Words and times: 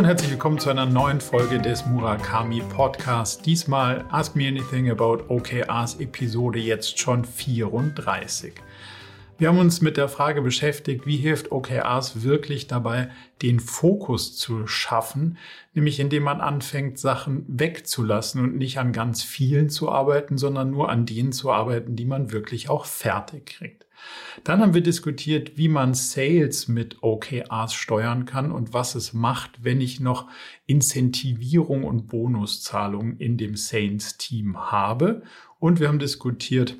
und 0.00 0.06
herzlich 0.06 0.30
willkommen 0.30 0.58
zu 0.58 0.70
einer 0.70 0.86
neuen 0.86 1.20
Folge 1.20 1.58
des 1.58 1.84
Murakami 1.84 2.62
Podcasts. 2.62 3.42
Diesmal 3.42 4.06
Ask 4.08 4.34
Me 4.34 4.48
Anything 4.48 4.90
About 4.90 5.24
OKRs 5.28 6.00
Episode 6.00 6.58
jetzt 6.58 6.98
schon 6.98 7.22
34. 7.22 8.54
Wir 9.36 9.48
haben 9.48 9.58
uns 9.58 9.82
mit 9.82 9.98
der 9.98 10.08
Frage 10.08 10.40
beschäftigt, 10.40 11.06
wie 11.06 11.18
hilft 11.18 11.52
OKRs 11.52 12.22
wirklich 12.22 12.66
dabei, 12.66 13.10
den 13.42 13.60
Fokus 13.60 14.38
zu 14.38 14.66
schaffen, 14.66 15.36
nämlich 15.74 16.00
indem 16.00 16.22
man 16.22 16.40
anfängt, 16.40 16.98
Sachen 16.98 17.44
wegzulassen 17.46 18.42
und 18.42 18.56
nicht 18.56 18.78
an 18.78 18.94
ganz 18.94 19.22
vielen 19.22 19.68
zu 19.68 19.90
arbeiten, 19.90 20.38
sondern 20.38 20.70
nur 20.70 20.88
an 20.88 21.04
denen 21.04 21.32
zu 21.32 21.52
arbeiten, 21.52 21.94
die 21.94 22.06
man 22.06 22.32
wirklich 22.32 22.70
auch 22.70 22.86
fertig 22.86 23.44
kriegt. 23.44 23.84
Dann 24.44 24.60
haben 24.60 24.74
wir 24.74 24.82
diskutiert, 24.82 25.56
wie 25.56 25.68
man 25.68 25.94
Sales 25.94 26.68
mit 26.68 27.02
OKRs 27.02 27.74
steuern 27.74 28.24
kann 28.24 28.52
und 28.52 28.72
was 28.72 28.94
es 28.94 29.12
macht, 29.12 29.64
wenn 29.64 29.80
ich 29.80 30.00
noch 30.00 30.28
Incentivierung 30.66 31.84
und 31.84 32.06
Bonuszahlungen 32.06 33.16
in 33.18 33.36
dem 33.36 33.56
Sales-Team 33.56 34.70
habe. 34.70 35.22
Und 35.58 35.80
wir 35.80 35.88
haben 35.88 35.98
diskutiert, 35.98 36.76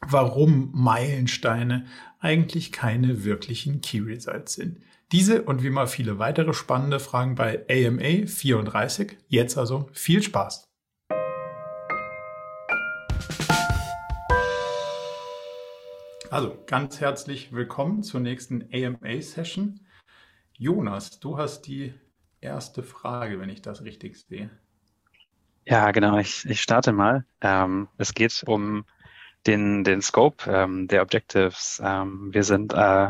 warum 0.00 0.70
Meilensteine 0.72 1.86
eigentlich 2.20 2.72
keine 2.72 3.24
wirklichen 3.24 3.80
Key 3.80 4.00
Results 4.00 4.54
sind. 4.54 4.78
Diese 5.12 5.42
und 5.42 5.62
wie 5.62 5.70
mal 5.70 5.86
viele 5.86 6.18
weitere 6.18 6.52
spannende 6.52 7.00
Fragen 7.00 7.34
bei 7.34 7.64
AMA 7.70 8.26
34. 8.26 9.16
Jetzt 9.28 9.56
also 9.56 9.88
viel 9.92 10.22
Spaß! 10.22 10.67
Also 16.30 16.62
ganz 16.66 17.00
herzlich 17.00 17.52
willkommen 17.52 18.02
zur 18.02 18.20
nächsten 18.20 18.68
AMA-Session. 18.70 19.80
Jonas, 20.52 21.20
du 21.20 21.38
hast 21.38 21.62
die 21.62 21.94
erste 22.42 22.82
Frage, 22.82 23.40
wenn 23.40 23.48
ich 23.48 23.62
das 23.62 23.82
richtig 23.82 24.18
sehe. 24.18 24.50
Ja, 25.64 25.90
genau. 25.90 26.18
Ich, 26.18 26.44
ich 26.44 26.60
starte 26.60 26.92
mal. 26.92 27.24
Ähm, 27.40 27.88
es 27.96 28.12
geht 28.12 28.44
um 28.46 28.84
den, 29.46 29.84
den 29.84 30.02
Scope 30.02 30.50
ähm, 30.50 30.86
der 30.86 31.00
Objectives. 31.00 31.80
Ähm, 31.82 32.28
wir 32.30 32.44
sind 32.44 32.74
äh, 32.74 33.08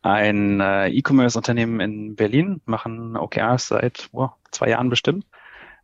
ein 0.00 0.60
äh, 0.60 0.88
E-Commerce-Unternehmen 0.88 1.80
in 1.80 2.16
Berlin, 2.16 2.62
machen 2.64 3.18
OKRs 3.18 3.68
seit 3.68 4.08
oh, 4.12 4.30
zwei 4.50 4.70
Jahren 4.70 4.88
bestimmt 4.88 5.26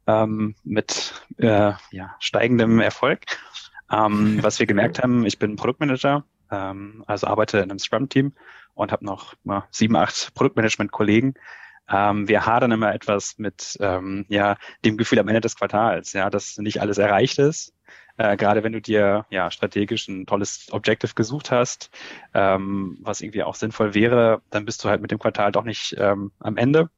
ähm, 0.07 0.55
mit 0.65 1.23
äh, 1.37 1.73
ja, 1.91 2.17
steigendem 2.19 2.81
Erfolg. 2.81 3.27
Ähm, 3.93 4.43
was 4.43 4.59
wir 4.59 4.67
gemerkt 4.67 5.03
haben, 5.03 5.27
ich 5.27 5.39
bin 5.39 5.57
Produktmanager 5.57 6.25
ähm, 6.51 7.05
also 7.07 7.27
arbeite 7.27 7.59
in 7.59 7.71
einem 7.71 7.79
Scrum-Team 7.79 8.33
und 8.75 8.93
habe 8.93 9.05
noch 9.05 9.35
mal, 9.45 9.67
sieben, 9.71 9.97
acht 9.97 10.35
Produktmanagement-Kollegen. 10.35 11.35
Ähm, 11.89 12.29
wir 12.29 12.47
hadern 12.47 12.73
immer 12.73 12.95
etwas 12.95 13.39
mit 13.39 13.77
ähm, 13.81 14.27
ja, 14.29 14.57
dem 14.85 14.97
Gefühl 14.97 15.19
am 15.19 15.29
Ende 15.29 15.41
des 15.41 15.57
Quartals, 15.57 16.13
ja, 16.13 16.31
dass 16.31 16.59
nicht 16.59 16.81
alles 16.81 16.99
erreicht 16.99 17.39
ist. 17.39 17.73
Äh, 18.19 18.37
gerade 18.37 18.65
wenn 18.65 18.73
du 18.73 18.81
dir 18.81 19.27
ja 19.31 19.51
strategisch 19.51 20.09
ein 20.09 20.27
tolles 20.27 20.69
Objective 20.71 21.15
gesucht 21.15 21.51
hast, 21.51 21.91
ähm, 22.35 22.99
was 23.03 23.21
irgendwie 23.21 23.43
auch 23.43 23.55
sinnvoll 23.55 23.95
wäre, 23.95 24.43
dann 24.51 24.65
bist 24.65 24.83
du 24.85 24.89
halt 24.89 25.01
mit 25.03 25.11
dem 25.11 25.19
Quartal 25.19 25.53
doch 25.53 25.65
nicht 25.65 25.95
ähm, 25.99 26.33
am 26.41 26.57
Ende. 26.57 26.91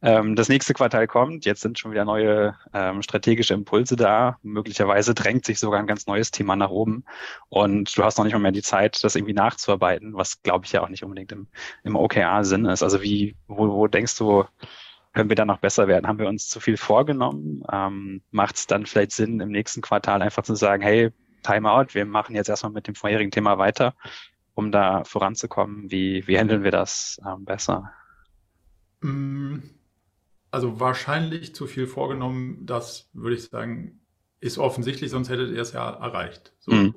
Ähm, 0.00 0.36
das 0.36 0.48
nächste 0.48 0.74
Quartal 0.74 1.08
kommt, 1.08 1.44
jetzt 1.44 1.60
sind 1.60 1.78
schon 1.78 1.90
wieder 1.90 2.04
neue 2.04 2.54
ähm, 2.72 3.02
strategische 3.02 3.54
Impulse 3.54 3.96
da. 3.96 4.38
Möglicherweise 4.42 5.12
drängt 5.12 5.44
sich 5.44 5.58
sogar 5.58 5.80
ein 5.80 5.88
ganz 5.88 6.06
neues 6.06 6.30
Thema 6.30 6.54
nach 6.54 6.70
oben 6.70 7.04
und 7.48 7.96
du 7.96 8.04
hast 8.04 8.16
noch 8.16 8.24
nicht 8.24 8.34
mal 8.34 8.38
mehr 8.38 8.52
die 8.52 8.62
Zeit, 8.62 9.02
das 9.02 9.16
irgendwie 9.16 9.34
nachzuarbeiten, 9.34 10.14
was 10.14 10.42
glaube 10.42 10.66
ich 10.66 10.72
ja 10.72 10.82
auch 10.82 10.88
nicht 10.88 11.02
unbedingt 11.02 11.32
im, 11.32 11.48
im 11.82 11.96
OKR-Sinn 11.96 12.66
ist. 12.66 12.84
Also 12.84 13.02
wie, 13.02 13.36
wo, 13.48 13.68
wo 13.68 13.88
denkst 13.88 14.16
du, 14.18 14.44
können 15.14 15.30
wir 15.30 15.36
da 15.36 15.44
noch 15.44 15.58
besser 15.58 15.88
werden? 15.88 16.06
Haben 16.06 16.20
wir 16.20 16.28
uns 16.28 16.48
zu 16.48 16.60
viel 16.60 16.76
vorgenommen? 16.76 17.64
Ähm, 17.72 18.22
Macht 18.30 18.54
es 18.54 18.68
dann 18.68 18.86
vielleicht 18.86 19.12
Sinn, 19.12 19.40
im 19.40 19.50
nächsten 19.50 19.80
Quartal 19.80 20.22
einfach 20.22 20.44
zu 20.44 20.54
sagen, 20.54 20.82
hey, 20.82 21.10
Timeout, 21.42 21.94
wir 21.94 22.04
machen 22.04 22.36
jetzt 22.36 22.48
erstmal 22.48 22.72
mit 22.72 22.86
dem 22.86 22.94
vorherigen 22.94 23.32
Thema 23.32 23.58
weiter, 23.58 23.94
um 24.54 24.70
da 24.70 25.02
voranzukommen? 25.02 25.90
Wie, 25.90 26.24
wie 26.28 26.38
handeln 26.38 26.62
wir 26.62 26.70
das 26.70 27.20
ähm, 27.26 27.44
besser? 27.44 27.90
Mm, 29.00 29.58
also 30.50 30.80
wahrscheinlich 30.80 31.54
zu 31.54 31.66
viel 31.66 31.86
vorgenommen, 31.86 32.64
das 32.64 33.10
würde 33.12 33.36
ich 33.36 33.44
sagen, 33.44 34.00
ist 34.40 34.58
offensichtlich, 34.58 35.10
sonst 35.10 35.28
hättet 35.28 35.50
ihr 35.50 35.60
es 35.60 35.72
ja 35.72 35.88
erreicht. 35.90 36.52
So. 36.58 36.72
Mhm. 36.72 36.94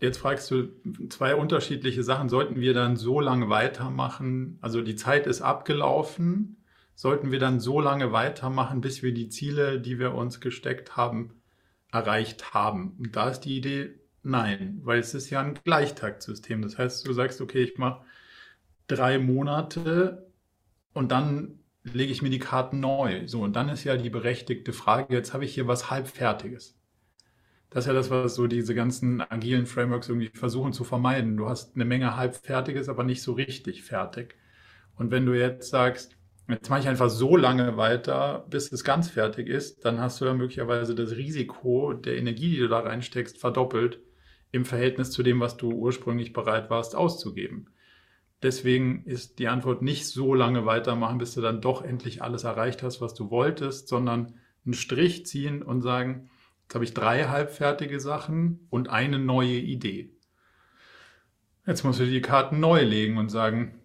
Jetzt 0.00 0.18
fragst 0.18 0.50
du 0.50 0.68
zwei 1.08 1.34
unterschiedliche 1.34 2.02
Sachen. 2.02 2.28
Sollten 2.28 2.56
wir 2.56 2.74
dann 2.74 2.96
so 2.96 3.20
lange 3.20 3.48
weitermachen? 3.48 4.58
Also 4.60 4.82
die 4.82 4.96
Zeit 4.96 5.26
ist 5.26 5.40
abgelaufen. 5.40 6.56
Sollten 6.94 7.32
wir 7.32 7.38
dann 7.38 7.58
so 7.58 7.80
lange 7.80 8.12
weitermachen, 8.12 8.80
bis 8.80 9.02
wir 9.02 9.14
die 9.14 9.28
Ziele, 9.28 9.80
die 9.80 9.98
wir 9.98 10.14
uns 10.14 10.40
gesteckt 10.40 10.96
haben, 10.96 11.40
erreicht 11.90 12.52
haben? 12.52 12.96
Und 12.98 13.16
da 13.16 13.30
ist 13.30 13.40
die 13.40 13.56
Idee, 13.56 13.94
nein, 14.22 14.80
weil 14.84 14.98
es 14.98 15.14
ist 15.14 15.30
ja 15.30 15.40
ein 15.40 15.58
Gleichtaktsystem. 15.64 16.60
Das 16.60 16.76
heißt, 16.76 17.06
du 17.06 17.12
sagst, 17.12 17.40
okay, 17.40 17.62
ich 17.62 17.78
mache 17.78 18.04
drei 18.86 19.18
Monate 19.18 20.23
und 20.94 21.12
dann 21.12 21.58
lege 21.82 22.12
ich 22.12 22.22
mir 22.22 22.30
die 22.30 22.38
Karten 22.38 22.80
neu. 22.80 23.26
So, 23.26 23.42
und 23.42 23.54
dann 23.54 23.68
ist 23.68 23.84
ja 23.84 23.96
die 23.96 24.10
berechtigte 24.10 24.72
Frage, 24.72 25.14
jetzt 25.14 25.34
habe 25.34 25.44
ich 25.44 25.54
hier 25.54 25.68
was 25.68 25.90
Halbfertiges. 25.90 26.78
Das 27.68 27.84
ist 27.84 27.88
ja 27.88 27.92
das, 27.92 28.08
was 28.08 28.36
so 28.36 28.46
diese 28.46 28.74
ganzen 28.74 29.20
agilen 29.20 29.66
Frameworks 29.66 30.08
irgendwie 30.08 30.30
versuchen 30.32 30.72
zu 30.72 30.84
vermeiden. 30.84 31.36
Du 31.36 31.48
hast 31.48 31.74
eine 31.74 31.84
Menge 31.84 32.16
Halbfertiges, 32.16 32.88
aber 32.88 33.02
nicht 33.02 33.22
so 33.22 33.32
richtig 33.32 33.82
fertig. 33.82 34.36
Und 34.94 35.10
wenn 35.10 35.26
du 35.26 35.34
jetzt 35.34 35.70
sagst, 35.70 36.16
jetzt 36.48 36.70
mache 36.70 36.80
ich 36.80 36.88
einfach 36.88 37.10
so 37.10 37.36
lange 37.36 37.76
weiter, 37.76 38.46
bis 38.48 38.70
es 38.70 38.84
ganz 38.84 39.10
fertig 39.10 39.48
ist, 39.48 39.84
dann 39.84 40.00
hast 40.00 40.20
du 40.20 40.24
ja 40.26 40.34
möglicherweise 40.34 40.94
das 40.94 41.12
Risiko 41.12 41.92
der 41.94 42.16
Energie, 42.16 42.50
die 42.50 42.58
du 42.58 42.68
da 42.68 42.78
reinsteckst, 42.78 43.38
verdoppelt 43.38 43.98
im 44.52 44.64
Verhältnis 44.64 45.10
zu 45.10 45.24
dem, 45.24 45.40
was 45.40 45.56
du 45.56 45.72
ursprünglich 45.72 46.32
bereit 46.32 46.70
warst 46.70 46.94
auszugeben. 46.94 47.70
Deswegen 48.44 49.04
ist 49.06 49.38
die 49.38 49.48
Antwort 49.48 49.80
nicht 49.80 50.06
so 50.06 50.34
lange 50.34 50.66
weitermachen, 50.66 51.16
bis 51.16 51.32
du 51.32 51.40
dann 51.40 51.62
doch 51.62 51.82
endlich 51.82 52.22
alles 52.22 52.44
erreicht 52.44 52.82
hast, 52.82 53.00
was 53.00 53.14
du 53.14 53.30
wolltest, 53.30 53.88
sondern 53.88 54.34
einen 54.66 54.74
Strich 54.74 55.24
ziehen 55.24 55.62
und 55.62 55.80
sagen, 55.80 56.28
jetzt 56.64 56.74
habe 56.74 56.84
ich 56.84 56.92
drei 56.92 57.24
halbfertige 57.24 58.00
Sachen 58.00 58.66
und 58.68 58.90
eine 58.90 59.18
neue 59.18 59.56
Idee. 59.56 60.10
Jetzt 61.66 61.84
musst 61.84 62.00
du 62.00 62.04
die 62.04 62.20
Karten 62.20 62.60
neu 62.60 62.82
legen 62.82 63.16
und 63.16 63.30
sagen, 63.30 63.80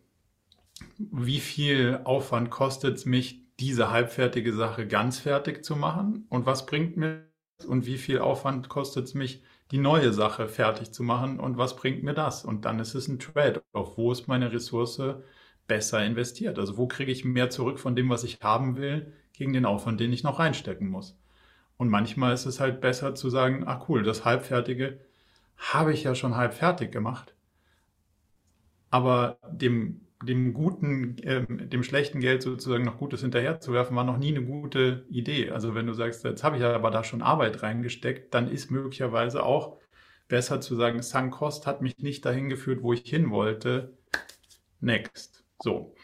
wie 0.97 1.39
viel 1.39 2.01
Aufwand 2.03 2.49
kostet 2.49 2.97
es 2.97 3.05
mich, 3.05 3.39
diese 3.61 3.91
halbfertige 3.91 4.53
Sache 4.53 4.87
ganz 4.87 5.19
fertig 5.19 5.63
zu 5.63 5.77
machen? 5.77 6.25
Und 6.27 6.45
was 6.45 6.65
bringt 6.65 6.97
mir 6.97 7.29
und 7.65 7.85
wie 7.85 7.97
viel 7.97 8.19
Aufwand 8.19 8.67
kostet 8.67 9.05
es 9.05 9.13
mich, 9.13 9.41
die 9.71 9.77
neue 9.77 10.13
Sache 10.13 10.47
fertig 10.47 10.91
zu 10.91 11.03
machen 11.03 11.39
und 11.39 11.57
was 11.57 11.75
bringt 11.75 12.03
mir 12.03 12.13
das? 12.13 12.43
Und 12.43 12.65
dann 12.65 12.79
ist 12.79 12.95
es 12.95 13.07
ein 13.07 13.19
Trade-off. 13.19 13.97
Wo 13.97 14.11
ist 14.11 14.27
meine 14.27 14.51
Ressource 14.51 15.01
besser 15.67 16.03
investiert? 16.03 16.57
Also 16.57 16.77
wo 16.77 16.87
kriege 16.87 17.11
ich 17.11 17.25
mehr 17.25 17.49
zurück 17.49 17.79
von 17.79 17.95
dem, 17.95 18.09
was 18.09 18.23
ich 18.23 18.39
haben 18.41 18.77
will, 18.77 19.13
gegen 19.33 19.53
den 19.53 19.65
Aufwand, 19.65 19.99
den 19.99 20.13
ich 20.13 20.23
noch 20.23 20.39
reinstecken 20.39 20.89
muss? 20.89 21.17
Und 21.77 21.89
manchmal 21.89 22.33
ist 22.33 22.45
es 22.45 22.59
halt 22.59 22.81
besser 22.81 23.15
zu 23.15 23.29
sagen, 23.29 23.67
ah 23.67 23.85
cool, 23.87 24.03
das 24.03 24.25
Halbfertige 24.25 24.99
habe 25.57 25.93
ich 25.93 26.03
ja 26.03 26.15
schon 26.15 26.35
halb 26.35 26.53
fertig 26.53 26.91
gemacht. 26.91 27.35
Aber 28.89 29.37
dem 29.51 30.01
dem 30.23 30.53
guten, 30.53 31.17
äh, 31.19 31.45
dem 31.47 31.83
schlechten 31.83 32.19
Geld 32.19 32.41
sozusagen 32.41 32.83
noch 32.83 32.97
Gutes 32.97 33.21
hinterherzuwerfen, 33.21 33.95
war 33.95 34.03
noch 34.03 34.17
nie 34.17 34.35
eine 34.35 34.45
gute 34.45 35.05
Idee. 35.09 35.51
Also 35.51 35.75
wenn 35.75 35.87
du 35.87 35.93
sagst, 35.93 36.23
jetzt 36.23 36.43
habe 36.43 36.57
ich 36.57 36.63
aber 36.63 36.91
da 36.91 37.03
schon 37.03 37.21
Arbeit 37.21 37.63
reingesteckt, 37.63 38.33
dann 38.33 38.49
ist 38.49 38.71
möglicherweise 38.71 39.43
auch 39.43 39.77
besser 40.27 40.61
zu 40.61 40.75
sagen, 40.75 41.01
Sunk 41.01 41.33
Cost 41.33 41.65
hat 41.67 41.81
mich 41.81 41.97
nicht 41.97 42.25
dahin 42.25 42.49
geführt, 42.49 42.83
wo 42.83 42.93
ich 42.93 43.01
hin 43.01 43.29
wollte. 43.31 43.97
Next. 44.81 45.43
So. 45.61 45.95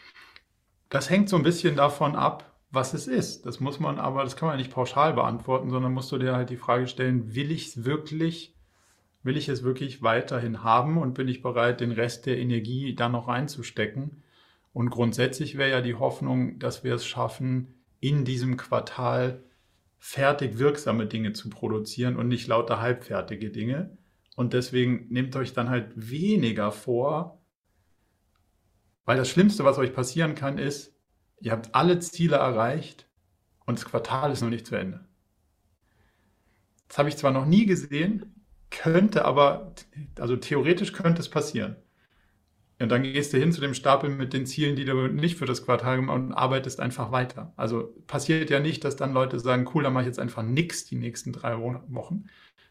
Das 0.90 1.10
hängt 1.10 1.30
so 1.30 1.36
ein 1.36 1.44
bisschen 1.44 1.76
davon 1.76 2.16
ab, 2.16 2.60
was 2.72 2.94
es 2.94 3.08
ist. 3.08 3.46
Das 3.46 3.60
muss 3.60 3.80
man 3.80 4.00
aber, 4.00 4.24
das 4.24 4.36
kann 4.36 4.48
man 4.48 4.58
nicht 4.58 4.72
pauschal 4.72 5.14
beantworten, 5.14 5.70
sondern 5.70 5.94
musst 5.94 6.12
du 6.12 6.18
dir 6.18 6.36
halt 6.36 6.50
die 6.50 6.58
Frage 6.58 6.88
stellen, 6.88 7.36
will 7.36 7.52
ich 7.52 7.68
es 7.68 7.86
wirklich 7.86 8.55
will 9.26 9.38
ich 9.38 9.50
es 9.50 9.64
wirklich 9.64 10.04
weiterhin 10.04 10.64
haben 10.64 10.98
und 11.00 11.16
bin 11.16 11.28
ich 11.28 11.42
bereit, 11.42 11.82
den 11.82 11.92
Rest 11.92 12.28
der 12.28 12.38
Energie 12.38 12.94
da 12.96 13.10
noch 13.10 13.28
reinzustecken? 13.28 14.22
Und 14.72 14.92
grundsätzlich 14.92 15.58
wäre 15.58 15.72
ja 15.72 15.82
die 15.82 15.96
Hoffnung, 15.96 16.60
dass 16.60 16.84
wir 16.84 16.94
es 16.94 17.06
schaffen, 17.06 17.74
in 18.00 18.24
diesem 18.24 18.56
Quartal 18.56 19.44
fertig 19.98 20.60
wirksame 20.60 21.08
Dinge 21.08 21.34
zu 21.34 21.50
produzieren 21.50 22.18
und 22.18 22.28
nicht 22.28 22.46
lauter 22.46 22.80
halbfertige 22.80 23.50
Dinge. 23.50 23.98
Und 24.36 24.54
deswegen 24.54 25.08
nehmt 25.10 25.36
euch 25.36 25.54
dann 25.54 25.72
halt 25.72 25.92
weniger 25.96 26.72
vor, 26.72 27.42
weil 29.06 29.18
das 29.18 29.30
Schlimmste, 29.30 29.66
was 29.66 29.80
euch 29.80 29.94
passieren 29.94 30.36
kann, 30.36 30.60
ist, 30.60 30.94
ihr 31.40 31.52
habt 31.52 31.74
alle 31.74 31.98
Ziele 31.98 32.36
erreicht 32.36 33.10
und 33.66 33.80
das 33.80 33.86
Quartal 33.86 34.32
ist 34.32 34.42
noch 34.42 34.50
nicht 34.50 34.68
zu 34.68 34.76
Ende. 34.76 35.04
Das 36.88 37.00
habe 37.00 37.10
ich 37.10 37.18
zwar 37.18 37.32
noch 37.32 37.48
nie 37.48 37.66
gesehen, 37.66 38.35
könnte 38.76 39.26
aber, 39.26 39.74
also 40.20 40.36
theoretisch 40.36 40.94
könnte 40.94 41.22
es 41.22 41.30
passieren. 41.30 41.78
Und 42.80 42.90
dann 42.90 43.04
gehst 43.04 43.32
du 43.32 43.38
hin 43.38 43.54
zu 43.54 43.62
dem 43.62 43.74
Stapel 43.74 44.10
mit 44.10 44.34
den 44.34 44.46
Zielen, 44.46 44.76
die 44.76 44.84
du 44.84 45.08
nicht 45.08 45.38
für 45.38 45.46
das 45.46 45.64
Quartal 45.64 45.96
gemacht 45.96 46.18
hast 46.18 46.26
und 46.26 46.34
arbeitest 46.34 46.80
einfach 46.82 47.12
weiter. 47.12 47.54
Also 47.56 47.94
passiert 48.06 48.50
ja 48.50 48.60
nicht, 48.60 48.84
dass 48.84 48.98
dann 48.98 49.14
Leute 49.14 49.40
sagen, 49.40 49.70
cool, 49.74 49.84
dann 49.84 49.94
mache 49.94 50.04
ich 50.04 50.08
jetzt 50.08 50.20
einfach 50.20 50.44
nichts 50.44 50.86
die 50.86 50.98
nächsten 50.98 51.32
drei 51.32 51.58
Wochen, 51.58 52.26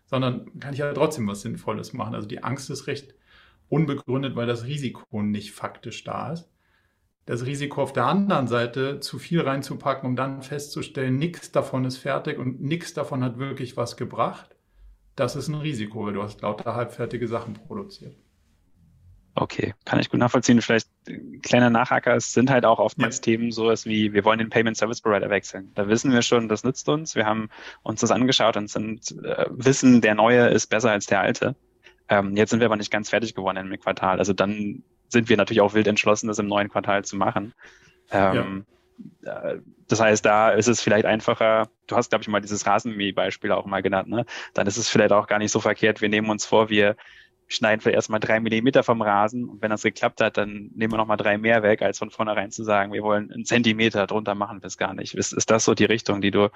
sondern 0.04 0.58
kann 0.60 0.74
ich 0.74 0.80
ja 0.80 0.92
trotzdem 0.92 1.26
was 1.26 1.40
Sinnvolles 1.40 1.94
machen. 1.94 2.14
Also 2.14 2.28
die 2.28 2.42
Angst 2.44 2.68
ist 2.68 2.86
recht 2.86 3.14
unbegründet, 3.70 4.36
weil 4.36 4.46
das 4.46 4.66
Risiko 4.66 5.22
nicht 5.22 5.52
faktisch 5.52 6.04
da 6.04 6.32
ist. 6.32 6.50
Das 7.26 7.46
Risiko 7.46 7.82
auf 7.82 7.94
der 7.94 8.04
anderen 8.04 8.46
Seite, 8.46 9.00
zu 9.00 9.18
viel 9.18 9.40
reinzupacken, 9.40 10.06
um 10.06 10.16
dann 10.16 10.42
festzustellen, 10.42 11.16
nichts 11.16 11.50
davon 11.52 11.86
ist 11.86 11.96
fertig 11.96 12.38
und 12.38 12.60
nichts 12.60 12.92
davon 12.92 13.24
hat 13.24 13.38
wirklich 13.38 13.78
was 13.78 13.96
gebracht, 13.96 14.53
das 15.16 15.36
ist 15.36 15.48
ein 15.48 15.54
Risiko, 15.54 16.06
weil 16.06 16.14
du 16.14 16.22
hast 16.22 16.42
lauter 16.42 16.74
halbfertige 16.74 17.28
Sachen 17.28 17.54
produziert. 17.54 18.16
Okay, 19.36 19.74
kann 19.84 19.98
ich 19.98 20.10
gut 20.10 20.20
nachvollziehen. 20.20 20.62
Vielleicht 20.62 20.88
kleiner 21.42 21.68
Nachhaker, 21.68 22.14
es 22.14 22.32
sind 22.32 22.50
halt 22.50 22.64
auch 22.64 22.78
oftmals 22.78 23.16
ja. 23.16 23.22
Themen 23.22 23.50
sowas 23.50 23.84
wie, 23.84 24.12
wir 24.12 24.24
wollen 24.24 24.38
den 24.38 24.48
Payment 24.48 24.76
Service 24.76 25.00
Provider 25.00 25.28
wechseln. 25.28 25.72
Da 25.74 25.88
wissen 25.88 26.12
wir 26.12 26.22
schon, 26.22 26.48
das 26.48 26.62
nützt 26.62 26.88
uns. 26.88 27.16
Wir 27.16 27.26
haben 27.26 27.48
uns 27.82 28.00
das 28.00 28.12
angeschaut 28.12 28.56
und 28.56 28.70
sind, 28.70 29.10
äh, 29.24 29.46
wissen, 29.50 30.00
der 30.00 30.14
neue 30.14 30.48
ist 30.48 30.68
besser 30.68 30.92
als 30.92 31.06
der 31.06 31.20
alte. 31.20 31.56
Ähm, 32.08 32.36
jetzt 32.36 32.50
sind 32.50 32.60
wir 32.60 32.66
aber 32.66 32.76
nicht 32.76 32.92
ganz 32.92 33.10
fertig 33.10 33.34
geworden 33.34 33.56
im 33.56 33.80
Quartal. 33.80 34.20
Also 34.20 34.32
dann 34.32 34.84
sind 35.08 35.28
wir 35.28 35.36
natürlich 35.36 35.62
auch 35.62 35.74
wild 35.74 35.88
entschlossen, 35.88 36.28
das 36.28 36.38
im 36.38 36.46
neuen 36.46 36.68
Quartal 36.68 37.04
zu 37.04 37.16
machen. 37.16 37.54
Ähm, 38.12 38.34
ja. 38.34 38.74
Das 39.88 40.00
heißt, 40.00 40.24
da 40.24 40.50
ist 40.50 40.68
es 40.68 40.80
vielleicht 40.80 41.06
einfacher, 41.06 41.68
du 41.86 41.96
hast, 41.96 42.10
glaube 42.10 42.22
ich, 42.22 42.28
mal 42.28 42.40
dieses 42.40 42.66
Rasenmäh-Beispiel 42.66 43.52
auch 43.52 43.66
mal 43.66 43.82
genannt, 43.82 44.08
ne? 44.08 44.24
Dann 44.54 44.66
ist 44.66 44.76
es 44.76 44.88
vielleicht 44.88 45.12
auch 45.12 45.26
gar 45.26 45.38
nicht 45.38 45.50
so 45.50 45.60
verkehrt. 45.60 46.00
Wir 46.00 46.08
nehmen 46.08 46.30
uns 46.30 46.44
vor, 46.46 46.68
wir 46.68 46.96
schneiden 47.46 47.80
vielleicht 47.80 47.96
erstmal 47.96 48.20
drei 48.20 48.40
Millimeter 48.40 48.82
vom 48.82 49.02
Rasen 49.02 49.48
und 49.48 49.62
wenn 49.62 49.70
das 49.70 49.82
geklappt 49.82 50.20
hat, 50.20 50.36
dann 50.36 50.70
nehmen 50.74 50.92
wir 50.92 50.96
nochmal 50.96 51.16
drei 51.16 51.36
mehr 51.38 51.62
weg, 51.62 51.82
als 51.82 51.98
von 51.98 52.10
vornherein 52.10 52.50
zu 52.50 52.64
sagen, 52.64 52.92
wir 52.92 53.02
wollen 53.02 53.30
einen 53.30 53.44
Zentimeter 53.44 54.06
drunter 54.06 54.34
machen 54.34 54.60
es 54.62 54.78
gar 54.78 54.94
nicht. 54.94 55.14
Ist, 55.14 55.32
ist 55.32 55.50
das 55.50 55.64
so 55.64 55.74
die 55.74 55.84
Richtung, 55.84 56.20
die 56.20 56.30
du, 56.30 56.50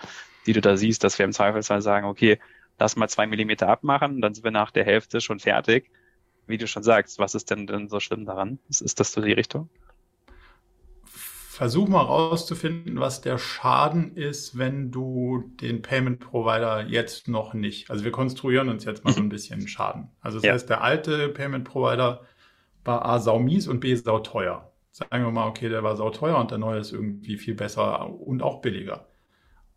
die 0.47 0.53
du 0.53 0.61
da 0.61 0.77
siehst, 0.77 1.05
dass 1.05 1.19
wir 1.19 1.25
im 1.25 1.33
Zweifelsfall 1.33 1.83
sagen, 1.83 2.07
okay, 2.07 2.39
lass 2.79 2.97
mal 2.97 3.09
zwei 3.09 3.27
Millimeter 3.27 3.69
abmachen, 3.69 4.21
dann 4.21 4.35
sind 4.35 4.45
wir 4.45 4.51
nach 4.51 4.71
der 4.71 4.85
Hälfte 4.85 5.21
schon 5.21 5.41
fertig. 5.41 5.91
Wie 6.47 6.59
du 6.59 6.67
schon 6.67 6.83
sagst, 6.83 7.19
was 7.19 7.35
ist 7.35 7.51
denn 7.51 7.67
denn 7.67 7.89
so 7.89 8.01
schlimm 8.01 8.25
daran? 8.25 8.59
Ist, 8.69 8.81
ist 8.81 9.01
das 9.01 9.13
so 9.13 9.21
die 9.21 9.33
Richtung? 9.33 9.69
Versuch 11.59 11.89
mal 11.89 12.03
rauszufinden, 12.03 13.01
was 13.01 13.21
der 13.21 13.37
Schaden 13.37 14.15
ist, 14.15 14.59
wenn 14.59 14.93
du 14.93 15.43
den 15.61 15.83
Payment 15.83 16.21
Provider 16.21 16.87
jetzt 16.87 17.27
noch 17.27 17.53
nicht. 17.53 17.91
Also 17.91 18.05
wir 18.05 18.13
konstruieren 18.13 18.69
uns 18.69 18.85
jetzt 18.85 19.05
mal 19.05 19.13
so 19.13 19.19
ein 19.19 19.29
bisschen 19.29 19.67
Schaden. 19.67 20.09
Also 20.21 20.39
das 20.39 20.45
ja. 20.45 20.53
heißt, 20.53 20.69
der 20.69 20.83
alte 20.83 21.29
Payment 21.31 21.65
Provider 21.65 22.21
war 22.85 23.05
A 23.05 23.19
sau 23.19 23.41
mies 23.41 23.67
und 23.67 23.81
B 23.81 23.93
sau 23.97 24.21
teuer. 24.21 24.71
Sagen 24.93 25.25
wir 25.25 25.33
mal, 25.33 25.49
okay, 25.49 25.69
der 25.69 25.83
war 25.83 25.97
sau 25.97 26.11
teuer 26.11 26.39
und 26.39 26.53
der 26.53 26.59
neue 26.59 26.79
ist 26.79 26.93
irgendwie 26.93 27.37
viel 27.37 27.57
besser 27.57 28.09
und 28.09 28.41
auch 28.41 28.61
billiger. 28.61 29.09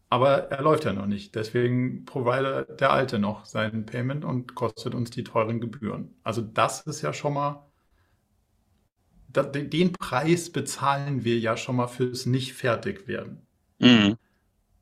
Aber 0.07 0.51
er 0.51 0.61
läuft 0.61 0.85
ja 0.85 0.93
noch 0.93 1.07
nicht. 1.07 1.33
Deswegen 1.33 2.05
provider 2.05 2.61
der 2.61 2.91
alte 2.91 3.17
noch 3.17 3.45
seinen 3.45 3.87
Payment 3.87 4.23
und 4.23 4.53
kostet 4.53 4.93
uns 4.93 5.09
die 5.09 5.23
teuren 5.23 5.59
Gebühren. 5.59 6.13
Also 6.21 6.43
das 6.43 6.81
ist 6.81 7.01
ja 7.01 7.11
schon 7.11 7.33
mal 7.33 7.70
den 9.33 9.93
Preis 9.93 10.51
bezahlen 10.51 11.23
wir 11.23 11.39
ja 11.39 11.57
schon 11.57 11.75
mal 11.75 11.87
fürs 11.87 12.25
nicht 12.25 12.53
fertig 12.53 13.07
werden. 13.07 13.45
Mhm. 13.79 14.17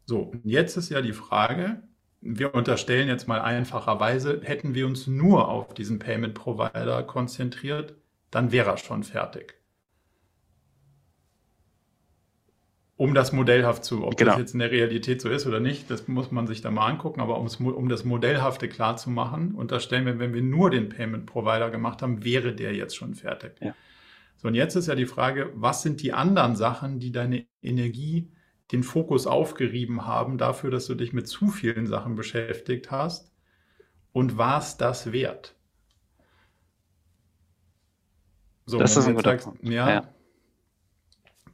So, 0.06 0.34
jetzt 0.44 0.76
ist 0.78 0.90
ja 0.90 1.02
die 1.02 1.14
Frage, 1.14 1.84
wir 2.22 2.54
unterstellen 2.54 3.08
jetzt 3.08 3.28
mal 3.28 3.40
einfacherweise, 3.40 4.42
hätten 4.44 4.74
wir 4.74 4.88
uns 4.88 5.08
nur 5.08 5.48
auf 5.48 5.74
diesen 5.74 6.00
Payment 6.00 6.34
Provider 6.34 7.04
konzentriert, 7.04 7.96
dann 8.32 8.52
wäre 8.52 8.72
er 8.72 8.78
schon 8.78 9.04
fertig. 9.04 9.56
Um 12.98 13.14
das 13.14 13.32
modellhaft 13.32 13.86
zu, 13.86 14.06
ob 14.06 14.18
genau. 14.18 14.32
das 14.32 14.40
jetzt 14.40 14.54
in 14.54 14.60
der 14.60 14.72
Realität 14.72 15.22
so 15.22 15.30
ist 15.30 15.48
oder 15.48 15.62
nicht, 15.62 15.90
das 15.90 16.10
muss 16.10 16.32
man 16.32 16.48
sich 16.48 16.62
da 16.62 16.70
mal 16.70 16.88
angucken, 16.88 17.22
aber 17.22 17.38
um 17.38 17.88
das 17.88 18.04
Modellhafte 18.04 18.68
klar 18.68 18.98
zu 18.98 19.10
machen, 19.10 19.56
unterstellen 19.56 20.06
wir, 20.06 20.20
wenn 20.20 20.34
wir 20.34 20.42
nur 20.42 20.70
den 20.70 20.90
Payment 20.90 21.26
Provider 21.26 21.70
gemacht 21.70 22.02
haben, 22.02 22.26
wäre 22.26 22.52
der 22.52 22.74
jetzt 22.74 22.98
schon 22.98 23.16
fertig. 23.16 23.54
Ja. 23.62 23.74
So, 24.42 24.48
und 24.48 24.56
jetzt 24.56 24.76
ist 24.76 24.88
ja 24.88 24.96
die 24.96 25.06
Frage, 25.06 25.52
was 25.54 25.82
sind 25.82 26.02
die 26.02 26.14
anderen 26.14 26.56
Sachen, 26.56 26.98
die 27.00 27.12
deine 27.12 27.46
Energie, 27.62 28.32
den 28.72 28.84
Fokus 28.84 29.28
aufgerieben 29.28 30.06
haben, 30.06 30.38
dafür, 30.38 30.72
dass 30.72 30.86
du 30.86 30.96
dich 30.96 31.12
mit 31.12 31.28
zu 31.28 31.50
vielen 31.50 31.88
Sachen 31.88 32.16
beschäftigt 32.16 32.90
hast? 32.90 33.34
Und 34.14 34.38
war 34.38 34.60
es 34.60 34.78
das 34.78 35.12
wert? 35.12 35.58
So, 38.66 38.80
das 38.80 38.96
ist 38.96 39.08
ein 39.08 39.16
guter 39.16 39.32
sagst, 39.32 39.46
Punkt. 39.46 39.62
Ja, 39.66 39.90
ja, 39.90 40.16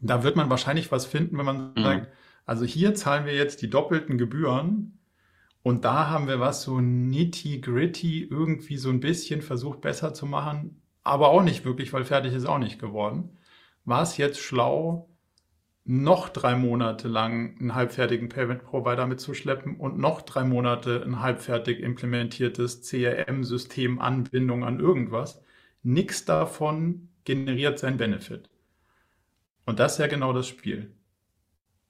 Da 0.01 0.23
wird 0.23 0.35
man 0.35 0.51
wahrscheinlich 0.51 0.91
was 0.91 1.07
finden, 1.07 1.39
wenn 1.39 1.45
man 1.45 1.73
mhm. 1.75 1.81
sagt, 1.81 2.07
also 2.45 2.65
hier 2.65 2.93
zahlen 2.93 3.25
wir 3.25 3.33
jetzt 3.33 3.63
die 3.63 3.69
doppelten 3.71 4.19
Gebühren 4.19 4.99
und 5.63 5.85
da 5.85 6.09
haben 6.09 6.27
wir 6.27 6.39
was 6.39 6.61
so 6.61 6.79
nitty-gritty 6.79 8.25
irgendwie 8.29 8.77
so 8.77 8.91
ein 8.91 8.99
bisschen 8.99 9.41
versucht 9.41 9.81
besser 9.81 10.13
zu 10.13 10.27
machen 10.27 10.83
aber 11.05 11.29
auch 11.29 11.43
nicht 11.43 11.63
wirklich, 11.65 11.93
weil 11.93 12.03
fertig 12.03 12.33
ist 12.33 12.45
auch 12.45 12.57
nicht 12.57 12.79
geworden. 12.79 13.37
War 13.85 14.01
es 14.01 14.17
jetzt 14.17 14.39
schlau, 14.39 15.09
noch 15.85 16.29
drei 16.29 16.55
Monate 16.55 17.07
lang 17.07 17.57
einen 17.59 17.75
halbfertigen 17.75 18.27
Payment 18.27 18.63
Provider 18.63 19.05
mitzuschleppen 19.05 19.77
und 19.77 19.99
noch 19.99 20.23
drei 20.23 20.43
Monate 20.43 21.03
ein 21.05 21.21
halbfertig 21.21 21.79
implementiertes 21.79 22.81
CRM-System, 22.81 23.99
Anbindung 23.99 24.63
an 24.63 24.79
irgendwas? 24.79 25.43
Nichts 25.83 26.25
davon 26.25 27.09
generiert 27.23 27.77
sein 27.77 27.97
Benefit. 27.97 28.49
Und 29.67 29.79
das 29.79 29.93
ist 29.93 29.99
ja 29.99 30.07
genau 30.07 30.33
das 30.33 30.47
Spiel. 30.47 30.91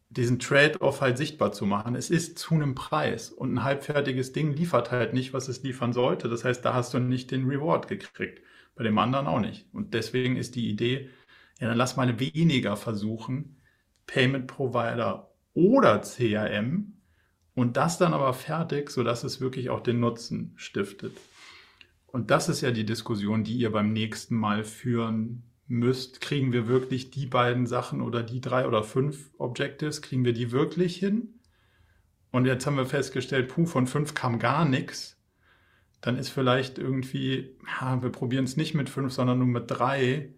Diesen 0.09 0.39
Trade-off 0.39 0.99
halt 0.99 1.17
sichtbar 1.17 1.53
zu 1.53 1.65
machen. 1.65 1.95
Es 1.95 2.09
ist 2.09 2.37
zu 2.37 2.55
einem 2.55 2.75
Preis 2.75 3.29
und 3.29 3.53
ein 3.53 3.63
halbfertiges 3.63 4.33
Ding 4.33 4.53
liefert 4.53 4.91
halt 4.91 5.13
nicht, 5.13 5.33
was 5.33 5.47
es 5.47 5.63
liefern 5.63 5.93
sollte. 5.93 6.27
Das 6.27 6.43
heißt, 6.43 6.65
da 6.65 6.73
hast 6.73 6.93
du 6.93 6.99
nicht 6.99 7.31
den 7.31 7.47
Reward 7.47 7.87
gekriegt 7.87 8.41
bei 8.75 8.83
dem 8.83 8.97
anderen 8.97 9.27
auch 9.27 9.39
nicht. 9.39 9.67
Und 9.73 9.93
deswegen 9.93 10.35
ist 10.35 10.55
die 10.55 10.69
Idee, 10.69 11.09
ja, 11.59 11.67
dann 11.67 11.77
lass 11.77 11.95
mal 11.95 12.19
weniger 12.19 12.75
versuchen, 12.75 13.61
Payment 14.05 14.47
Provider 14.47 15.31
oder 15.53 16.01
CRM 16.01 16.93
und 17.55 17.77
das 17.77 17.97
dann 17.97 18.13
aber 18.13 18.33
fertig, 18.33 18.89
sodass 18.89 19.23
es 19.23 19.39
wirklich 19.39 19.69
auch 19.69 19.79
den 19.79 19.99
Nutzen 19.99 20.53
stiftet. 20.57 21.17
Und 22.07 22.31
das 22.31 22.49
ist 22.49 22.61
ja 22.61 22.71
die 22.71 22.85
Diskussion, 22.85 23.43
die 23.43 23.57
ihr 23.57 23.71
beim 23.71 23.93
nächsten 23.93 24.35
Mal 24.35 24.63
führen 24.63 25.43
müsst. 25.67 26.21
Kriegen 26.21 26.51
wir 26.53 26.67
wirklich 26.67 27.11
die 27.11 27.25
beiden 27.25 27.65
Sachen 27.65 28.01
oder 28.01 28.23
die 28.23 28.41
drei 28.41 28.67
oder 28.67 28.83
fünf 28.83 29.31
Objectives, 29.37 30.01
kriegen 30.01 30.25
wir 30.25 30.33
die 30.33 30.51
wirklich 30.51 30.97
hin? 30.97 31.39
Und 32.31 32.45
jetzt 32.45 32.65
haben 32.67 32.77
wir 32.77 32.85
festgestellt, 32.85 33.47
puh, 33.47 33.65
von 33.65 33.87
fünf 33.87 34.13
kam 34.13 34.39
gar 34.39 34.65
nichts 34.65 35.14
dann 36.05 36.19
ist 36.19 36.29
vielleicht 36.29 36.77
irgendwie, 36.77 37.57
ja, 37.81 38.01
wir 38.03 38.11
probieren 38.11 38.43
es 38.43 38.57
nicht 38.57 38.75
mit 38.75 38.89
fünf, 38.89 39.11
sondern 39.11 39.39
nur 39.39 39.47
mit 39.47 39.63
drei. 39.71 40.35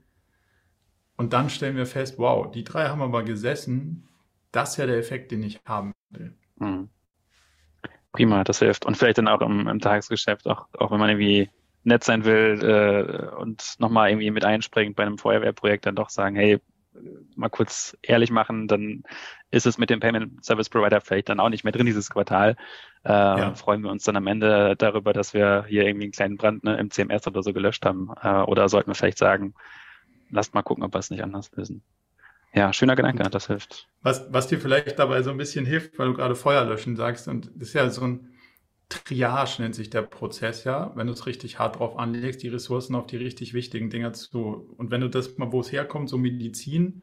Und 1.17 1.33
dann 1.33 1.49
stellen 1.49 1.75
wir 1.75 1.85
fest, 1.85 2.17
wow, 2.17 2.49
die 2.49 2.63
drei 2.63 2.87
haben 2.87 3.01
aber 3.01 3.23
gesessen. 3.23 4.07
Das 4.53 4.71
ist 4.71 4.77
ja 4.77 4.85
der 4.85 4.97
Effekt, 4.97 5.29
den 5.29 5.43
ich 5.43 5.59
haben 5.65 5.93
will. 6.09 6.37
Mhm. 6.55 6.87
Prima, 8.13 8.45
das 8.45 8.59
hilft. 8.59 8.85
Und 8.85 8.95
vielleicht 8.95 9.17
dann 9.17 9.27
auch 9.27 9.41
im, 9.41 9.67
im 9.67 9.81
Tagesgeschäft, 9.81 10.47
auch, 10.47 10.67
auch 10.77 10.91
wenn 10.91 10.99
man 10.99 11.09
irgendwie 11.09 11.49
nett 11.83 12.05
sein 12.05 12.23
will 12.23 12.63
äh, 12.63 13.35
und 13.35 13.75
nochmal 13.79 14.09
irgendwie 14.09 14.31
mit 14.31 14.45
einspringt 14.45 14.95
bei 14.95 15.03
einem 15.03 15.17
Feuerwehrprojekt, 15.17 15.85
dann 15.85 15.97
doch 15.97 16.09
sagen, 16.09 16.37
hey, 16.37 16.61
mal 17.35 17.49
kurz 17.49 17.97
ehrlich 18.01 18.31
machen, 18.31 18.67
dann 18.67 19.03
ist 19.51 19.65
es 19.65 19.77
mit 19.77 19.89
dem 19.89 19.99
Payment 19.99 20.43
Service 20.43 20.69
Provider 20.69 21.01
vielleicht 21.01 21.29
dann 21.29 21.39
auch 21.39 21.49
nicht 21.49 21.63
mehr 21.63 21.73
drin 21.73 21.85
dieses 21.85 22.09
Quartal. 22.09 22.55
Äh, 23.03 23.11
ja. 23.11 23.55
Freuen 23.55 23.81
wir 23.83 23.91
uns 23.91 24.03
dann 24.03 24.15
am 24.15 24.27
Ende 24.27 24.75
darüber, 24.77 25.13
dass 25.13 25.33
wir 25.33 25.65
hier 25.67 25.85
irgendwie 25.85 26.05
einen 26.05 26.11
kleinen 26.11 26.37
Brand 26.37 26.63
ne, 26.63 26.77
im 26.77 26.91
CMS 26.91 27.27
oder 27.27 27.43
so 27.43 27.53
gelöscht 27.53 27.85
haben. 27.85 28.11
Äh, 28.21 28.41
oder 28.41 28.69
sollten 28.69 28.89
wir 28.89 28.95
vielleicht 28.95 29.17
sagen, 29.17 29.53
lasst 30.29 30.53
mal 30.53 30.63
gucken, 30.63 30.83
ob 30.83 30.93
wir 30.93 30.99
es 30.99 31.09
nicht 31.09 31.23
anders 31.23 31.51
lösen. 31.55 31.83
Ja, 32.53 32.73
schöner 32.73 32.95
Gedanke, 32.95 33.23
das 33.29 33.47
hilft. 33.47 33.87
Was, 34.01 34.25
was 34.31 34.47
dir 34.47 34.59
vielleicht 34.59 34.97
dabei 34.97 35.21
so 35.21 35.31
ein 35.31 35.37
bisschen 35.37 35.65
hilft, 35.65 35.99
weil 35.99 36.07
du 36.07 36.13
gerade 36.13 36.35
Feuer 36.35 36.65
löschen 36.65 36.95
sagst, 36.95 37.27
und 37.27 37.51
das 37.55 37.69
ist 37.69 37.73
ja 37.73 37.89
so 37.89 38.03
ein 38.03 38.36
Triage 38.89 39.61
nennt 39.61 39.75
sich 39.75 39.89
der 39.89 40.01
Prozess 40.01 40.63
ja, 40.63 40.91
wenn 40.95 41.07
du 41.07 41.13
es 41.13 41.25
richtig 41.25 41.59
hart 41.59 41.79
drauf 41.79 41.97
anlegst, 41.97 42.41
die 42.43 42.47
Ressourcen 42.47 42.95
auf 42.95 43.07
die 43.07 43.17
richtig 43.17 43.53
wichtigen 43.53 43.89
Dinge 43.89 44.11
zu. 44.13 44.73
Und 44.77 44.91
wenn 44.91 45.01
du 45.01 45.09
das 45.09 45.37
mal, 45.37 45.51
wo 45.51 45.59
es 45.59 45.71
herkommt, 45.71 46.09
so 46.09 46.17
Medizin, 46.17 47.01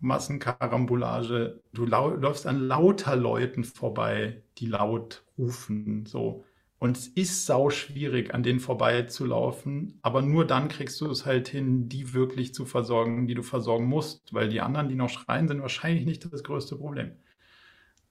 Massenkarambolage, 0.00 1.62
du 1.72 1.86
läufst 1.86 2.46
an 2.46 2.60
lauter 2.60 3.16
Leuten 3.16 3.64
vorbei, 3.64 4.42
die 4.58 4.66
laut 4.66 5.24
rufen, 5.38 6.06
so. 6.06 6.44
Und 6.78 6.98
es 6.98 7.08
ist 7.08 7.46
sau 7.46 7.70
schwierig, 7.70 8.34
an 8.34 8.42
denen 8.42 8.60
vorbeizulaufen, 8.60 9.98
aber 10.02 10.20
nur 10.20 10.46
dann 10.46 10.68
kriegst 10.68 11.00
du 11.00 11.10
es 11.10 11.24
halt 11.24 11.48
hin, 11.48 11.88
die 11.88 12.12
wirklich 12.12 12.52
zu 12.52 12.66
versorgen, 12.66 13.26
die 13.26 13.34
du 13.34 13.42
versorgen 13.42 13.86
musst, 13.86 14.34
weil 14.34 14.50
die 14.50 14.60
anderen, 14.60 14.88
die 14.90 14.94
noch 14.94 15.08
schreien, 15.08 15.48
sind 15.48 15.62
wahrscheinlich 15.62 16.04
nicht 16.04 16.30
das 16.30 16.44
größte 16.44 16.76
Problem. 16.76 17.12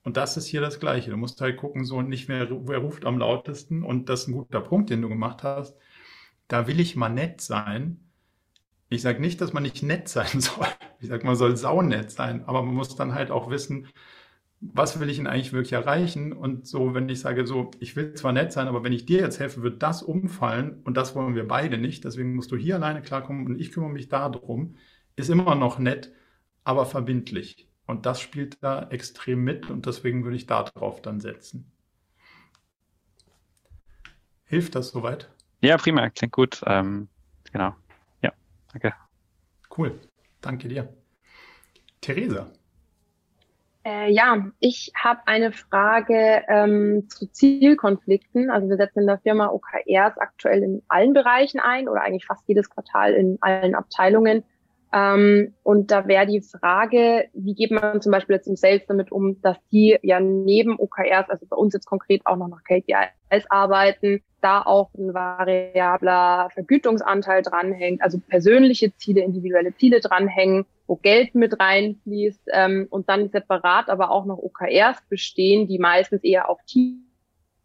Und 0.05 0.17
das 0.17 0.37
ist 0.37 0.45
hier 0.47 0.61
das 0.61 0.79
Gleiche. 0.79 1.09
Du 1.11 1.17
musst 1.17 1.41
halt 1.41 1.57
gucken, 1.57 1.83
so 1.83 2.01
nicht 2.01 2.29
mehr, 2.29 2.47
wer 2.67 2.77
ruft 2.77 3.05
am 3.05 3.17
lautesten. 3.17 3.83
Und 3.83 4.07
das 4.07 4.21
ist 4.21 4.27
ein 4.29 4.33
guter 4.33 4.61
Punkt, 4.61 4.91
den 4.91 5.01
du 5.01 5.09
gemacht 5.09 5.43
hast. 5.43 5.75
Da 6.47 6.67
will 6.67 6.79
ich 6.79 6.95
mal 6.95 7.09
nett 7.09 7.41
sein. 7.41 7.99
Ich 8.89 9.01
sage 9.01 9.19
nicht, 9.19 9.41
dass 9.41 9.53
man 9.53 9.63
nicht 9.63 9.83
nett 9.83 10.07
sein 10.07 10.27
soll. 10.41 10.67
Ich 11.01 11.09
sage, 11.09 11.25
man 11.25 11.35
soll 11.35 11.57
saunett 11.57 12.11
sein, 12.11 12.45
aber 12.45 12.61
man 12.63 12.75
muss 12.75 12.95
dann 12.95 13.15
halt 13.15 13.31
auch 13.31 13.49
wissen, 13.49 13.87
was 14.61 14.99
will 14.99 15.09
ich 15.09 15.17
denn 15.17 15.27
eigentlich 15.27 15.53
wirklich 15.53 15.73
erreichen? 15.73 16.33
Und 16.33 16.67
so, 16.67 16.93
wenn 16.93 17.09
ich 17.09 17.19
sage, 17.21 17.47
so, 17.47 17.71
ich 17.79 17.95
will 17.95 18.13
zwar 18.13 18.31
nett 18.31 18.53
sein, 18.53 18.67
aber 18.67 18.83
wenn 18.83 18.93
ich 18.93 19.05
dir 19.07 19.21
jetzt 19.21 19.39
helfe, 19.39 19.63
wird 19.63 19.83
das 19.83 20.03
umfallen 20.03 20.81
und 20.83 20.97
das 20.97 21.15
wollen 21.15 21.35
wir 21.35 21.47
beide 21.47 21.77
nicht. 21.79 22.03
Deswegen 22.05 22.35
musst 22.35 22.51
du 22.51 22.57
hier 22.57 22.75
alleine 22.75 23.01
klarkommen 23.01 23.47
und 23.47 23.59
ich 23.59 23.71
kümmere 23.71 23.91
mich 23.91 24.09
darum. 24.09 24.75
Ist 25.15 25.29
immer 25.29 25.55
noch 25.55 25.79
nett, 25.79 26.13
aber 26.63 26.85
verbindlich. 26.85 27.67
Und 27.87 28.05
das 28.05 28.19
spielt 28.19 28.61
da 28.63 28.87
extrem 28.89 29.43
mit 29.43 29.69
und 29.69 29.85
deswegen 29.85 30.23
würde 30.23 30.37
ich 30.37 30.47
da 30.47 30.63
drauf 30.63 31.01
dann 31.01 31.19
setzen. 31.19 31.71
Hilft 34.45 34.75
das 34.75 34.89
soweit? 34.89 35.29
Ja, 35.61 35.77
prima, 35.77 36.09
klingt 36.09 36.33
gut. 36.33 36.61
Ähm, 36.65 37.07
genau. 37.51 37.75
Ja, 38.21 38.31
danke. 38.71 38.93
Cool, 39.75 39.99
danke 40.41 40.67
dir. 40.67 40.93
Theresa. 42.01 42.47
Äh, 43.85 44.11
ja, 44.11 44.51
ich 44.59 44.91
habe 44.95 45.21
eine 45.27 45.51
Frage 45.51 46.43
ähm, 46.47 47.07
zu 47.07 47.27
Zielkonflikten. 47.31 48.49
Also 48.49 48.67
wir 48.67 48.77
setzen 48.77 49.01
in 49.01 49.07
der 49.07 49.19
Firma 49.19 49.49
OKRs 49.49 50.17
aktuell 50.17 50.63
in 50.63 50.81
allen 50.87 51.13
Bereichen 51.13 51.59
ein 51.59 51.87
oder 51.87 52.01
eigentlich 52.01 52.25
fast 52.25 52.47
jedes 52.47 52.69
Quartal 52.69 53.13
in 53.13 53.37
allen 53.41 53.75
Abteilungen. 53.75 54.43
Ähm, 54.95 55.53
und 55.63 55.91
da 55.91 56.07
wäre 56.07 56.25
die 56.25 56.39
Frage, 56.39 57.25
wie 57.33 57.53
geht 57.53 57.71
man 57.71 58.01
zum 58.01 58.13
Beispiel 58.13 58.37
jetzt 58.37 58.47
im 58.47 58.55
Sales 58.55 58.83
damit 58.87 59.11
um, 59.11 59.41
dass 59.41 59.57
die 59.69 59.99
ja 60.01 60.21
neben 60.21 60.79
OKRs, 60.79 61.29
also 61.29 61.45
bei 61.47 61.57
uns 61.57 61.73
jetzt 61.73 61.85
konkret 61.85 62.25
auch 62.25 62.37
noch 62.37 62.47
nach 62.47 62.63
KPIs 62.63 63.45
arbeiten, 63.49 64.23
da 64.39 64.61
auch 64.61 64.93
ein 64.93 65.13
variabler 65.13 66.49
Vergütungsanteil 66.53 67.41
dranhängt, 67.41 68.01
also 68.01 68.19
persönliche 68.19 68.95
Ziele, 68.95 69.19
individuelle 69.21 69.75
Ziele 69.75 69.99
dranhängen, 69.99 70.65
wo 70.87 70.95
Geld 70.95 71.35
mit 71.35 71.59
reinfließt 71.59 72.47
ähm, 72.53 72.87
und 72.89 73.09
dann 73.09 73.27
separat 73.29 73.89
aber 73.89 74.11
auch 74.11 74.23
noch 74.23 74.37
OKRs 74.37 75.01
bestehen, 75.09 75.67
die 75.67 75.77
meistens 75.77 76.23
eher 76.23 76.49
auf 76.49 76.59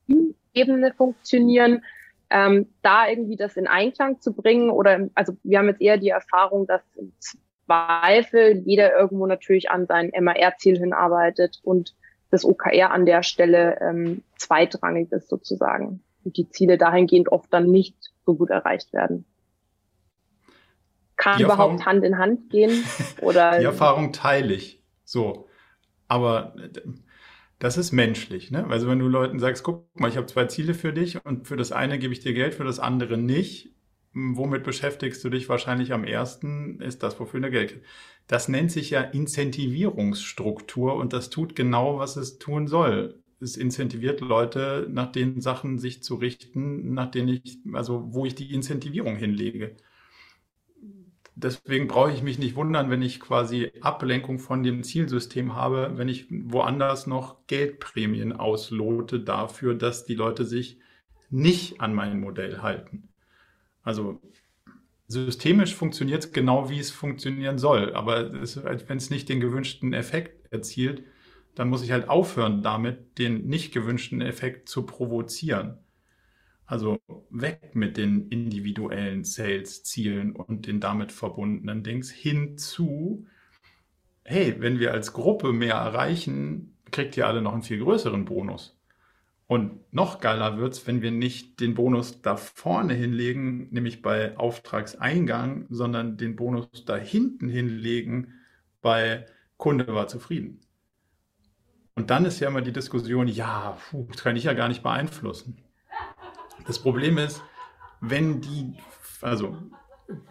Teamebene 0.09 0.95
funktionieren 0.97 1.85
ähm, 2.31 2.69
da 2.83 3.09
irgendwie 3.09 3.37
das 3.37 3.57
in 3.57 3.67
Einklang 3.67 4.21
zu 4.21 4.33
bringen 4.33 4.71
oder 4.71 5.09
also 5.15 5.37
wir 5.43 5.59
haben 5.59 5.69
jetzt 5.69 5.81
eher 5.81 5.99
die 5.99 6.11
Erfahrung, 6.11 6.67
dass 6.67 6.83
im 6.97 7.13
Zweifel 7.19 8.63
jeder 8.65 8.97
irgendwo 8.97 9.27
natürlich 9.27 9.71
an 9.71 9.87
sein 9.87 10.11
MAR-Ziel 10.19 10.79
hinarbeitet 10.79 11.61
und 11.63 11.95
das 12.31 12.45
OKR 12.45 12.93
an 12.93 13.07
der 13.07 13.23
Stelle 13.23 13.79
ähm, 13.81 14.23
zweitrangig 14.37 15.11
ist 15.11 15.29
sozusagen 15.29 16.03
und 16.25 16.37
die 16.37 16.49
Ziele 16.49 16.79
dahingehend 16.79 17.31
oft 17.31 17.53
dann 17.53 17.67
nicht 17.67 17.97
so 18.25 18.37
gut 18.37 18.51
erreicht 18.51 18.93
werden. 18.93 19.25
Kann 21.17 21.41
überhaupt 21.41 21.85
Hand 21.85 22.05
in 22.05 22.17
Hand 22.17 22.49
gehen 22.49 22.85
oder? 23.21 23.59
Die 23.59 23.65
Erfahrung 23.65 24.13
teile 24.13 24.55
ich. 24.55 24.83
So. 25.05 25.49
Aber 26.09 26.55
das 27.61 27.77
ist 27.77 27.93
menschlich. 27.93 28.51
Ne? 28.51 28.67
Also 28.67 28.89
wenn 28.89 28.99
du 28.99 29.07
Leuten 29.07 29.39
sagst, 29.39 29.63
guck 29.63 29.89
mal, 30.01 30.09
ich 30.09 30.17
habe 30.17 30.27
zwei 30.27 30.47
Ziele 30.47 30.75
für 30.75 30.93
dich 30.93 31.25
und 31.25 31.47
für 31.47 31.57
das 31.57 31.73
eine 31.73 31.99
gebe 31.99 32.13
ich 32.13 32.21
dir 32.21 32.33
Geld, 32.33 32.55
für 32.55 32.65
das 32.65 32.81
andere 32.81 33.17
nicht. 33.19 33.75
Womit 34.13 34.65
beschäftigst 34.65 35.23
du 35.23 35.31
dich 35.31 35.49
wahrscheinlich 35.49 35.93
am 35.93 36.03
ersten? 36.03 36.81
Ist 36.81 37.03
das, 37.05 37.21
wofür 37.21 37.41
du 37.41 37.51
Geld 37.51 37.81
Das 38.27 38.49
nennt 38.49 38.73
sich 38.73 38.91
ja 38.91 39.03
Incentivierungsstruktur 39.03 40.97
und 40.97 41.13
das 41.13 41.31
tut 41.31 41.55
genau, 41.55 41.99
was 41.99 42.17
es 42.17 42.39
tun 42.39 42.67
soll. 42.67 43.23
Es 43.41 43.57
incentiviert 43.57 44.21
Leute, 44.21 44.89
nach 44.91 45.13
den 45.13 45.41
Sachen 45.41 45.79
sich 45.79 46.03
zu 46.03 46.17
richten, 46.17 46.95
nach 46.95 47.11
denen 47.11 47.41
ich, 47.45 47.59
also 47.75 48.13
wo 48.13 48.25
ich 48.25 48.35
die 48.35 48.53
Incentivierung 48.53 49.17
hinlege 49.17 49.77
deswegen 51.45 51.89
brauche 51.89 52.13
ich 52.13 52.23
mich 52.23 52.39
nicht 52.39 52.57
wundern, 52.57 52.91
wenn 52.91 53.03
ich 53.03 53.21
quasi 53.21 53.73
Ablenkung 53.81 54.39
von 54.39 54.63
dem 54.63 54.83
Zielsystem 54.83 55.55
habe, 55.55 55.93
wenn 55.97 56.09
ich 56.09 56.27
woanders 56.31 57.07
noch 57.07 57.47
Geldprämien 57.47 58.33
auslote 58.33 59.21
dafür, 59.21 59.75
dass 59.75 60.05
die 60.05 60.15
Leute 60.15 60.45
sich 60.45 60.79
nicht 61.31 61.81
an 61.81 61.95
mein 61.95 62.21
Modell 62.21 62.63
halten. 62.63 63.09
Also 63.83 64.21
systemisch 65.07 65.75
funktioniert 65.75 66.25
es 66.25 66.33
genau, 66.33 66.71
wie 66.71 66.79
es 66.79 66.91
funktionieren 66.91 67.59
soll. 67.59 67.95
Aber 67.95 68.33
wenn 68.33 68.99
es 68.99 69.11
nicht 69.11 69.29
den 69.29 69.41
gewünschten 69.41 69.93
Effekt 69.93 70.53
erzielt, 70.53 71.05
dann 71.55 71.69
muss 71.69 71.83
ich 71.83 71.93
halt 71.93 72.09
aufhören 72.09 72.63
damit, 72.63 73.19
den 73.19 73.47
nicht 73.47 73.73
gewünschten 73.73 74.21
Effekt 74.21 74.69
zu 74.69 74.87
provozieren. 74.87 75.79
Also 76.71 77.01
weg 77.31 77.75
mit 77.75 77.97
den 77.97 78.29
individuellen 78.29 79.25
Sales-Zielen 79.25 80.37
und 80.37 80.69
den 80.69 80.79
damit 80.79 81.11
verbundenen 81.11 81.83
Dings 81.83 82.13
hin 82.13 82.59
zu, 82.59 83.27
hey, 84.23 84.55
wenn 84.61 84.79
wir 84.79 84.93
als 84.93 85.13
Gruppe 85.13 85.53
mehr 85.53 85.75
erreichen, 85.75 86.77
kriegt 86.93 87.17
ihr 87.17 87.27
alle 87.27 87.43
noch 87.43 87.55
einen 87.55 87.65
viel 87.65 87.81
größeren 87.83 88.25
Bonus. 88.25 88.79
Und 89.49 89.93
noch 89.93 90.21
geiler 90.21 90.59
wird's, 90.59 90.87
wenn 90.87 91.03
wir 91.03 91.11
nicht 91.11 91.59
den 91.59 91.75
Bonus 91.75 92.23
da 92.23 92.37
vorne 92.37 92.95
hinlegen, 92.95 93.67
nämlich 93.73 94.01
bei 94.01 94.39
Auftragseingang, 94.39 95.67
sondern 95.71 96.19
den 96.19 96.37
Bonus 96.37 96.85
da 96.85 96.97
hinten 96.97 97.49
hinlegen 97.49 98.35
bei 98.81 99.27
Kunde 99.57 99.93
war 99.93 100.07
zufrieden. 100.07 100.61
Und 101.97 102.11
dann 102.11 102.25
ist 102.27 102.39
ja 102.39 102.47
immer 102.47 102.63
die 102.63 102.73
Diskussion, 102.73 103.27
ja, 103.27 103.77
puh, 103.91 104.07
das 104.13 104.23
kann 104.23 104.37
ich 104.37 104.45
ja 104.45 104.53
gar 104.53 104.69
nicht 104.69 104.85
beeinflussen. 104.85 105.65
Das 106.71 106.79
Problem 106.79 107.19
ist, 107.19 107.43
wenn 108.01 108.41
die, 108.43 108.75
also 109.23 109.57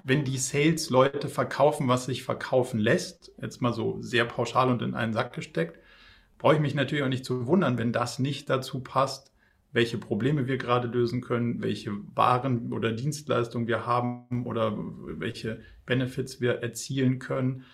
wenn 0.05 0.23
die 0.23 0.37
Sales-Leute 0.37 1.27
verkaufen, 1.27 1.89
was 1.89 2.05
sich 2.05 2.23
verkaufen 2.23 2.79
lässt, 2.79 3.33
jetzt 3.41 3.61
mal 3.61 3.73
so 3.73 4.01
sehr 4.01 4.23
pauschal 4.23 4.69
und 4.69 4.81
in 4.81 4.93
einen 4.93 5.11
Sack 5.11 5.33
gesteckt, 5.33 5.79
brauche 6.37 6.53
ich 6.53 6.61
mich 6.61 6.75
natürlich 6.75 7.03
auch 7.03 7.09
nicht 7.09 7.25
zu 7.25 7.45
wundern, 7.45 7.77
wenn 7.77 7.91
das 7.91 8.19
nicht 8.19 8.49
dazu 8.49 8.79
passt, 8.79 9.33
welche 9.73 9.97
Probleme 9.97 10.47
wir 10.47 10.57
gerade 10.57 10.87
lösen 10.87 11.19
können, 11.19 11.61
welche 11.61 11.91
Waren 12.15 12.71
oder 12.71 12.93
Dienstleistungen 12.93 13.67
wir 13.67 13.85
haben 13.85 14.45
oder 14.45 14.73
welche 14.77 15.59
Benefits 15.85 16.39
wir 16.39 16.63
erzielen 16.63 17.19
können. 17.19 17.65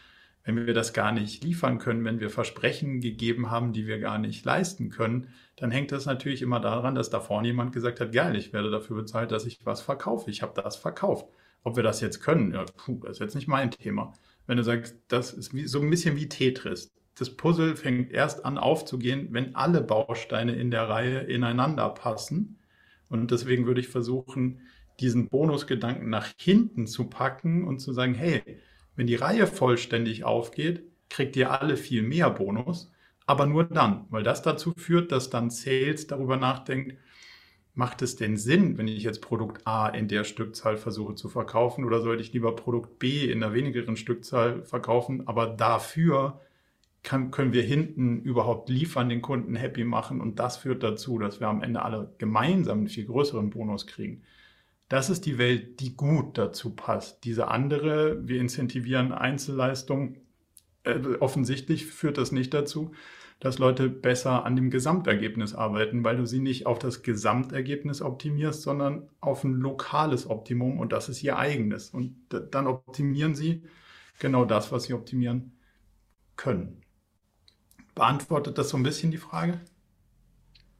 Wenn 0.45 0.67
wir 0.67 0.75
das 0.75 0.93
gar 0.93 1.11
nicht 1.11 1.43
liefern 1.43 1.79
können, 1.79 2.05
wenn 2.05 2.19
wir 2.19 2.29
Versprechen 2.29 3.01
gegeben 3.01 3.49
haben, 3.49 3.73
die 3.73 3.87
wir 3.87 3.99
gar 3.99 4.19
nicht 4.19 4.45
leisten 4.45 4.89
können, 4.91 5.29
dann 5.55 5.71
hängt 5.71 5.91
das 5.91 6.05
natürlich 6.05 6.43
immer 6.43 6.59
daran, 6.59 6.93
dass 6.93 7.09
da 7.09 7.19
vorne 7.19 7.47
jemand 7.47 7.73
gesagt 7.73 7.99
hat, 7.99 8.11
geil, 8.11 8.35
ich 8.35 8.53
werde 8.53 8.69
dafür 8.69 8.95
bezahlt, 8.97 9.31
dass 9.31 9.47
ich 9.47 9.65
was 9.65 9.81
verkaufe. 9.81 10.29
Ich 10.29 10.43
habe 10.43 10.59
das 10.61 10.75
verkauft. 10.75 11.27
Ob 11.63 11.75
wir 11.75 11.83
das 11.83 11.99
jetzt 11.99 12.21
können, 12.21 12.53
ja, 12.53 12.63
puh, 12.63 12.99
das 13.01 13.13
ist 13.13 13.19
jetzt 13.21 13.35
nicht 13.35 13.47
mein 13.47 13.71
Thema. 13.71 14.13
Wenn 14.45 14.57
du 14.57 14.63
sagst, 14.63 14.95
das 15.07 15.33
ist 15.33 15.55
wie, 15.55 15.65
so 15.65 15.81
ein 15.81 15.89
bisschen 15.89 16.15
wie 16.15 16.29
Tetris. 16.29 16.91
Das 17.17 17.35
Puzzle 17.35 17.75
fängt 17.75 18.11
erst 18.11 18.45
an 18.45 18.59
aufzugehen, 18.59 19.29
wenn 19.31 19.55
alle 19.55 19.81
Bausteine 19.81 20.55
in 20.55 20.69
der 20.69 20.87
Reihe 20.87 21.21
ineinander 21.21 21.89
passen. 21.89 22.59
Und 23.09 23.31
deswegen 23.31 23.65
würde 23.65 23.81
ich 23.81 23.87
versuchen, 23.87 24.59
diesen 24.99 25.27
Bonusgedanken 25.29 26.09
nach 26.09 26.27
hinten 26.37 26.85
zu 26.85 27.05
packen 27.09 27.65
und 27.65 27.79
zu 27.79 27.93
sagen, 27.93 28.13
hey, 28.13 28.43
wenn 28.95 29.07
die 29.07 29.15
Reihe 29.15 29.47
vollständig 29.47 30.23
aufgeht, 30.23 30.83
kriegt 31.09 31.35
ihr 31.35 31.51
alle 31.51 31.77
viel 31.77 32.01
mehr 32.01 32.29
Bonus 32.29 32.91
aber 33.25 33.45
nur 33.45 33.63
dann, 33.63 34.05
weil 34.09 34.23
das 34.23 34.41
dazu 34.41 34.73
führt, 34.77 35.11
dass 35.11 35.29
dann 35.29 35.49
Sales 35.49 36.07
darüber 36.07 36.37
nachdenkt, 36.37 36.97
macht 37.73 38.01
es 38.01 38.15
denn 38.15 38.37
Sinn, 38.37 38.77
wenn 38.77 38.87
ich 38.87 39.03
jetzt 39.03 39.21
Produkt 39.21 39.65
A 39.67 39.89
in 39.89 40.07
der 40.07 40.23
Stückzahl 40.23 40.77
versuche 40.77 41.15
zu 41.15 41.27
verkaufen 41.27 41.83
oder 41.83 42.01
sollte 42.01 42.21
ich 42.21 42.31
lieber 42.31 42.55
Produkt 42.55 42.99
B 42.99 43.25
in 43.25 43.43
einer 43.43 43.53
wenigeren 43.53 43.97
Stückzahl 43.97 44.63
verkaufen, 44.63 45.27
aber 45.27 45.47
dafür 45.47 46.39
kann, 47.03 47.31
können 47.31 47.53
wir 47.53 47.63
hinten 47.63 48.21
überhaupt 48.21 48.69
liefern, 48.69 49.09
den 49.09 49.21
Kunden 49.21 49.55
happy 49.55 49.83
machen 49.83 50.21
und 50.21 50.39
das 50.39 50.57
führt 50.57 50.83
dazu, 50.83 51.19
dass 51.19 51.39
wir 51.39 51.47
am 51.47 51.61
Ende 51.61 51.81
alle 51.81 52.13
gemeinsam 52.17 52.79
einen 52.79 52.87
viel 52.87 53.05
größeren 53.05 53.49
Bonus 53.49 53.87
kriegen. 53.87 54.23
Das 54.95 55.09
ist 55.09 55.25
die 55.25 55.37
Welt, 55.37 55.81
die 55.81 55.97
gut 55.97 56.37
dazu 56.37 56.73
passt. 56.73 57.25
Diese 57.25 57.49
andere, 57.49 58.25
wir 58.29 58.39
incentivieren 58.39 59.11
Einzelleistungen, 59.11 60.21
äh, 60.85 60.97
offensichtlich 61.19 61.85
führt 61.85 62.17
das 62.17 62.31
nicht 62.31 62.53
dazu, 62.53 62.93
dass 63.41 63.59
Leute 63.59 63.89
besser 63.89 64.45
an 64.45 64.55
dem 64.55 64.69
Gesamtergebnis 64.69 65.53
arbeiten, 65.53 66.05
weil 66.05 66.15
du 66.15 66.25
sie 66.25 66.39
nicht 66.39 66.65
auf 66.65 66.79
das 66.79 67.03
Gesamtergebnis 67.03 68.01
optimierst, 68.01 68.61
sondern 68.61 69.09
auf 69.19 69.43
ein 69.43 69.55
lokales 69.55 70.29
Optimum 70.29 70.79
und 70.79 70.93
das 70.93 71.09
ist 71.09 71.21
ihr 71.23 71.37
eigenes. 71.37 71.89
Und 71.89 72.15
dann 72.29 72.65
optimieren 72.65 73.35
sie 73.35 73.63
genau 74.19 74.45
das, 74.45 74.71
was 74.71 74.83
sie 74.83 74.93
optimieren 74.93 75.59
können. 76.37 76.81
Beantwortet 77.95 78.57
das 78.57 78.69
so 78.69 78.77
ein 78.77 78.83
bisschen 78.83 79.11
die 79.11 79.17
Frage? 79.17 79.59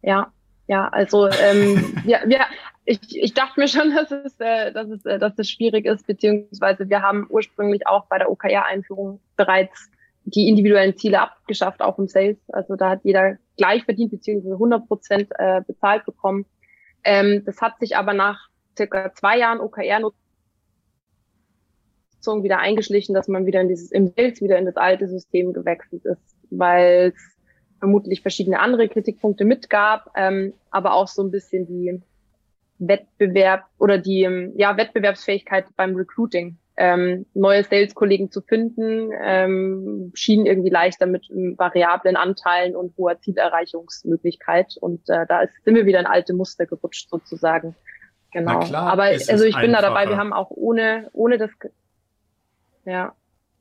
Ja, 0.01 0.31
ja, 0.67 0.87
also 0.87 1.27
ähm, 1.29 2.01
ja, 2.05 2.19
wir, 2.25 2.39
ich, 2.85 2.99
ich 3.15 3.33
dachte 3.33 3.59
mir 3.59 3.67
schon, 3.67 3.91
dass 3.95 4.11
es, 4.11 4.39
äh, 4.39 4.71
dass, 4.71 4.89
es, 4.89 5.05
äh, 5.05 5.19
dass 5.19 5.37
es 5.37 5.49
schwierig 5.49 5.85
ist, 5.85 6.07
beziehungsweise 6.07 6.89
wir 6.89 7.01
haben 7.01 7.27
ursprünglich 7.29 7.87
auch 7.87 8.05
bei 8.07 8.17
der 8.17 8.31
OKR-Einführung 8.31 9.19
bereits 9.35 9.89
die 10.23 10.47
individuellen 10.47 10.97
Ziele 10.97 11.21
abgeschafft, 11.21 11.81
auch 11.81 11.99
im 11.99 12.07
Sales. 12.07 12.37
Also 12.47 12.75
da 12.75 12.89
hat 12.89 13.01
jeder 13.03 13.37
gleich 13.57 13.83
verdient, 13.85 14.11
beziehungsweise 14.11 14.55
100 14.55 14.87
Prozent 14.87 15.31
äh, 15.37 15.61
bezahlt 15.65 16.05
bekommen. 16.05 16.45
Ähm, 17.03 17.43
das 17.45 17.61
hat 17.61 17.79
sich 17.79 17.95
aber 17.95 18.13
nach 18.13 18.49
circa 18.75 19.13
zwei 19.13 19.37
Jahren 19.37 19.59
OKR-Nutzung 19.59 20.25
Nutzung 22.25 22.43
wieder 22.43 22.59
eingeschlichen, 22.59 23.13
dass 23.13 23.27
man 23.27 23.45
wieder 23.45 23.61
in 23.61 23.67
dieses, 23.67 23.91
im 23.91 24.07
Sales 24.07 24.41
wieder 24.41 24.57
in 24.57 24.65
das 24.65 24.77
alte 24.77 25.07
System 25.07 25.53
gewechselt 25.53 26.05
ist, 26.05 26.35
weil 26.49 27.13
es 27.15 27.37
vermutlich 27.79 28.21
verschiedene 28.21 28.59
andere 28.59 28.87
Kritikpunkte 28.89 29.45
mitgab, 29.45 30.11
ähm, 30.15 30.53
aber 30.71 30.93
auch 30.93 31.07
so 31.07 31.21
ein 31.21 31.31
bisschen 31.31 31.67
die 31.67 32.01
Wettbewerb 32.79 33.65
oder 33.77 33.97
die 33.97 34.53
ja, 34.55 34.77
Wettbewerbsfähigkeit 34.77 35.65
beim 35.75 35.95
Recruiting. 35.95 36.57
Ähm, 36.77 37.25
neue 37.33 37.63
Sales-Kollegen 37.63 38.31
zu 38.31 38.41
finden, 38.41 39.09
ähm, 39.23 40.11
schien 40.13 40.45
irgendwie 40.45 40.69
leichter 40.69 41.05
mit 41.05 41.29
ähm, 41.29 41.57
variablen 41.57 42.17
Anteilen 42.17 42.75
und 42.75 42.97
hoher 42.97 43.17
Zielerreichungsmöglichkeit. 43.21 44.75
Und 44.81 45.09
äh, 45.09 45.25
da 45.25 45.41
ist, 45.41 45.53
sind 45.63 45.75
wir 45.75 45.85
wieder 45.85 46.01
in 46.01 46.05
alte 46.05 46.33
Muster 46.33 46.65
gerutscht 46.65 47.09
sozusagen. 47.09 47.75
Genau. 48.33 48.59
Klar, 48.59 48.91
Aber 48.91 49.03
also 49.03 49.45
ich 49.45 49.55
bin 49.55 49.71
da 49.71 49.81
dabei, 49.81 50.09
wir 50.09 50.17
haben 50.17 50.33
auch 50.33 50.51
ohne, 50.51 51.09
ohne 51.13 51.37
das 51.37 51.51
ja. 52.83 53.15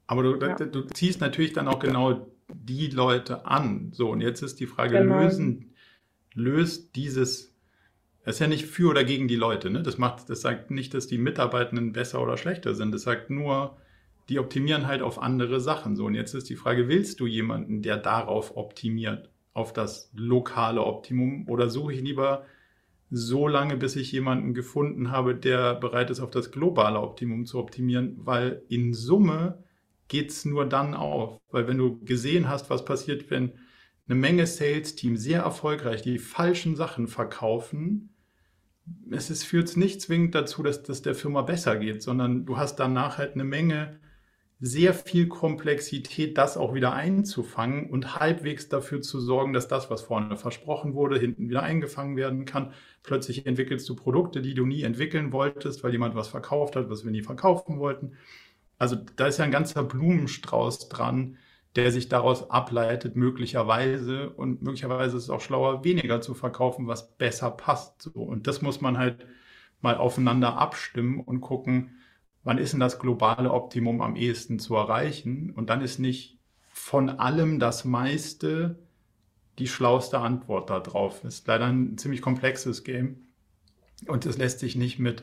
Aber 0.08 0.22
du, 0.22 0.36
ja. 0.36 0.54
du 0.54 0.82
ziehst 0.82 1.20
natürlich 1.20 1.52
dann 1.52 1.68
auch 1.68 1.78
genau 1.78 2.26
die 2.52 2.88
Leute 2.88 3.46
an. 3.46 3.90
So, 3.92 4.10
und 4.10 4.20
jetzt 4.20 4.42
ist 4.42 4.60
die 4.60 4.66
Frage, 4.66 4.98
genau. 4.98 5.20
lösen, 5.20 5.74
löst 6.34 6.94
dieses 6.96 7.53
das 8.24 8.36
ist 8.36 8.40
ja 8.40 8.46
nicht 8.46 8.66
für 8.66 8.90
oder 8.90 9.04
gegen 9.04 9.28
die 9.28 9.36
Leute. 9.36 9.70
Ne? 9.70 9.82
Das, 9.82 9.98
macht, 9.98 10.30
das 10.30 10.40
sagt 10.40 10.70
nicht, 10.70 10.94
dass 10.94 11.06
die 11.06 11.18
Mitarbeitenden 11.18 11.92
besser 11.92 12.22
oder 12.22 12.36
schlechter 12.36 12.74
sind. 12.74 12.92
Das 12.92 13.02
sagt 13.02 13.28
nur, 13.28 13.76
die 14.30 14.38
optimieren 14.38 14.86
halt 14.86 15.02
auf 15.02 15.20
andere 15.20 15.60
Sachen. 15.60 15.94
So, 15.94 16.06
und 16.06 16.14
jetzt 16.14 16.34
ist 16.34 16.48
die 16.48 16.56
Frage, 16.56 16.88
willst 16.88 17.20
du 17.20 17.26
jemanden, 17.26 17.82
der 17.82 17.98
darauf 17.98 18.56
optimiert, 18.56 19.28
auf 19.52 19.72
das 19.72 20.10
lokale 20.14 20.82
Optimum, 20.82 21.48
oder 21.48 21.68
suche 21.68 21.92
ich 21.92 22.00
lieber 22.00 22.44
so 23.10 23.46
lange, 23.46 23.76
bis 23.76 23.94
ich 23.94 24.10
jemanden 24.10 24.54
gefunden 24.54 25.10
habe, 25.10 25.34
der 25.34 25.74
bereit 25.74 26.10
ist, 26.10 26.20
auf 26.20 26.30
das 26.30 26.50
globale 26.50 27.00
Optimum 27.00 27.44
zu 27.44 27.58
optimieren, 27.58 28.16
weil 28.16 28.62
in 28.68 28.94
Summe 28.94 29.62
geht 30.08 30.30
es 30.30 30.44
nur 30.44 30.66
dann 30.66 30.94
auf. 30.94 31.38
Weil 31.50 31.68
wenn 31.68 31.78
du 31.78 32.02
gesehen 32.04 32.48
hast, 32.48 32.70
was 32.70 32.84
passiert, 32.84 33.30
wenn 33.30 33.52
eine 34.08 34.18
Menge 34.18 34.46
Sales-Team 34.46 35.16
sehr 35.16 35.42
erfolgreich 35.42 36.02
die 36.02 36.18
falschen 36.18 36.74
Sachen 36.74 37.06
verkaufen, 37.06 38.13
es 39.10 39.30
ist, 39.30 39.44
führt 39.44 39.76
nicht 39.76 40.00
zwingend 40.00 40.34
dazu, 40.34 40.62
dass 40.62 40.82
das 40.82 41.02
der 41.02 41.14
Firma 41.14 41.42
besser 41.42 41.76
geht, 41.76 42.02
sondern 42.02 42.46
du 42.46 42.56
hast 42.56 42.76
danach 42.76 43.18
halt 43.18 43.34
eine 43.34 43.44
Menge, 43.44 43.98
sehr 44.60 44.94
viel 44.94 45.28
Komplexität, 45.28 46.38
das 46.38 46.56
auch 46.56 46.74
wieder 46.74 46.94
einzufangen 46.94 47.90
und 47.90 48.18
halbwegs 48.18 48.68
dafür 48.68 49.02
zu 49.02 49.20
sorgen, 49.20 49.52
dass 49.52 49.68
das, 49.68 49.90
was 49.90 50.02
vorne 50.02 50.36
versprochen 50.36 50.94
wurde, 50.94 51.18
hinten 51.18 51.50
wieder 51.50 51.62
eingefangen 51.62 52.16
werden 52.16 52.44
kann. 52.46 52.72
Plötzlich 53.02 53.46
entwickelst 53.46 53.88
du 53.88 53.96
Produkte, 53.96 54.40
die 54.40 54.54
du 54.54 54.64
nie 54.64 54.82
entwickeln 54.82 55.32
wolltest, 55.32 55.84
weil 55.84 55.92
jemand 55.92 56.14
was 56.14 56.28
verkauft 56.28 56.76
hat, 56.76 56.88
was 56.88 57.04
wir 57.04 57.10
nie 57.10 57.22
verkaufen 57.22 57.78
wollten. 57.78 58.12
Also 58.78 58.96
da 59.16 59.26
ist 59.26 59.38
ja 59.38 59.44
ein 59.44 59.50
ganzer 59.50 59.82
Blumenstrauß 59.82 60.88
dran, 60.88 61.36
der 61.76 61.90
sich 61.90 62.08
daraus 62.08 62.50
ableitet, 62.50 63.16
möglicherweise. 63.16 64.30
Und 64.30 64.62
möglicherweise 64.62 65.16
ist 65.16 65.24
es 65.24 65.30
auch 65.30 65.40
schlauer, 65.40 65.84
weniger 65.84 66.20
zu 66.20 66.34
verkaufen, 66.34 66.86
was 66.86 67.16
besser 67.16 67.50
passt. 67.50 68.02
So. 68.02 68.12
Und 68.12 68.46
das 68.46 68.62
muss 68.62 68.80
man 68.80 68.98
halt 68.98 69.26
mal 69.80 69.96
aufeinander 69.96 70.56
abstimmen 70.56 71.20
und 71.20 71.40
gucken, 71.40 71.96
wann 72.44 72.58
ist 72.58 72.72
denn 72.72 72.80
das 72.80 72.98
globale 72.98 73.52
Optimum 73.52 74.00
am 74.02 74.16
ehesten 74.16 74.58
zu 74.58 74.76
erreichen? 74.76 75.50
Und 75.50 75.68
dann 75.70 75.80
ist 75.80 75.98
nicht 75.98 76.38
von 76.72 77.08
allem 77.08 77.58
das 77.58 77.84
meiste 77.84 78.78
die 79.58 79.68
schlauste 79.68 80.18
Antwort 80.18 80.70
darauf. 80.70 81.20
Das 81.22 81.34
ist 81.34 81.46
leider 81.46 81.66
ein 81.66 81.96
ziemlich 81.98 82.22
komplexes 82.22 82.84
Game. 82.84 83.28
Und 84.06 84.26
es 84.26 84.36
lässt 84.36 84.58
sich 84.58 84.76
nicht 84.76 84.98
mit, 84.98 85.22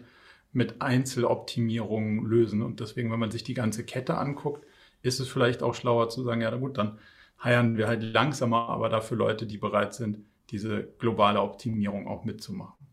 mit 0.53 0.81
Einzeloptimierungen 0.81 2.25
lösen. 2.25 2.61
Und 2.61 2.79
deswegen, 2.79 3.11
wenn 3.11 3.19
man 3.19 3.31
sich 3.31 3.43
die 3.43 3.53
ganze 3.53 3.83
Kette 3.83 4.17
anguckt, 4.17 4.65
ist 5.01 5.19
es 5.19 5.27
vielleicht 5.27 5.63
auch 5.63 5.75
schlauer 5.75 6.09
zu 6.09 6.23
sagen, 6.23 6.41
ja 6.41 6.55
gut, 6.55 6.77
dann 6.77 6.99
heiern 7.43 7.77
wir 7.77 7.87
halt 7.87 8.03
langsamer, 8.03 8.69
aber 8.69 8.89
dafür 8.89 9.17
Leute, 9.17 9.45
die 9.45 9.57
bereit 9.57 9.93
sind, 9.93 10.19
diese 10.49 10.83
globale 10.99 11.41
Optimierung 11.41 12.07
auch 12.07 12.23
mitzumachen. 12.23 12.85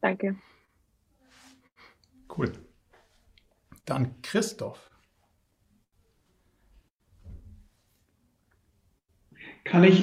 Danke. 0.00 0.36
Cool. 2.36 2.52
Dann 3.84 4.20
Christoph. 4.22 4.90
Kann 9.64 9.84
ich, 9.84 10.02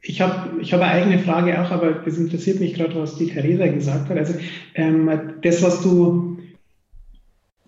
ich 0.00 0.20
habe 0.20 0.60
ich 0.60 0.72
hab 0.72 0.80
eine 0.80 0.90
eigene 0.90 1.18
Frage 1.18 1.60
auch, 1.60 1.70
aber 1.70 2.06
es 2.06 2.18
interessiert 2.18 2.60
mich 2.60 2.74
gerade, 2.74 2.94
was 2.96 3.16
die 3.16 3.28
Theresa 3.28 3.66
gesagt 3.66 4.08
hat. 4.08 4.16
Also 4.16 4.34
ähm, 4.74 5.34
das, 5.42 5.62
was 5.62 5.82
du 5.82 6.33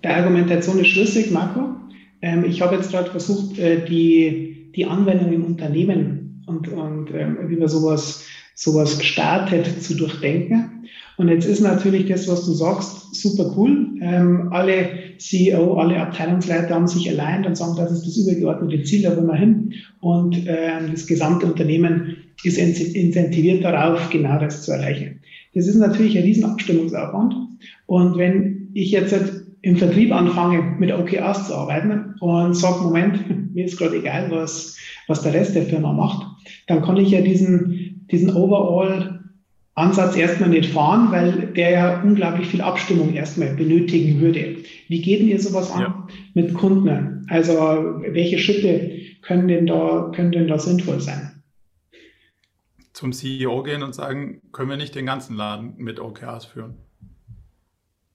der 0.07 0.19
Argumentation 0.19 0.79
ist 0.79 0.89
schlüssig, 0.89 1.33
Marco. 1.33 1.75
Ähm, 2.23 2.45
ich 2.45 2.63
habe 2.63 2.77
jetzt 2.77 2.93
gerade 2.93 3.11
versucht, 3.11 3.59
äh, 3.59 3.85
die, 3.85 4.71
die 4.77 4.85
Anwendung 4.85 5.33
im 5.33 5.45
Unternehmen 5.45 6.45
und, 6.47 6.69
und 6.69 7.11
ähm, 7.13 7.39
wie 7.49 7.57
man 7.57 7.67
sowas, 7.67 8.25
sowas 8.55 8.99
gestartet 8.99 9.83
zu 9.83 9.97
durchdenken. 9.97 10.89
Und 11.17 11.29
jetzt 11.29 11.47
ist 11.47 11.61
natürlich 11.61 12.07
das, 12.07 12.29
was 12.29 12.47
du 12.47 12.53
sagst, 12.53 13.17
super 13.17 13.53
cool. 13.57 13.97
Ähm, 14.01 14.51
alle 14.53 14.91
CEO, 15.19 15.75
alle 15.75 16.01
Abteilungsleiter 16.01 16.73
haben 16.73 16.87
sich 16.87 17.11
allein 17.11 17.45
und 17.45 17.57
sagen, 17.57 17.75
das 17.77 17.91
ist 17.91 18.07
das 18.07 18.17
übergeordnete 18.17 18.85
Ziel, 18.85 19.03
da 19.03 19.17
wollen 19.17 19.27
wir 19.27 19.35
hin. 19.35 19.75
Und 19.99 20.37
ähm, 20.47 20.93
das 20.93 21.09
gesamte 21.09 21.47
Unternehmen 21.47 22.17
ist 22.45 22.59
incentiviert 22.59 23.65
darauf, 23.65 24.09
genau 24.11 24.39
das 24.39 24.63
zu 24.63 24.71
erreichen. 24.71 25.21
Das 25.55 25.67
ist 25.67 25.77
natürlich 25.77 26.17
ein 26.17 26.23
riesen 26.23 26.45
Abstimmungsaufwand. 26.45 27.35
Und 27.87 28.19
wenn 28.19 28.69
ich 28.75 28.93
jetzt 28.93 29.46
im 29.67 29.77
Vertrieb 29.77 30.13
anfange, 30.13 30.63
mit 30.79 30.93
OKRs 30.93 31.49
zu 31.49 31.55
arbeiten 31.57 32.15
und 32.21 32.55
sage, 32.55 32.85
Moment, 32.85 33.53
mir 33.55 33.65
ist 33.65 33.77
gerade 33.77 33.97
egal, 33.97 34.31
was, 34.31 34.79
was 35.09 35.23
der 35.23 35.35
Rest 35.35 35.57
der 35.57 35.65
Firma 35.65 35.93
macht, 35.93 36.25
dann 36.69 36.83
kann 36.83 36.97
ich 36.99 37.11
ja 37.11 37.21
diesen, 37.21 38.07
diesen 38.09 38.31
Overall-Ansatz 38.31 40.17
erstmal 40.17 40.51
nicht 40.51 40.73
fahren, 40.73 41.11
weil 41.11 41.53
der 41.57 41.71
ja 41.71 42.01
unglaublich 42.01 42.47
viel 42.47 42.61
Abstimmung 42.61 43.13
erstmal 43.13 43.57
benötigen 43.57 44.21
würde. 44.21 44.59
Wie 44.87 45.03
geht 45.03 45.23
denn 45.23 45.29
ihr 45.29 45.41
sowas 45.41 45.73
an 45.73 45.81
ja. 45.81 46.07
mit 46.35 46.55
Kunden? 46.55 47.27
Also 47.29 47.55
welche 47.55 48.39
Schritte 48.39 48.93
können 49.23 49.49
denn 49.49 49.67
da, 49.67 50.13
können 50.15 50.31
denn 50.31 50.47
da 50.47 50.61
sinnvoll 50.61 51.01
sein? 51.01 51.43
Zum 52.93 53.13
CEO 53.13 53.65
gehen 53.65 53.83
und 53.83 53.97
sagen, 53.97 54.43
können 54.53 54.71
wir 54.71 54.77
nicht 54.77 54.95
den 54.95 55.07
ganzen 55.07 55.35
Laden 55.35 55.75
mit 55.77 55.99
OKRs 55.99 56.45
führen? 56.45 56.86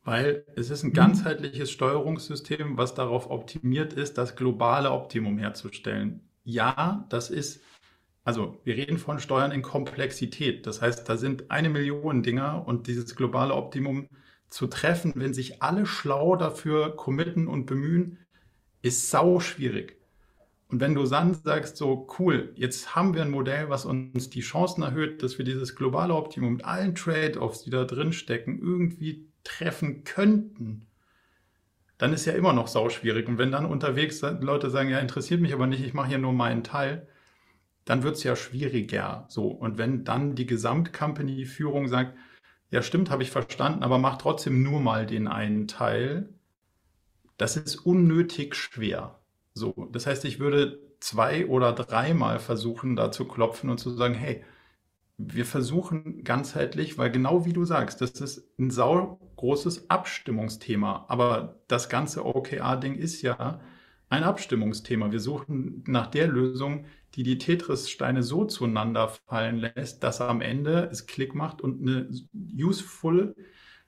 Weil 0.04 0.46
es 0.56 0.72
ist 0.72 0.84
ein 0.84 0.94
ganzheitliches 0.94 1.70
Steuerungssystem, 1.70 2.78
was 2.78 2.96
darauf 2.96 3.30
optimiert 3.30 3.94
ist, 3.94 4.18
das 4.18 4.36
globale 4.36 4.92
Optimum 4.92 5.38
herzustellen. 5.38 6.22
Ja, 6.44 7.06
das 7.10 7.30
ist, 7.30 7.62
also 8.24 8.60
wir 8.64 8.76
reden 8.76 8.98
von 8.98 9.20
Steuern 9.20 9.52
in 9.52 9.62
Komplexität. 9.62 10.66
Das 10.66 10.82
heißt, 10.82 11.08
da 11.08 11.18
sind 11.18 11.52
eine 11.52 11.70
Million 11.70 12.24
Dinger 12.24 12.68
und 12.68 12.88
dieses 12.88 13.16
globale 13.16 13.54
Optimum 13.54 14.08
zu 14.50 14.68
treffen, 14.68 15.14
wenn 15.16 15.34
sich 15.34 15.62
alle 15.62 15.86
schlau 15.86 16.36
dafür 16.36 16.96
committen 16.96 17.48
und 17.48 17.68
bemühen, 17.68 18.18
ist 18.82 19.12
sau 19.12 19.40
schwierig. 19.40 19.98
Und 20.68 20.80
wenn 20.80 20.96
du 20.96 21.06
dann 21.06 21.34
sagst, 21.34 21.78
so 21.78 22.08
cool, 22.18 22.54
jetzt 22.56 22.96
haben 22.96 23.14
wir 23.14 23.22
ein 23.22 23.30
Modell, 23.30 23.70
was 23.70 23.86
uns 23.86 24.30
die 24.30 24.42
Chancen 24.42 24.84
erhöht, 24.84 25.22
dass 25.22 25.38
wir 25.38 25.46
dieses 25.46 25.76
globale 25.76 26.16
Optimum 26.16 26.54
mit 26.54 26.66
allen 26.66 26.96
Trade-offs, 26.96 27.64
die 27.64 27.70
da 27.70 27.84
drin 27.84 28.14
stecken, 28.14 28.58
irgendwie 28.60 29.31
treffen 29.44 30.04
könnten, 30.04 30.88
dann 31.98 32.14
ist 32.14 32.26
ja 32.26 32.34
immer 32.34 32.54
noch 32.54 32.68
sauschwierig. 32.68 33.28
Und 33.28 33.38
wenn 33.38 33.52
dann 33.52 33.66
unterwegs 33.66 34.22
Leute 34.22 34.70
sagen, 34.70 34.90
ja, 34.90 35.00
interessiert 35.00 35.42
mich 35.42 35.54
aber 35.54 35.68
nicht, 35.68 35.84
ich 35.84 35.94
mache 35.94 36.10
hier 36.10 36.18
nur 36.18 36.34
meinen 36.34 36.64
Teil, 36.64 37.08
dann 37.86 38.04
wird 38.04 38.16
es 38.16 38.24
ja 38.24 38.36
schwieriger. 38.36 39.26
So. 39.30 39.48
Und 39.48 39.78
wenn 39.78 40.04
dann 40.04 40.36
die 40.36 40.46
Gesamtcompany-Führung 40.46 41.88
sagt, 41.88 42.18
ja, 42.70 42.82
stimmt, 42.82 43.10
habe 43.10 43.24
ich 43.24 43.32
verstanden, 43.32 43.84
aber 43.84 43.98
mach 43.98 44.18
trotzdem 44.18 44.64
nur 44.64 44.80
mal 44.80 45.06
den 45.06 45.28
einen 45.28 45.68
Teil, 45.68 46.30
das 47.38 47.58
ist 47.58 47.76
unnötig 47.76 48.56
schwer. 48.56 49.20
So. 49.54 49.90
Das 49.92 50.08
heißt, 50.08 50.26
ich 50.26 50.40
würde 50.40 50.80
zwei 51.00 51.48
oder 51.48 51.74
dreimal 51.74 52.40
versuchen, 52.40 52.96
da 52.96 53.12
zu 53.12 53.28
klopfen 53.28 53.70
und 53.70 53.80
zu 53.80 53.90
sagen, 53.92 54.14
hey, 54.14 54.44
wir 55.18 55.46
versuchen 55.46 56.24
ganzheitlich, 56.24 56.98
weil 56.98 57.12
genau 57.12 57.46
wie 57.46 57.54
du 57.54 57.66
sagst, 57.66 58.02
das 58.02 58.12
ist 58.22 58.58
ein 58.58 58.72
sau 58.72 59.20
großes 59.42 59.90
Abstimmungsthema. 59.90 61.06
Aber 61.10 61.62
das 61.68 61.90
ganze 61.90 62.24
OKR-Ding 62.26 62.96
ist 62.96 63.24
ja 63.24 63.60
ein 64.08 64.24
Abstimmungsthema. 64.24 65.12
Wir 65.12 65.20
suchen 65.20 65.84
nach 65.88 66.08
der 66.08 66.28
Lösung, 66.28 66.86
die 67.16 67.24
die 67.24 67.40
Tetris-Steine 67.40 68.22
so 68.22 68.46
zueinander 68.46 69.10
fallen 69.10 69.58
lässt, 69.58 70.04
dass 70.04 70.22
am 70.22 70.42
Ende 70.42 70.88
es 70.92 71.08
Klick 71.08 71.34
macht 71.34 71.62
und 71.62 71.82
eine 71.82 72.10
useful 72.56 73.36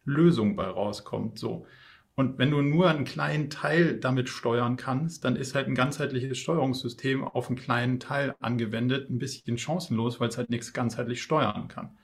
Lösung 0.06 0.56
bei 0.56 0.66
rauskommt. 0.66 1.38
So. 1.38 1.68
Und 2.16 2.40
wenn 2.40 2.50
du 2.50 2.62
nur 2.62 2.90
einen 2.90 3.06
kleinen 3.06 3.52
Teil 3.52 4.00
damit 4.00 4.30
steuern 4.30 4.76
kannst, 4.76 5.24
dann 5.24 5.36
ist 5.36 5.54
halt 5.54 5.68
ein 5.68 5.76
ganzheitliches 5.76 6.40
Steuerungssystem 6.40 7.24
auf 7.24 7.48
einen 7.48 7.58
kleinen 7.58 8.00
Teil 8.00 8.34
angewendet 8.40 9.12
ein 9.12 9.20
bisschen 9.20 9.60
chancenlos, 9.60 10.20
weil 10.20 10.30
es 10.30 10.38
halt 10.38 10.50
nichts 10.50 10.74
ganzheitlich 10.74 11.22
steuern 11.22 11.68
kann. 11.68 11.96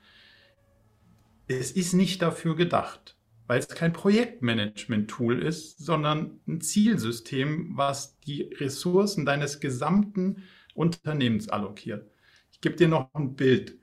Es 1.47 1.71
ist 1.71 1.93
nicht 1.93 2.21
dafür 2.21 2.55
gedacht. 2.55 3.18
Weil 3.49 3.57
es 3.57 3.67
kein 3.67 3.93
Projektmanagement-Tool 3.93 5.41
ist, 5.41 5.79
sondern 5.79 6.39
ein 6.47 6.61
Zielsystem, 6.61 7.71
was 7.75 8.19
die 8.19 8.43
Ressourcen 8.43 9.25
deines 9.25 9.59
gesamten 9.59 10.43
Unternehmens 10.75 11.49
allokiert. 11.49 12.07
Ich 12.51 12.61
gebe 12.61 12.75
dir 12.75 12.87
noch 12.87 13.09
ein 13.15 13.35
Bild. 13.35 13.79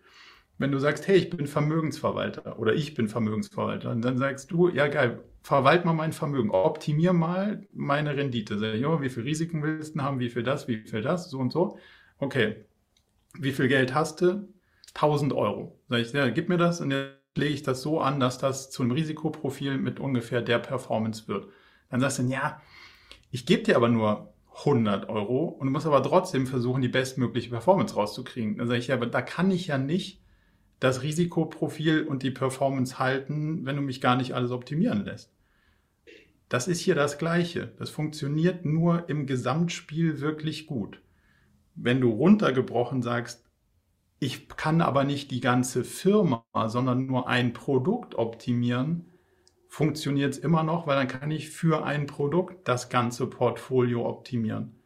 Wenn 0.56 0.70
du 0.70 0.78
sagst, 0.78 1.08
hey, 1.08 1.16
ich 1.16 1.30
bin 1.30 1.48
Vermögensverwalter 1.48 2.60
oder 2.60 2.74
ich 2.74 2.94
bin 2.94 3.08
Vermögensverwalter, 3.08 3.96
dann 3.96 4.18
sagst 4.18 4.52
du, 4.52 4.68
ja 4.68 4.86
geil, 4.86 5.24
verwalt 5.42 5.84
mal 5.84 5.94
mein 5.94 6.12
Vermögen, 6.12 6.50
optimier 6.50 7.12
mal 7.12 7.66
meine 7.72 8.16
Rendite. 8.16 8.60
Sag 8.60 8.74
ich, 8.74 8.82
ja, 8.82 9.02
wie 9.02 9.08
viel 9.08 9.24
Risiken 9.24 9.64
willst 9.64 9.96
du 9.96 10.00
haben, 10.00 10.20
wie 10.20 10.30
viel 10.30 10.44
das, 10.44 10.68
wie 10.68 10.76
viel 10.76 11.02
das, 11.02 11.28
so 11.28 11.40
und 11.40 11.52
so. 11.52 11.76
Okay, 12.18 12.66
wie 13.36 13.50
viel 13.50 13.66
Geld 13.66 13.94
hast 13.94 14.20
du? 14.20 14.48
1000 14.94 15.32
Euro. 15.32 15.80
Sag 15.88 15.98
ich, 16.02 16.12
ja, 16.12 16.28
gib 16.30 16.48
mir 16.48 16.56
das 16.56 16.80
und 16.80 16.92
jetzt 16.92 17.25
lege 17.36 17.54
ich 17.54 17.62
das 17.62 17.82
so 17.82 18.00
an, 18.00 18.20
dass 18.20 18.38
das 18.38 18.70
zu 18.70 18.82
einem 18.82 18.92
Risikoprofil 18.92 19.78
mit 19.78 20.00
ungefähr 20.00 20.42
der 20.42 20.58
Performance 20.58 21.28
wird. 21.28 21.48
Dann 21.90 22.00
sagst 22.00 22.18
du, 22.18 22.22
ja, 22.24 22.60
ich 23.30 23.46
gebe 23.46 23.62
dir 23.62 23.76
aber 23.76 23.88
nur 23.88 24.32
100 24.58 25.08
Euro 25.08 25.44
und 25.44 25.66
du 25.66 25.72
musst 25.72 25.86
aber 25.86 26.02
trotzdem 26.02 26.46
versuchen, 26.46 26.82
die 26.82 26.88
bestmögliche 26.88 27.50
Performance 27.50 27.94
rauszukriegen. 27.94 28.56
Dann 28.56 28.66
sage 28.66 28.78
ich, 28.78 28.86
ja, 28.88 28.94
aber 28.94 29.06
da 29.06 29.22
kann 29.22 29.50
ich 29.50 29.66
ja 29.66 29.78
nicht 29.78 30.22
das 30.80 31.02
Risikoprofil 31.02 32.04
und 32.04 32.22
die 32.22 32.30
Performance 32.30 32.98
halten, 32.98 33.64
wenn 33.64 33.76
du 33.76 33.82
mich 33.82 34.00
gar 34.00 34.16
nicht 34.16 34.34
alles 34.34 34.50
optimieren 34.50 35.04
lässt. 35.04 35.32
Das 36.48 36.68
ist 36.68 36.80
hier 36.80 36.94
das 36.94 37.18
Gleiche. 37.18 37.72
Das 37.78 37.90
funktioniert 37.90 38.64
nur 38.64 39.08
im 39.08 39.26
Gesamtspiel 39.26 40.20
wirklich 40.20 40.66
gut. 40.66 41.00
Wenn 41.74 42.00
du 42.00 42.10
runtergebrochen 42.10 43.02
sagst, 43.02 43.45
ich 44.18 44.48
kann 44.48 44.80
aber 44.80 45.04
nicht 45.04 45.30
die 45.30 45.40
ganze 45.40 45.84
Firma, 45.84 46.44
sondern 46.66 47.06
nur 47.06 47.28
ein 47.28 47.52
Produkt 47.52 48.14
optimieren, 48.14 49.06
funktioniert 49.68 50.32
es 50.32 50.38
immer 50.38 50.62
noch, 50.62 50.86
weil 50.86 50.96
dann 50.96 51.08
kann 51.08 51.30
ich 51.30 51.50
für 51.50 51.84
ein 51.84 52.06
Produkt 52.06 52.66
das 52.66 52.88
ganze 52.88 53.26
Portfolio 53.26 54.08
optimieren. 54.08 54.76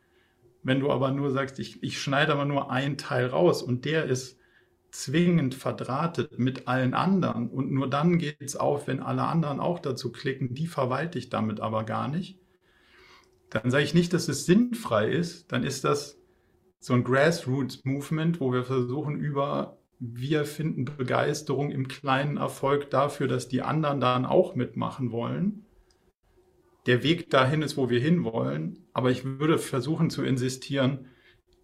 Wenn 0.62 0.80
du 0.80 0.90
aber 0.90 1.12
nur 1.12 1.30
sagst, 1.30 1.58
ich, 1.58 1.82
ich 1.82 2.00
schneide 2.00 2.32
aber 2.32 2.44
nur 2.44 2.70
einen 2.70 2.98
Teil 2.98 3.26
raus 3.26 3.62
und 3.62 3.84
der 3.84 4.04
ist 4.06 4.38
zwingend 4.90 5.54
verdrahtet 5.54 6.38
mit 6.38 6.66
allen 6.66 6.94
anderen 6.94 7.48
und 7.48 7.70
nur 7.70 7.88
dann 7.88 8.18
geht 8.18 8.40
es 8.40 8.56
auf, 8.56 8.88
wenn 8.88 9.00
alle 9.00 9.22
anderen 9.22 9.60
auch 9.60 9.78
dazu 9.78 10.10
klicken, 10.10 10.54
die 10.54 10.66
verwalte 10.66 11.18
ich 11.18 11.30
damit 11.30 11.60
aber 11.60 11.84
gar 11.84 12.08
nicht. 12.08 12.38
Dann 13.50 13.70
sage 13.70 13.84
ich 13.84 13.94
nicht, 13.94 14.12
dass 14.12 14.28
es 14.28 14.46
sinnfrei 14.46 15.08
ist, 15.08 15.52
dann 15.52 15.62
ist 15.62 15.84
das 15.84 16.19
so 16.80 16.94
ein 16.94 17.04
Grassroots-Movement, 17.04 18.40
wo 18.40 18.52
wir 18.52 18.64
versuchen, 18.64 19.20
über 19.20 19.76
wir 19.98 20.46
finden 20.46 20.86
Begeisterung 20.86 21.70
im 21.70 21.86
kleinen 21.86 22.38
Erfolg 22.38 22.90
dafür, 22.90 23.28
dass 23.28 23.48
die 23.48 23.60
anderen 23.60 24.00
dann 24.00 24.24
auch 24.24 24.54
mitmachen 24.54 25.12
wollen. 25.12 25.66
Der 26.86 27.02
Weg 27.02 27.28
dahin 27.28 27.60
ist, 27.60 27.76
wo 27.76 27.90
wir 27.90 28.00
hinwollen, 28.00 28.78
aber 28.94 29.10
ich 29.10 29.24
würde 29.24 29.58
versuchen 29.58 30.08
zu 30.08 30.24
insistieren, 30.24 31.06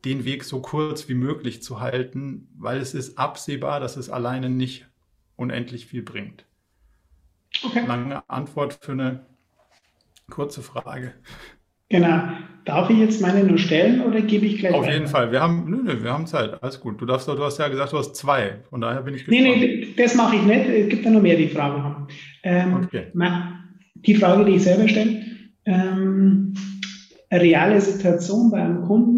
den 0.05 0.27
Weg 0.27 0.45
so 0.45 0.61
kurz 0.61 1.09
wie 1.09 1.15
möglich 1.15 1.63
zu 1.63 1.81
halten, 1.81 2.49
weil 2.59 2.79
es 2.79 2.93
ist 2.93 3.17
absehbar, 3.17 3.81
dass 3.81 3.97
es 3.97 4.11
alleine 4.11 4.51
nicht 4.51 4.87
unendlich 5.37 5.87
viel 5.87 6.03
bringt. 6.03 6.45
Okay. 7.65 7.87
Lange 7.87 8.29
Antwort 8.29 8.75
für 8.75 8.93
eine 8.93 9.27
kurze 10.29 10.63
Frage. 10.63 11.15
Genau. 11.89 12.21
Darf 12.65 12.91
ich 12.91 12.99
jetzt 12.99 13.23
meine 13.23 13.45
nur 13.45 13.59
stellen 13.59 14.01
oder 14.01 14.21
gebe 14.21 14.45
ich 14.45 14.59
gleich 14.59 14.75
Auf 14.75 14.83
weiter? 14.83 14.95
jeden 14.95 15.07
Fall. 15.07 15.31
Wir 15.31 15.41
haben, 15.41 15.71
nö, 15.71 15.83
nö, 15.85 16.03
wir 16.03 16.13
haben 16.13 16.27
Zeit. 16.27 16.61
Alles 16.61 16.81
gut. 16.81 17.01
Du 17.01 17.07
darfst, 17.07 17.29
du 17.29 17.39
hast 17.39 17.59
ja 17.59 17.69
gesagt, 17.69 17.93
du 17.93 17.99
hast 17.99 18.17
zwei. 18.17 18.57
Von 18.71 18.81
daher 18.81 19.03
bin 19.03 19.15
ich 19.15 19.25
gespannt. 19.25 19.57
Nee, 19.57 19.85
nee, 19.85 19.95
das 19.97 20.17
mache 20.17 20.35
ich 20.35 20.43
nicht. 20.43 20.69
Es 20.69 20.89
gibt 20.89 21.05
ja 21.05 21.13
noch 21.13 21.23
mehr, 21.23 21.37
die 21.37 21.49
Fragen 21.49 21.83
haben. 21.83 22.09
Ähm, 22.43 22.75
okay. 22.85 23.07
Die 23.95 24.15
Frage, 24.17 24.45
die 24.45 24.57
ich 24.57 24.65
selber 24.65 24.89
stelle, 24.89 25.23
ähm, 25.65 26.55
reale 27.31 27.81
Situation 27.81 28.51
bei 28.51 28.59
einem 28.59 28.83
Kunden 28.83 29.17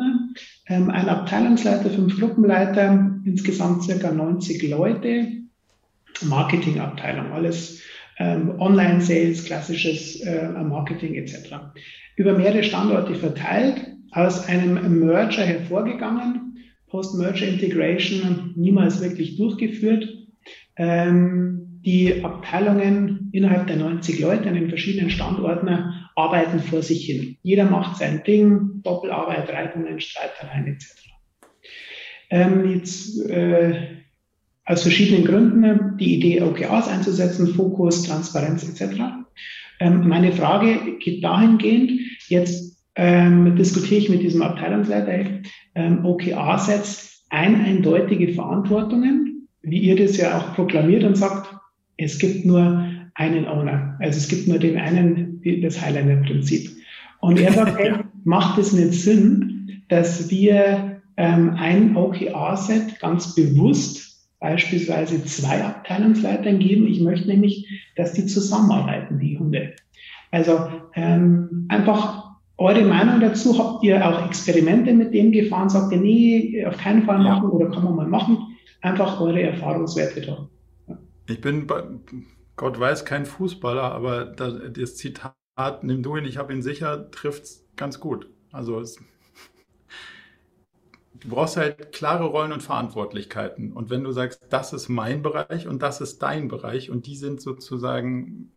ähm, 0.69 0.91
ein 0.91 1.09
Abteilungsleiter, 1.09 1.91
fünf 1.91 2.19
Gruppenleiter, 2.19 3.15
insgesamt 3.25 3.83
circa 3.83 4.11
90 4.11 4.63
Leute, 4.69 5.29
Marketingabteilung, 6.23 7.33
alles 7.33 7.83
ähm, 8.19 8.61
Online-Sales, 8.61 9.45
klassisches 9.45 10.21
äh, 10.21 10.49
Marketing 10.49 11.15
etc. 11.15 11.55
Über 12.19 12.37
mehrere 12.37 12.65
Standorte 12.65 13.15
verteilt, 13.15 13.81
aus 14.11 14.49
einem 14.49 15.07
Merger 15.07 15.45
hervorgegangen, 15.45 16.57
Post-Merger 16.89 17.47
Integration 17.47 18.55
niemals 18.57 19.01
wirklich 19.01 19.37
durchgeführt. 19.37 20.09
Ähm, 20.77 21.81
die 21.85 22.25
Abteilungen 22.25 23.29
innerhalb 23.31 23.69
der 23.69 23.77
90 23.77 24.19
Leute 24.19 24.49
an 24.49 24.57
den 24.57 24.69
verschiedenen 24.69 25.11
Standorten 25.11 25.69
arbeiten 26.17 26.59
vor 26.59 26.83
sich 26.83 27.07
hin. 27.07 27.37
Jeder 27.43 27.67
macht 27.67 27.99
sein 27.99 28.25
Ding, 28.27 28.83
Doppelarbeit, 28.83 29.49
Reibungen, 29.53 30.01
Streitereien 30.01 30.67
etc. 30.67 30.93
Ähm, 32.31 32.69
jetzt 32.69 33.31
äh, 33.31 33.75
aus 34.65 34.83
verschiedenen 34.83 35.25
Gründen 35.25 35.97
die 35.99 36.17
Idee, 36.17 36.43
OKRs 36.43 36.89
einzusetzen, 36.89 37.55
Fokus, 37.55 38.03
Transparenz 38.03 38.69
etc. 38.69 39.03
Ähm, 39.81 40.09
meine 40.09 40.33
Frage 40.33 40.99
geht 40.99 41.23
dahingehend, 41.23 41.93
jetzt 42.31 42.79
ähm, 42.95 43.57
diskutiere 43.57 44.01
ich 44.01 44.09
mit 44.09 44.23
diesem 44.23 44.43
Abteilungsleiter, 44.43 45.41
ähm, 45.75 46.05
OKR 46.05 46.59
setzt 46.59 47.25
ein 47.31 47.65
eindeutige 47.65 48.33
Verantwortungen, 48.35 49.49
wie 49.63 49.79
ihr 49.79 49.97
das 49.97 50.17
ja 50.17 50.39
auch 50.39 50.55
proklamiert 50.55 51.05
und 51.05 51.17
sagt, 51.17 51.55
es 51.97 52.19
gibt 52.19 52.45
nur 52.45 52.85
einen 53.15 53.47
Owner. 53.47 53.97
Also 54.01 54.19
es 54.19 54.29
gibt 54.29 54.49
nur 54.49 54.59
den 54.59 54.79
einen, 54.79 55.43
das 55.63 55.81
Highliner-Prinzip. 55.81 56.71
Und 57.21 57.39
er 57.39 57.53
sagt, 57.53 57.79
hey, 57.79 57.93
macht 58.25 58.59
es 58.59 58.73
nicht 58.73 58.93
Sinn, 58.93 59.83
dass 59.89 60.31
wir 60.31 61.01
ähm, 61.17 61.51
ein 61.57 61.97
OKR-Set 61.97 63.01
ganz 63.01 63.35
bewusst 63.35 64.09
beispielsweise 64.41 65.25
zwei 65.25 65.65
Abteilungsleitern 65.65 66.61
geben. 66.61 66.87
Ich 66.87 67.01
möchte 67.01 67.29
nämlich, 67.29 67.67
dass 67.97 68.13
die 68.13 68.27
zusammenarbeiten, 68.27 69.19
die 69.19 69.39
Hunde. 69.39 69.75
Also 70.31 70.69
ähm, 70.95 71.67
einfach 71.69 72.29
eure 72.59 72.85
Meinung 72.85 73.21
dazu. 73.21 73.59
Habt 73.59 73.85
ihr 73.85 74.05
auch 74.07 74.27
Experimente 74.27 74.93
mit 74.93 75.15
dem 75.15 75.33
gefahren? 75.33 75.71
Sagt 75.71 75.93
ihr, 75.93 75.99
nee, 75.99 76.67
auf 76.67 76.77
keinen 76.77 77.05
Fall 77.05 77.19
machen 77.19 77.45
ja. 77.45 77.51
oder 77.51 77.71
kann 77.71 77.85
man 77.85 77.97
mal 77.97 78.09
machen? 78.09 78.57
Einfach 78.81 79.21
eure 79.21 79.43
Erfahrungswerte 79.43 80.21
da. 80.21 80.49
Ich 81.29 81.41
bin 81.41 81.67
bei, 81.67 81.83
Gott 82.57 82.79
weiß 82.79 83.05
kein 83.05 83.27
Fußballer, 83.27 83.83
aber 83.83 84.25
das 84.25 84.97
Zitat, 84.97 85.35
nimm 85.83 86.03
du 86.03 86.17
ihn, 86.17 86.25
ich 86.25 86.39
habe 86.39 86.53
ihn 86.53 86.63
sicher, 86.63 87.11
trifft 87.11 87.45
es 87.45 87.69
ganz 87.77 88.01
gut. 88.01 88.29
Also 88.51 88.81
es, 88.81 88.99
du 91.21 91.29
brauchst 91.29 91.57
halt 91.57 91.93
klare 91.93 92.25
Rollen 92.25 92.53
und 92.53 92.63
Verantwortlichkeiten. 92.63 93.73
Und 93.73 93.91
wenn 93.91 94.05
du 94.05 94.13
sagst, 94.13 94.47
das 94.51 94.73
ist 94.73 94.89
mein 94.89 95.23
Bereich 95.23 95.69
und 95.69 95.83
das 95.83 96.01
ist 96.01 96.23
dein 96.23 96.49
Bereich 96.49 96.91
und 96.91 97.07
die 97.07 97.17
sind 97.17 97.41
sozusagen 97.41 98.53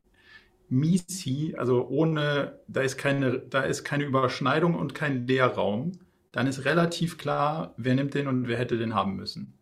Misi, 0.71 1.55
also 1.57 1.87
ohne, 1.87 2.59
da 2.67 2.81
ist 2.81 2.97
keine, 2.97 3.39
da 3.39 3.61
ist 3.61 3.83
keine 3.83 4.05
Überschneidung 4.05 4.75
und 4.75 4.95
kein 4.95 5.27
Leerraum, 5.27 5.93
dann 6.31 6.47
ist 6.47 6.65
relativ 6.65 7.17
klar, 7.17 7.73
wer 7.77 7.95
nimmt 7.95 8.13
den 8.13 8.27
und 8.27 8.47
wer 8.47 8.57
hätte 8.57 8.77
den 8.77 8.95
haben 8.95 9.15
müssen 9.15 9.53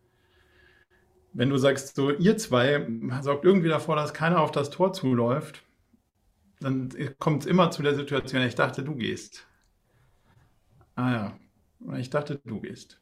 wenn 1.32 1.50
du 1.50 1.56
sagst, 1.56 1.94
so 1.94 2.10
ihr 2.10 2.36
zwei 2.36 2.86
sorgt 3.22 3.44
irgendwie 3.44 3.68
davor, 3.68 3.96
dass 3.96 4.14
keiner 4.14 4.40
auf 4.40 4.50
das 4.50 4.70
Tor 4.70 4.92
zuläuft, 4.92 5.62
dann 6.60 6.90
kommt 7.18 7.42
es 7.42 7.46
immer 7.46 7.70
zu 7.70 7.82
der 7.82 7.94
Situation, 7.94 8.42
ich 8.42 8.54
dachte, 8.54 8.82
du 8.82 8.94
gehst. 8.94 9.46
Ah 10.94 11.34
ja, 11.82 11.96
ich 11.96 12.10
dachte, 12.10 12.40
du 12.44 12.60
gehst. 12.60 13.00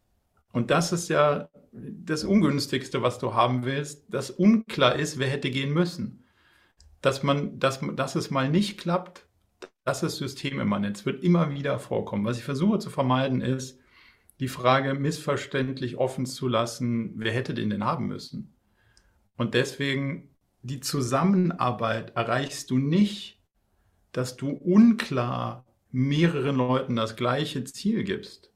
Und 0.53 0.71
das 0.71 0.93
ist 0.93 1.09
ja 1.09 1.49
das 1.73 2.25
Ungünstigste, 2.25 3.03
was 3.03 3.19
du 3.19 3.35
haben 3.35 3.65
willst, 3.65 4.13
dass 4.13 4.31
unklar 4.31 4.97
ist, 4.97 5.19
wer 5.19 5.29
hätte 5.29 5.51
gehen 5.51 5.73
müssen. 5.73 6.25
Dass 7.01 7.23
man, 7.23 7.59
dass, 7.59 7.81
dass 7.95 8.17
es 8.17 8.31
mal 8.31 8.49
nicht 8.49 8.79
klappt, 8.79 9.27
das 9.85 10.03
ist 10.03 10.19
systemimmanent. 10.19 10.99
Es 10.99 11.07
wird 11.07 11.25
immer 11.25 11.51
wieder 11.51 11.79
vorkommen. 11.79 12.25
Was 12.25 12.39
ich 12.39 12.45
versuche 12.45 12.79
zu 12.79 12.91
vermeiden 12.91 13.41
ist, 13.41 13.79
die 14.41 14.49
Frage 14.49 14.95
missverständlich 14.95 15.97
offen 15.97 16.27
zu 16.27 16.49
lassen, 16.49 17.13
wer 17.17 17.33
hätte 17.33 17.55
den 17.55 17.71
denn 17.71 17.85
haben 17.85 18.07
müssen? 18.07 18.55
Und 19.37 19.55
deswegen 19.55 20.35
die 20.63 20.81
Zusammenarbeit 20.81 22.15
erreichst 22.17 22.71
du 22.71 22.79
nicht, 22.79 23.41
dass 24.13 24.37
du 24.37 24.51
unklar 24.51 25.65
mehreren 25.91 26.57
Leuten 26.57 26.97
das 26.97 27.17
gleiche 27.17 27.65
Ziel 27.65 28.05
gibst, 28.05 28.53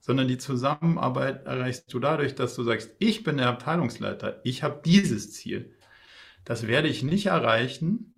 sondern 0.00 0.28
die 0.28 0.38
Zusammenarbeit 0.38 1.46
erreichst 1.46 1.92
du 1.92 1.98
dadurch, 1.98 2.34
dass 2.34 2.54
du 2.54 2.62
sagst, 2.62 2.92
ich 2.98 3.24
bin 3.24 3.38
der 3.38 3.48
Abteilungsleiter, 3.48 4.40
ich 4.44 4.62
habe 4.62 4.80
dieses 4.84 5.32
Ziel. 5.32 5.74
Das 6.46 6.68
werde 6.68 6.86
ich 6.86 7.02
nicht 7.02 7.26
erreichen, 7.26 8.14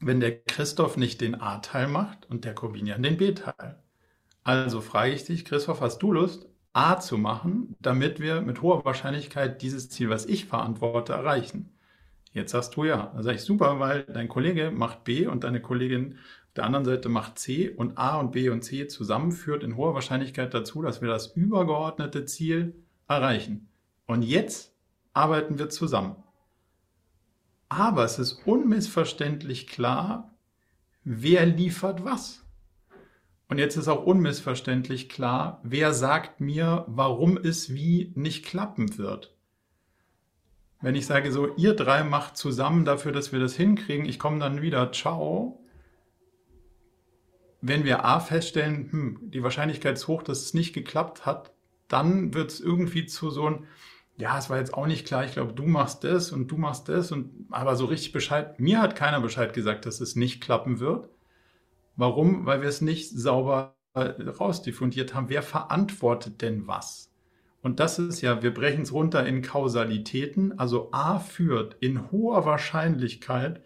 wenn 0.00 0.18
der 0.18 0.40
Christoph 0.40 0.96
nicht 0.96 1.20
den 1.20 1.40
A-Teil 1.40 1.86
macht 1.86 2.28
und 2.28 2.44
der 2.44 2.52
Corbinian 2.52 3.00
den 3.00 3.16
B-Teil. 3.16 3.80
Also 4.42 4.80
frage 4.80 5.12
ich 5.12 5.24
dich, 5.24 5.44
Christoph, 5.44 5.80
hast 5.80 5.98
du 6.02 6.12
Lust, 6.12 6.48
A 6.72 6.98
zu 6.98 7.16
machen, 7.16 7.76
damit 7.80 8.18
wir 8.18 8.40
mit 8.40 8.60
hoher 8.60 8.84
Wahrscheinlichkeit 8.84 9.62
dieses 9.62 9.88
Ziel, 9.88 10.10
was 10.10 10.26
ich 10.26 10.46
verantworte, 10.46 11.12
erreichen. 11.12 11.70
Jetzt 12.32 12.50
sagst 12.50 12.74
du 12.74 12.84
ja. 12.84 13.12
Da 13.14 13.22
sage 13.22 13.36
ich 13.36 13.42
super, 13.42 13.78
weil 13.78 14.02
dein 14.02 14.28
Kollege 14.28 14.72
macht 14.72 15.04
B 15.04 15.28
und 15.28 15.44
deine 15.44 15.62
Kollegin 15.62 16.14
auf 16.14 16.54
der 16.56 16.64
anderen 16.64 16.84
Seite 16.84 17.08
macht 17.08 17.38
C 17.38 17.70
und 17.70 17.98
A 17.98 18.18
und 18.18 18.32
B 18.32 18.48
und 18.48 18.62
C 18.62 18.88
zusammen 18.88 19.30
führt 19.30 19.62
in 19.62 19.76
hoher 19.76 19.94
Wahrscheinlichkeit 19.94 20.52
dazu, 20.52 20.82
dass 20.82 21.00
wir 21.00 21.08
das 21.08 21.28
übergeordnete 21.36 22.24
Ziel 22.24 22.74
erreichen. 23.06 23.68
Und 24.06 24.22
jetzt 24.22 24.74
arbeiten 25.12 25.60
wir 25.60 25.68
zusammen. 25.68 26.16
Aber 27.70 28.04
es 28.04 28.18
ist 28.18 28.32
unmissverständlich 28.46 29.68
klar, 29.68 30.34
wer 31.04 31.46
liefert 31.46 32.04
was. 32.04 32.44
Und 33.48 33.58
jetzt 33.58 33.76
ist 33.76 33.86
auch 33.86 34.04
unmissverständlich 34.04 35.08
klar, 35.08 35.60
wer 35.62 35.94
sagt 35.94 36.40
mir, 36.40 36.84
warum 36.88 37.38
es 37.38 37.72
wie 37.72 38.12
nicht 38.16 38.44
klappen 38.44 38.98
wird. 38.98 39.36
Wenn 40.80 40.96
ich 40.96 41.06
sage 41.06 41.30
so, 41.30 41.54
ihr 41.56 41.74
drei 41.74 42.02
macht 42.02 42.36
zusammen 42.36 42.84
dafür, 42.84 43.12
dass 43.12 43.32
wir 43.32 43.38
das 43.38 43.54
hinkriegen, 43.54 44.04
ich 44.04 44.18
komme 44.18 44.40
dann 44.40 44.62
wieder, 44.62 44.90
ciao. 44.92 45.64
Wenn 47.60 47.84
wir 47.84 48.04
A 48.04 48.18
feststellen, 48.18 48.90
hm, 48.90 49.30
die 49.30 49.44
Wahrscheinlichkeit 49.44 49.96
ist 49.96 50.08
hoch, 50.08 50.24
dass 50.24 50.42
es 50.42 50.54
nicht 50.54 50.72
geklappt 50.72 51.24
hat, 51.24 51.52
dann 51.86 52.34
wird 52.34 52.50
es 52.50 52.60
irgendwie 52.60 53.06
zu 53.06 53.30
so 53.30 53.46
ein, 53.46 53.66
ja, 54.20 54.38
es 54.38 54.50
war 54.50 54.58
jetzt 54.58 54.74
auch 54.74 54.86
nicht 54.86 55.06
klar, 55.06 55.24
ich 55.24 55.32
glaube, 55.32 55.52
du 55.52 55.64
machst 55.64 56.04
das 56.04 56.32
und 56.32 56.48
du 56.50 56.56
machst 56.56 56.88
das 56.88 57.12
und 57.12 57.46
aber 57.50 57.76
so 57.76 57.86
richtig 57.86 58.12
Bescheid, 58.12 58.60
mir 58.60 58.80
hat 58.80 58.96
keiner 58.96 59.20
Bescheid 59.20 59.52
gesagt, 59.52 59.86
dass 59.86 60.00
es 60.00 60.16
nicht 60.16 60.40
klappen 60.40 60.80
wird. 60.80 61.08
Warum? 61.96 62.46
Weil 62.46 62.62
wir 62.62 62.68
es 62.68 62.80
nicht 62.80 63.10
sauber 63.10 63.76
rausdiffundiert 63.94 65.14
haben. 65.14 65.28
Wer 65.28 65.42
verantwortet 65.42 66.42
denn 66.42 66.66
was? 66.66 67.10
Und 67.62 67.80
das 67.80 67.98
ist 67.98 68.20
ja, 68.20 68.42
wir 68.42 68.54
brechen 68.54 68.82
es 68.82 68.92
runter 68.92 69.26
in 69.26 69.42
Kausalitäten. 69.42 70.58
Also 70.58 70.90
A 70.92 71.18
führt 71.18 71.76
in 71.80 72.10
hoher 72.10 72.46
Wahrscheinlichkeit 72.46 73.62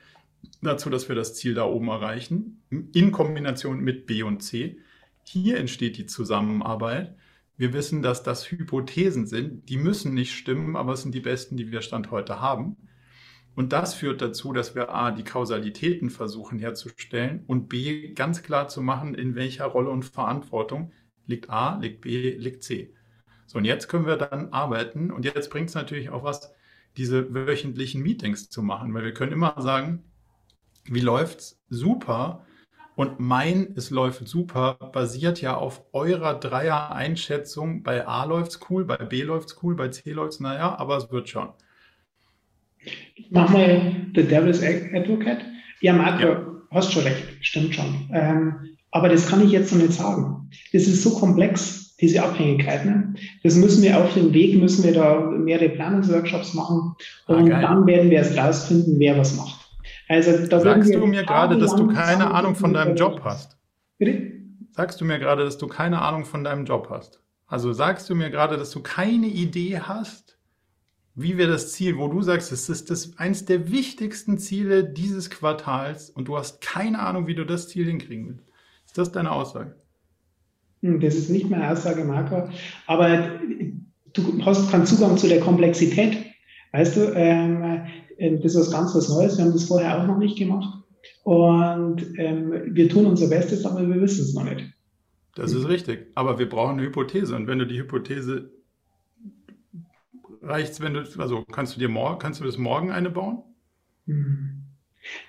dazu, 0.62 0.90
dass 0.90 1.08
wir 1.08 1.14
das 1.14 1.34
Ziel 1.34 1.54
da 1.54 1.64
oben 1.64 1.88
erreichen, 1.88 2.62
in 2.70 3.12
Kombination 3.12 3.80
mit 3.80 4.06
B 4.06 4.22
und 4.22 4.42
C. 4.42 4.78
Hier 5.22 5.58
entsteht 5.58 5.96
die 5.96 6.06
Zusammenarbeit. 6.06 7.14
Wir 7.56 7.72
wissen, 7.72 8.02
dass 8.02 8.22
das 8.22 8.50
Hypothesen 8.50 9.26
sind. 9.26 9.68
Die 9.68 9.76
müssen 9.76 10.14
nicht 10.14 10.34
stimmen, 10.34 10.76
aber 10.76 10.92
es 10.94 11.02
sind 11.02 11.14
die 11.14 11.20
besten, 11.20 11.56
die 11.56 11.70
wir 11.70 11.82
Stand 11.82 12.10
heute 12.10 12.40
haben. 12.40 12.76
Und 13.54 13.72
das 13.72 13.94
führt 13.94 14.20
dazu, 14.20 14.52
dass 14.52 14.74
wir 14.74 14.92
A, 14.92 15.12
die 15.12 15.22
Kausalitäten 15.22 16.10
versuchen 16.10 16.58
herzustellen 16.58 17.44
und 17.46 17.68
B, 17.68 18.12
ganz 18.12 18.42
klar 18.42 18.66
zu 18.66 18.82
machen, 18.82 19.14
in 19.14 19.36
welcher 19.36 19.66
Rolle 19.66 19.90
und 19.90 20.04
Verantwortung 20.04 20.92
liegt 21.26 21.50
A, 21.50 21.78
liegt 21.78 22.00
B, 22.00 22.36
liegt 22.36 22.64
C. 22.64 22.92
So, 23.46 23.58
und 23.58 23.64
jetzt 23.64 23.88
können 23.88 24.06
wir 24.06 24.16
dann 24.16 24.52
arbeiten. 24.52 25.12
Und 25.12 25.24
jetzt 25.24 25.50
bringt 25.50 25.68
es 25.68 25.74
natürlich 25.76 26.10
auch 26.10 26.24
was, 26.24 26.52
diese 26.96 27.32
wöchentlichen 27.34 28.02
Meetings 28.02 28.50
zu 28.50 28.62
machen, 28.62 28.92
weil 28.94 29.04
wir 29.04 29.14
können 29.14 29.32
immer 29.32 29.54
sagen, 29.60 30.04
wie 30.84 31.00
läuft's? 31.00 31.60
Super. 31.68 32.44
Und 32.96 33.18
mein, 33.18 33.74
es 33.76 33.90
läuft 33.90 34.26
super, 34.28 34.76
basiert 34.92 35.40
ja 35.40 35.56
auf 35.56 35.82
eurer 35.92 36.34
Dreier-Einschätzung. 36.34 37.82
Bei 37.82 38.06
A 38.06 38.24
läuft's 38.24 38.60
cool, 38.70 38.84
bei 38.84 38.96
B 38.96 39.22
läuft's 39.22 39.58
cool, 39.62 39.74
bei 39.74 39.88
C 39.88 40.12
läuft's, 40.12 40.40
naja, 40.40 40.76
aber 40.78 40.96
es 40.96 41.10
wird 41.10 41.28
schon. 41.28 41.48
Ich 43.14 43.30
mach 43.30 43.48
mal 43.50 44.06
The 44.14 44.22
Devil's 44.22 44.62
Advocate. 44.62 45.44
Ja, 45.80 45.92
Marco, 45.92 46.26
ja. 46.26 46.46
hast 46.70 46.92
schon 46.92 47.02
recht, 47.02 47.24
stimmt 47.40 47.74
schon. 47.74 48.08
Ähm, 48.12 48.76
aber 48.92 49.08
das 49.08 49.28
kann 49.28 49.44
ich 49.44 49.50
jetzt 49.50 49.72
noch 49.72 49.80
nicht 49.80 49.92
sagen. 49.92 50.48
Das 50.72 50.82
ist 50.82 51.02
so 51.02 51.18
komplex 51.18 51.96
diese 52.00 52.22
Abhängigkeit. 52.22 52.84
Ne? 52.84 53.14
Das 53.42 53.56
müssen 53.56 53.82
wir 53.82 53.98
auf 53.98 54.14
dem 54.14 54.32
Weg, 54.32 54.56
müssen 54.60 54.84
wir 54.84 54.92
da 54.92 55.20
mehrere 55.20 55.70
Planungsworkshops 55.70 56.54
machen 56.54 56.94
ah, 57.26 57.34
und 57.34 57.52
ah, 57.52 57.60
dann 57.60 57.86
werden 57.86 58.10
wir 58.10 58.18
erst 58.18 58.36
rausfinden, 58.36 58.98
wer 58.98 59.18
was 59.18 59.36
macht. 59.36 59.63
Also 60.08 60.46
Sagst 60.60 60.94
du 60.94 61.06
mir 61.06 61.24
gerade, 61.24 61.58
dass 61.58 61.74
du 61.74 61.86
keine 61.88 62.30
Ahnung 62.32 62.54
von 62.54 62.74
deinem 62.74 62.96
Job 62.96 63.20
hast? 63.24 63.58
Bitte? 63.98 64.32
Sagst 64.72 65.00
du 65.00 65.04
mir 65.04 65.18
gerade, 65.18 65.44
dass 65.44 65.56
du 65.56 65.66
keine 65.66 66.02
Ahnung 66.02 66.24
von 66.24 66.44
deinem 66.44 66.64
Job 66.64 66.88
hast? 66.90 67.20
Also 67.46 67.72
sagst 67.72 68.10
du 68.10 68.14
mir 68.14 68.30
gerade, 68.30 68.56
dass 68.56 68.70
du 68.70 68.82
keine 68.82 69.26
Idee 69.26 69.78
hast, 69.78 70.38
wie 71.14 71.38
wir 71.38 71.46
das 71.46 71.72
Ziel, 71.72 71.96
wo 71.96 72.08
du 72.08 72.22
sagst, 72.22 72.50
es 72.50 72.68
ist 72.68 72.90
das 72.90 73.16
eins 73.18 73.44
der 73.44 73.70
wichtigsten 73.70 74.38
Ziele 74.38 74.84
dieses 74.84 75.30
Quartals 75.30 76.10
und 76.10 76.26
du 76.26 76.36
hast 76.36 76.60
keine 76.60 76.98
Ahnung, 76.98 77.26
wie 77.26 77.34
du 77.34 77.44
das 77.44 77.68
Ziel 77.68 77.86
hinkriegen 77.86 78.28
willst. 78.28 78.48
Ist 78.86 78.98
das 78.98 79.12
deine 79.12 79.30
Aussage? 79.30 79.76
Hm, 80.82 81.00
das 81.00 81.14
ist 81.14 81.30
nicht 81.30 81.48
mehr 81.48 81.70
Aussagemarker, 81.70 82.50
aber 82.86 83.40
du 84.12 84.44
hast 84.44 84.70
keinen 84.70 84.86
Zugang 84.86 85.16
zu 85.16 85.28
der 85.28 85.40
Komplexität. 85.40 86.18
Weißt 86.72 86.96
du, 86.96 87.12
ähm, 87.14 87.62
äh, 87.62 87.86
das 88.18 88.54
ist 88.54 88.72
ganz 88.72 88.94
was 88.94 89.08
Neues. 89.08 89.36
Wir 89.36 89.44
haben 89.44 89.52
das 89.52 89.64
vorher 89.64 90.00
auch 90.00 90.06
noch 90.06 90.18
nicht 90.18 90.38
gemacht. 90.38 90.82
Und 91.22 92.18
ähm, 92.18 92.74
wir 92.74 92.88
tun 92.88 93.06
unser 93.06 93.28
Bestes, 93.28 93.64
aber 93.64 93.86
wir 93.88 94.00
wissen 94.00 94.24
es 94.24 94.34
noch 94.34 94.44
nicht. 94.44 94.72
Das 95.34 95.52
ist 95.52 95.66
richtig. 95.66 96.06
Aber 96.14 96.38
wir 96.38 96.48
brauchen 96.48 96.78
eine 96.78 96.82
Hypothese. 96.86 97.34
Und 97.34 97.46
wenn 97.46 97.58
du 97.58 97.66
die 97.66 97.78
Hypothese 97.78 98.50
reicht, 100.42 100.80
wenn 100.80 100.94
du, 100.94 101.04
also 101.18 101.44
kannst 101.50 101.76
du 101.76 101.80
dir 101.80 101.88
morgen, 101.88 102.18
kannst 102.18 102.40
du 102.40 102.44
bis 102.44 102.58
morgen 102.58 102.92
eine 102.92 103.10
bauen? 103.10 103.42
Hm. 104.06 104.60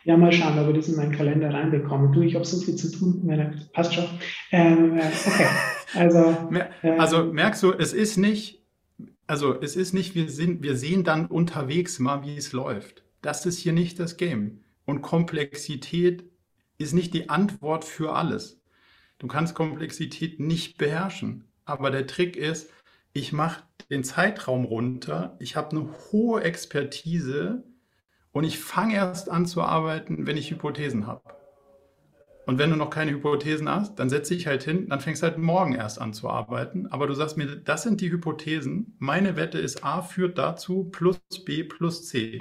Ja, 0.05 0.15
mal 0.15 0.31
schauen, 0.31 0.57
ob 0.57 0.67
wir 0.67 0.73
das 0.73 0.87
in 0.87 0.95
meinen 0.95 1.11
Kalender 1.11 1.53
reinbekommen. 1.53 2.13
Du, 2.13 2.21
ich 2.21 2.35
habe 2.35 2.45
so 2.45 2.57
viel 2.59 2.75
zu 2.75 2.91
tun. 2.91 3.27
Passt 3.73 3.93
schon. 3.93 4.05
Ähm, 4.51 4.97
äh, 4.97 5.01
okay. 5.01 5.47
Also, 5.93 6.49
äh, 6.81 6.89
also 6.97 7.23
merkst 7.23 7.63
du, 7.63 7.71
es 7.71 7.93
ist 7.93 8.17
nicht, 8.17 8.64
also 9.27 9.59
es 9.59 9.75
ist 9.75 9.93
nicht, 9.93 10.15
wir 10.15 10.29
sind, 10.29 10.61
wir 10.61 10.75
sehen 10.77 11.03
dann 11.03 11.25
unterwegs 11.25 11.99
mal, 11.99 12.23
wie 12.23 12.37
es 12.37 12.51
läuft. 12.51 13.03
Das 13.21 13.45
ist 13.45 13.57
hier 13.57 13.73
nicht 13.73 13.99
das 13.99 14.17
Game. 14.17 14.63
Und 14.85 15.01
Komplexität 15.01 16.23
ist 16.77 16.93
nicht 16.93 17.13
die 17.13 17.29
Antwort 17.29 17.85
für 17.85 18.13
alles. 18.13 18.61
Du 19.17 19.27
kannst 19.27 19.55
Komplexität 19.55 20.39
nicht 20.39 20.77
beherrschen. 20.77 21.45
Aber 21.65 21.89
der 21.89 22.05
Trick 22.05 22.35
ist, 22.35 22.69
ich 23.13 23.31
mache 23.33 23.63
den 23.89 24.03
Zeitraum 24.03 24.65
runter. 24.65 25.35
Ich 25.39 25.55
habe 25.55 25.71
eine 25.71 25.89
hohe 26.11 26.43
Expertise 26.43 27.63
und 28.31 28.43
ich 28.43 28.59
fange 28.59 28.95
erst 28.95 29.29
an 29.29 29.45
zu 29.45 29.61
arbeiten, 29.61 30.27
wenn 30.27 30.37
ich 30.37 30.51
Hypothesen 30.51 31.07
habe. 31.07 31.23
Und 32.45 32.59
wenn 32.59 32.69
du 32.69 32.75
noch 32.75 32.91
keine 32.91 33.11
Hypothesen 33.11 33.67
hast, 33.67 33.95
dann 33.95 34.09
setze 34.09 34.35
ich 34.35 34.45
halt 34.45 34.63
hin, 34.63 34.87
dann 34.89 34.99
fängst 34.99 35.23
du 35.23 35.27
halt 35.27 35.37
morgen 35.39 35.73
erst 35.73 35.99
an 35.99 36.13
zu 36.13 36.29
arbeiten. 36.29 36.85
Aber 36.87 37.07
du 37.07 37.13
sagst 37.13 37.37
mir, 37.37 37.47
das 37.55 37.83
sind 37.83 38.01
die 38.01 38.11
Hypothesen. 38.11 38.95
Meine 38.99 39.35
Wette 39.35 39.57
ist, 39.57 39.83
A 39.83 40.03
führt 40.03 40.37
dazu 40.37 40.85
plus 40.85 41.19
B 41.43 41.63
plus 41.63 42.07
C. 42.07 42.39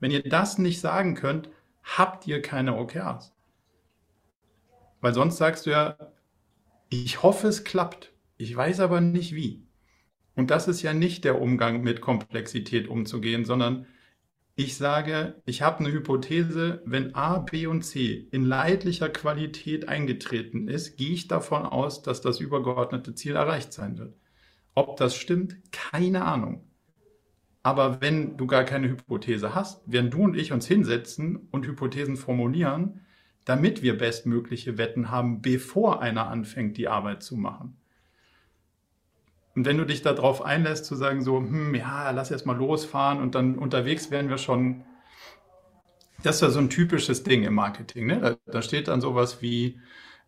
Wenn 0.00 0.10
ihr 0.10 0.22
das 0.22 0.58
nicht 0.58 0.80
sagen 0.80 1.14
könnt, 1.14 1.50
habt 1.84 2.26
ihr 2.26 2.42
keine 2.42 2.76
OKRs. 2.76 3.32
Weil 5.00 5.14
sonst 5.14 5.36
sagst 5.36 5.66
du 5.66 5.70
ja, 5.70 5.96
ich 6.88 7.22
hoffe, 7.22 7.46
es 7.46 7.62
klappt. 7.62 8.12
Ich 8.38 8.54
weiß 8.56 8.80
aber 8.80 9.00
nicht 9.00 9.34
wie. 9.34 9.66
Und 10.34 10.50
das 10.50 10.68
ist 10.68 10.82
ja 10.82 10.92
nicht 10.92 11.24
der 11.24 11.40
Umgang 11.40 11.82
mit 11.82 12.00
Komplexität 12.00 12.88
umzugehen, 12.88 13.44
sondern 13.44 13.86
ich 14.58 14.76
sage, 14.76 15.40
ich 15.46 15.62
habe 15.62 15.78
eine 15.78 15.92
Hypothese, 15.92 16.82
wenn 16.84 17.14
A, 17.14 17.38
B 17.38 17.68
und 17.68 17.82
C 17.82 18.26
in 18.32 18.44
leidlicher 18.44 19.08
Qualität 19.08 19.88
eingetreten 19.88 20.66
ist, 20.66 20.96
gehe 20.96 21.12
ich 21.12 21.28
davon 21.28 21.62
aus, 21.64 22.02
dass 22.02 22.22
das 22.22 22.40
übergeordnete 22.40 23.14
Ziel 23.14 23.36
erreicht 23.36 23.72
sein 23.72 23.98
wird. 23.98 24.16
Ob 24.74 24.96
das 24.96 25.14
stimmt, 25.14 25.58
keine 25.70 26.24
Ahnung. 26.24 26.68
Aber 27.62 28.00
wenn 28.00 28.36
du 28.36 28.48
gar 28.48 28.64
keine 28.64 28.88
Hypothese 28.88 29.54
hast, 29.54 29.80
werden 29.86 30.10
du 30.10 30.22
und 30.22 30.36
ich 30.36 30.50
uns 30.50 30.66
hinsetzen 30.66 31.36
und 31.52 31.64
Hypothesen 31.64 32.16
formulieren, 32.16 33.02
damit 33.44 33.82
wir 33.82 33.96
bestmögliche 33.96 34.76
Wetten 34.76 35.12
haben, 35.12 35.40
bevor 35.40 36.02
einer 36.02 36.26
anfängt, 36.26 36.76
die 36.78 36.88
Arbeit 36.88 37.22
zu 37.22 37.36
machen. 37.36 37.77
Und 39.58 39.64
wenn 39.64 39.76
du 39.76 39.84
dich 39.84 40.02
darauf 40.02 40.42
einlässt, 40.42 40.84
zu 40.84 40.94
sagen, 40.94 41.20
so, 41.20 41.38
hm, 41.38 41.74
ja, 41.74 42.12
lass 42.12 42.30
erst 42.30 42.46
mal 42.46 42.56
losfahren 42.56 43.20
und 43.20 43.34
dann 43.34 43.58
unterwegs 43.58 44.12
werden 44.12 44.30
wir 44.30 44.38
schon, 44.38 44.84
das 46.22 46.36
ist 46.36 46.42
ja 46.42 46.50
so 46.50 46.60
ein 46.60 46.70
typisches 46.70 47.24
Ding 47.24 47.42
im 47.42 47.54
Marketing. 47.54 48.06
Ne? 48.06 48.20
Da, 48.20 48.36
da 48.52 48.62
steht 48.62 48.86
dann 48.86 49.00
sowas 49.00 49.42
wie, 49.42 49.80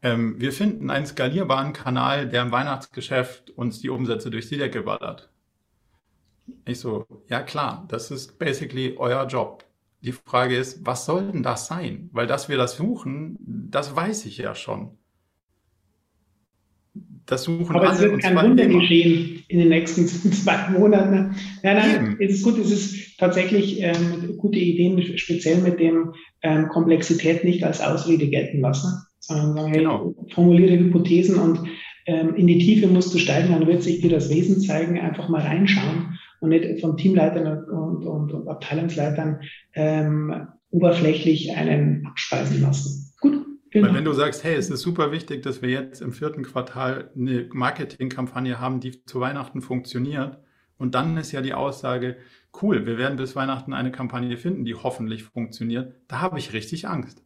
ähm, 0.03 0.41
wir 0.41 0.53
finden 0.53 0.91
einen 0.91 1.07
skalierbaren 1.07 1.73
Kanal, 1.73 2.29
der 2.29 2.43
im 2.43 2.51
Weihnachtsgeschäft 2.51 3.51
uns 3.53 3.81
die 3.81 3.91
Umsätze 3.91 4.33
durch 4.33 4.49
die 4.49 4.59
Decke 4.59 4.83
ballert. 4.83 5.31
Ich 6.65 6.81
so, 6.81 7.07
ja 7.29 7.41
klar, 7.41 7.85
das 7.87 8.11
ist 8.11 8.37
basically 8.37 8.97
euer 8.99 9.29
Job. 9.29 9.65
Die 10.01 10.11
Frage 10.11 10.57
ist, 10.57 10.85
was 10.85 11.07
soll 11.07 11.31
denn 11.31 11.45
das 11.45 11.69
sein? 11.69 12.11
Weil 12.13 12.27
dass 12.27 12.49
wir 12.49 12.57
das 12.57 12.77
suchen, 12.77 13.39
das 13.39 13.95
weiß 13.95 14.27
ich 14.27 14.39
ja 14.39 14.57
schon. 14.57 14.99
Das 17.31 17.45
suchen 17.45 17.77
Aber 17.77 17.89
alle 17.91 17.97
es 17.97 18.01
wird 18.03 18.23
kein 18.23 18.37
Wunder 18.37 18.65
immer. 18.65 18.81
geschehen 18.81 19.45
in 19.47 19.61
den 19.61 19.69
nächsten 19.69 20.07
zwei 20.33 20.69
Monaten. 20.71 21.37
Nein, 21.63 21.77
nein, 21.77 22.17
es 22.19 22.35
ist 22.35 22.43
gut, 22.43 22.59
es 22.59 22.73
ist 22.73 23.19
tatsächlich 23.19 23.81
ähm, 23.81 24.37
gute 24.37 24.59
Ideen, 24.59 25.01
speziell 25.17 25.59
mit 25.59 25.79
dem 25.79 26.13
ähm, 26.43 26.69
Komplexität 26.69 27.45
nicht 27.45 27.63
als 27.63 27.81
Ausrede 27.81 28.27
gelten 28.27 28.61
lassen, 28.61 29.01
sondern 29.21 29.55
sagen, 29.55 29.73
genau. 29.73 30.15
hey, 30.17 30.35
formuliere 30.35 30.77
Hypothesen 30.77 31.39
und 31.39 31.61
ähm, 32.07 32.35
in 32.35 32.49
die 32.49 32.59
Tiefe 32.59 32.89
musst 32.89 33.15
du 33.15 33.19
steigen, 33.19 33.53
dann 33.53 33.69
wird 33.69 33.85
sich 33.85 34.01
dir 34.01 34.11
das 34.11 34.29
Wesen 34.29 34.61
zeigen, 34.61 34.99
einfach 34.99 35.29
mal 35.29 35.43
reinschauen 35.43 36.19
und 36.41 36.49
nicht 36.49 36.81
von 36.81 36.97
Teamleitern 36.97 37.69
und, 37.69 38.05
und, 38.05 38.33
und 38.33 38.49
Abteilungsleitern 38.49 39.39
ähm, 39.75 40.49
oberflächlich 40.71 41.57
einen 41.57 42.07
abspeisen 42.07 42.61
lassen. 42.61 43.13
Gut. 43.21 43.50
Genau. 43.71 43.89
Weil 43.89 43.95
wenn 43.95 44.05
du 44.05 44.13
sagst, 44.13 44.43
hey, 44.45 44.55
es 44.57 44.69
ist 44.69 44.81
super 44.81 45.13
wichtig, 45.13 45.43
dass 45.43 45.63
wir 45.63 45.71
jetzt 45.71 46.03
im 46.03 46.13
vierten 46.13 46.43
Quartal 46.43 47.11
eine 47.17 47.49
Marketingkampagne 47.53 48.59
haben, 48.59 48.81
die 48.81 49.05
zu 49.05 49.21
Weihnachten 49.21 49.63
funktioniert, 49.63 50.39
und 50.77 50.95
dann 50.95 51.17
ist 51.19 51.31
ja 51.33 51.43
die 51.43 51.53
Aussage, 51.53 52.17
cool, 52.63 52.87
wir 52.87 52.97
werden 52.97 53.17
bis 53.19 53.37
Weihnachten 53.37 53.75
eine 53.75 53.93
Kampagne 53.93 54.37
finden, 54.39 54.65
die 54.65 54.75
hoffentlich 54.75 55.25
funktioniert, 55.25 55.95
da 56.09 56.21
habe 56.21 56.39
ich 56.39 56.55
richtig 56.55 56.89
Angst. 56.89 57.23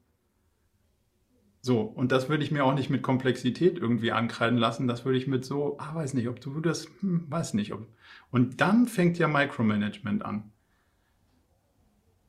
So, 1.61 1.81
und 1.81 2.13
das 2.13 2.29
würde 2.29 2.45
ich 2.45 2.51
mir 2.51 2.65
auch 2.65 2.75
nicht 2.75 2.91
mit 2.91 3.03
Komplexität 3.03 3.79
irgendwie 3.79 4.13
ankreiden 4.13 4.59
lassen. 4.59 4.87
Das 4.87 5.07
würde 5.07 5.17
ich 5.17 5.27
mit 5.27 5.47
so, 5.47 5.79
ah, 5.79 5.95
weiß 5.95 6.13
nicht, 6.13 6.29
ob 6.29 6.39
du 6.41 6.61
das, 6.61 6.89
hm, 7.01 7.25
weiß 7.31 7.55
nicht. 7.55 7.73
Ob, 7.73 7.87
und 8.31 8.61
dann 8.61 8.87
fängt 8.87 9.19
ja 9.19 9.29
Micromanagement 9.29 10.25
an. 10.27 10.53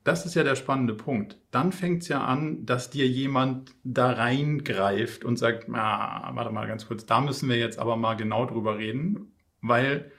Das 0.06 0.28
ist 0.28 0.36
ja 0.36 0.44
der 0.44 0.56
spannende 0.56 0.94
Punkt. 0.94 1.39
Dann 1.50 1.72
fängt 1.72 2.04
es 2.04 2.10
ja 2.10 2.24
an, 2.24 2.63
dass 2.68 2.91
dir 2.91 3.08
jemand 3.08 3.74
da 3.84 4.12
reingreift 4.12 5.26
und 5.26 5.38
sagt, 5.38 5.68
ah, 5.74 6.30
warte 6.36 6.52
mal 6.52 6.68
ganz 6.68 6.86
kurz, 6.86 7.08
da 7.08 7.20
müssen 7.22 7.50
wir 7.50 7.58
jetzt 7.58 7.80
aber 7.80 7.98
mal 7.98 8.13
genau 8.13 8.46
drüber 8.46 8.78
reden, 8.78 9.34
weil, 9.62 10.12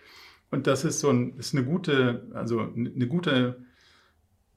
und 0.51 0.67
das 0.67 0.85
ist 0.85 0.99
so 0.99 1.11
ein, 1.11 1.39
ist 1.39 1.55
eine 1.55 1.65
gute, 1.65 2.29
also 2.35 2.61
eine 2.61 3.07
gute 3.07 3.65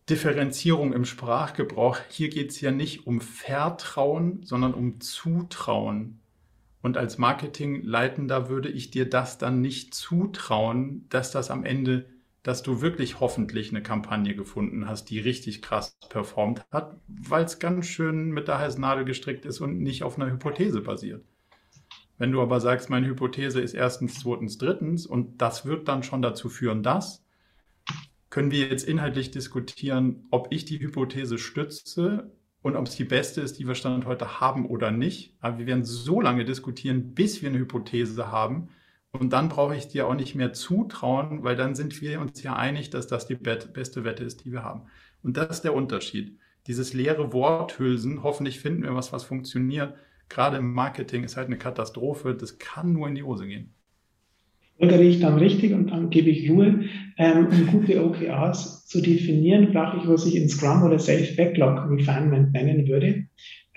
Differenzierung 0.09 0.93
im 0.93 1.05
Sprachgebrauch. 1.05 1.99
Hier 2.09 2.29
geht 2.29 2.49
es 2.49 2.59
ja 2.59 2.71
nicht 2.71 3.05
um 3.05 3.21
Vertrauen, 3.21 4.41
sondern 4.41 4.73
um 4.73 4.99
Zutrauen. 4.99 6.21
Und 6.81 6.97
als 6.97 7.19
Marketingleitender 7.19 8.49
würde 8.49 8.69
ich 8.69 8.89
dir 8.89 9.07
das 9.07 9.37
dann 9.37 9.61
nicht 9.61 9.93
zutrauen, 9.93 11.05
dass 11.09 11.29
das 11.29 11.51
am 11.51 11.65
Ende 11.65 12.07
dass 12.43 12.63
du 12.63 12.81
wirklich 12.81 13.19
hoffentlich 13.19 13.69
eine 13.69 13.83
Kampagne 13.83 14.35
gefunden 14.35 14.87
hast, 14.87 15.05
die 15.05 15.19
richtig 15.19 15.61
krass 15.61 15.97
performt 16.09 16.65
hat, 16.71 16.95
weil 17.07 17.43
es 17.43 17.59
ganz 17.59 17.85
schön 17.87 18.31
mit 18.31 18.47
der 18.47 18.59
heißen 18.59 18.79
Nadel 18.79 19.05
gestrickt 19.05 19.45
ist 19.45 19.59
und 19.59 19.79
nicht 19.79 20.03
auf 20.03 20.17
einer 20.17 20.31
Hypothese 20.31 20.81
basiert. 20.81 21.23
Wenn 22.17 22.31
du 22.31 22.41
aber 22.41 22.59
sagst, 22.59 22.89
meine 22.89 23.07
Hypothese 23.07 23.61
ist 23.61 23.73
erstens, 23.73 24.19
zweitens, 24.19 24.57
drittens 24.57 25.05
und 25.05 25.41
das 25.41 25.65
wird 25.65 25.87
dann 25.87 26.03
schon 26.03 26.21
dazu 26.21 26.49
führen, 26.49 26.83
dass, 26.83 27.23
können 28.29 28.51
wir 28.51 28.67
jetzt 28.67 28.87
inhaltlich 28.87 29.31
diskutieren, 29.31 30.27
ob 30.29 30.47
ich 30.51 30.65
die 30.65 30.79
Hypothese 30.79 31.37
stütze 31.37 32.31
und 32.61 32.75
ob 32.75 32.87
es 32.87 32.95
die 32.95 33.05
beste 33.05 33.41
ist, 33.41 33.57
die 33.57 33.67
wir 33.67 33.75
Stand 33.75 34.05
heute 34.05 34.39
haben 34.39 34.65
oder 34.65 34.91
nicht. 34.91 35.35
Aber 35.39 35.59
wir 35.59 35.65
werden 35.65 35.85
so 35.85 36.19
lange 36.21 36.45
diskutieren, 36.45 37.13
bis 37.13 37.41
wir 37.41 37.49
eine 37.49 37.59
Hypothese 37.59 38.31
haben, 38.31 38.69
und 39.11 39.33
dann 39.33 39.49
brauche 39.49 39.75
ich 39.75 39.87
dir 39.87 40.07
auch 40.07 40.13
nicht 40.13 40.35
mehr 40.35 40.53
zutrauen, 40.53 41.43
weil 41.43 41.55
dann 41.55 41.75
sind 41.75 41.99
wir 42.01 42.21
uns 42.21 42.43
ja 42.43 42.55
einig, 42.55 42.89
dass 42.91 43.07
das 43.07 43.25
die 43.25 43.35
beste 43.35 44.03
Wette 44.03 44.23
ist, 44.23 44.45
die 44.45 44.51
wir 44.51 44.63
haben. 44.63 44.83
Und 45.23 45.37
das 45.37 45.49
ist 45.57 45.61
der 45.63 45.73
Unterschied. 45.73 46.37
Dieses 46.67 46.93
leere 46.93 47.33
Worthülsen, 47.33 48.21
hoffentlich 48.21 48.59
finden 48.59 48.83
wir 48.83 48.93
was, 48.93 49.11
was 49.11 49.23
funktioniert. 49.23 49.95
Gerade 50.29 50.57
im 50.57 50.73
Marketing 50.73 51.23
ist 51.23 51.37
halt 51.37 51.47
eine 51.47 51.57
Katastrophe. 51.57 52.35
Das 52.35 52.59
kann 52.59 52.93
nur 52.93 53.07
in 53.07 53.15
die 53.15 53.23
Hose 53.23 53.47
gehen. 53.47 53.73
Folgere 54.77 55.01
ich 55.01 55.19
dann 55.19 55.39
richtig 55.39 55.73
und 55.73 55.87
dann 55.87 56.09
gebe 56.09 56.29
ich 56.29 56.49
Ruhe. 56.49 56.85
Ähm, 57.17 57.47
um 57.47 57.67
gute 57.67 58.05
OKRs 58.05 58.85
zu 58.85 59.01
definieren, 59.01 59.73
brauche 59.73 59.97
ich, 59.97 60.07
was 60.07 60.25
ich 60.27 60.35
in 60.35 60.47
Scrum 60.47 60.83
oder 60.83 60.99
Safe 60.99 61.33
Backlog 61.35 61.89
Refinement 61.89 62.53
nennen 62.53 62.87
würde. 62.87 63.25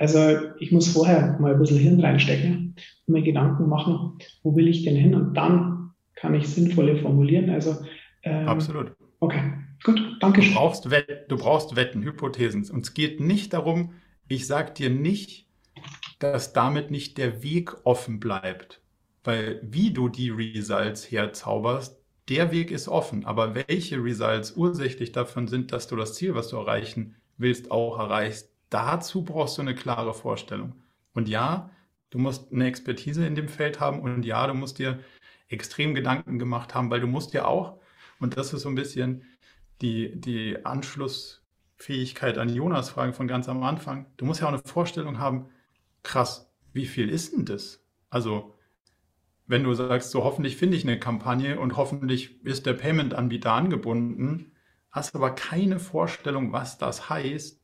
Also 0.03 0.51
ich 0.59 0.73
muss 0.73 0.89
vorher 0.89 1.39
mal 1.39 1.53
ein 1.53 1.61
bisschen 1.61 1.79
Hirn 1.79 2.01
reinstecken 2.01 2.75
und 3.07 3.15
mir 3.15 3.23
Gedanken 3.23 3.69
machen, 3.69 4.19
wo 4.43 4.57
will 4.57 4.67
ich 4.67 4.83
denn 4.83 4.97
hin? 4.97 5.15
Und 5.15 5.35
dann 5.35 5.93
kann 6.17 6.35
ich 6.35 6.49
sinnvolle 6.49 6.97
formulieren. 6.97 7.51
Also 7.51 7.77
ähm, 8.25 8.49
absolut. 8.49 8.97
Okay, 9.21 9.53
gut, 9.85 10.03
danke 10.19 10.43
schön. 10.43 10.55
Du 10.55 10.59
brauchst, 10.59 10.85
du 10.85 11.37
brauchst 11.37 11.77
Wetten, 11.77 12.03
Hypothesen. 12.03 12.69
Und 12.69 12.85
es 12.85 12.95
geht 12.95 13.21
nicht 13.21 13.53
darum, 13.53 13.93
ich 14.27 14.49
sage 14.49 14.73
dir 14.73 14.91
nicht, 14.91 15.47
dass 16.19 16.53
damit 16.53 16.91
nicht 16.91 17.17
der 17.17 17.45
Weg 17.45 17.71
offen 17.85 18.19
bleibt. 18.19 18.81
Weil 19.23 19.61
wie 19.63 19.93
du 19.93 20.09
die 20.09 20.31
Results 20.31 21.13
herzauberst, 21.13 21.97
der 22.29 22.51
Weg 22.51 22.73
ist 22.73 22.89
offen. 22.89 23.25
Aber 23.25 23.55
welche 23.55 24.03
Results 24.03 24.57
ursächlich 24.57 25.13
davon 25.13 25.47
sind, 25.47 25.71
dass 25.71 25.87
du 25.87 25.95
das 25.95 26.15
Ziel, 26.15 26.35
was 26.35 26.49
du 26.49 26.57
erreichen 26.57 27.15
willst, 27.39 27.71
auch 27.71 28.01
erreichst, 28.01 28.52
dazu 28.73 29.25
brauchst 29.25 29.59
du 29.59 29.63
eine 29.63 29.75
klare 29.75 30.15
Vorstellung. 30.15 30.75
Und 31.15 31.29
ja, 31.29 31.71
du 32.11 32.19
musst 32.19 32.53
eine 32.53 32.67
Expertise 32.67 33.27
in 33.27 33.35
dem 33.35 33.49
Feld 33.49 33.81
haben 33.81 34.01
und 34.01 34.25
ja, 34.25 34.47
du 34.47 34.55
musst 34.55 34.79
dir 34.79 35.01
extrem 35.49 35.95
Gedanken 35.95 36.39
gemacht 36.39 36.75
haben, 36.75 36.91
weil 36.91 37.01
du 37.01 37.07
musst 37.07 37.35
ja 37.35 37.45
auch, 37.45 37.81
und 38.21 38.37
das 38.37 38.53
ist 38.53 38.63
so 38.63 38.69
ein 38.69 38.75
bisschen 38.75 39.25
die, 39.81 40.19
die 40.19 40.65
Anschlussfähigkeit 40.65 42.39
an 42.39 42.49
Jonas 42.49 42.91
Fragen 42.91 43.13
von 43.13 43.29
ganz 43.29 43.49
am 43.49 43.63
Anfang, 43.63 44.07
du 44.17 44.25
musst 44.25 44.41
ja 44.41 44.47
auch 44.47 44.53
eine 44.53 44.63
Vorstellung 44.65 45.19
haben, 45.19 45.47
krass, 46.03 46.51
wie 46.73 46.87
viel 46.87 47.09
ist 47.09 47.35
denn 47.35 47.45
das? 47.45 47.85
Also, 48.09 48.55
wenn 49.47 49.65
du 49.65 49.75
sagst, 49.75 50.11
so 50.11 50.25
hoffentlich 50.25 50.57
finde 50.57 50.77
ich 50.77 50.85
eine 50.85 50.99
Kampagne 50.99 51.59
und 51.61 51.77
hoffentlich 51.77 52.45
ist 52.45 52.65
der 52.65 52.73
Payment-Anbieter 52.75 53.53
angebunden, 53.53 54.53
hast 54.91 55.15
aber 55.15 55.31
keine 55.33 55.79
Vorstellung, 55.79 56.53
was 56.53 56.79
das 56.79 57.11
heißt, 57.11 57.62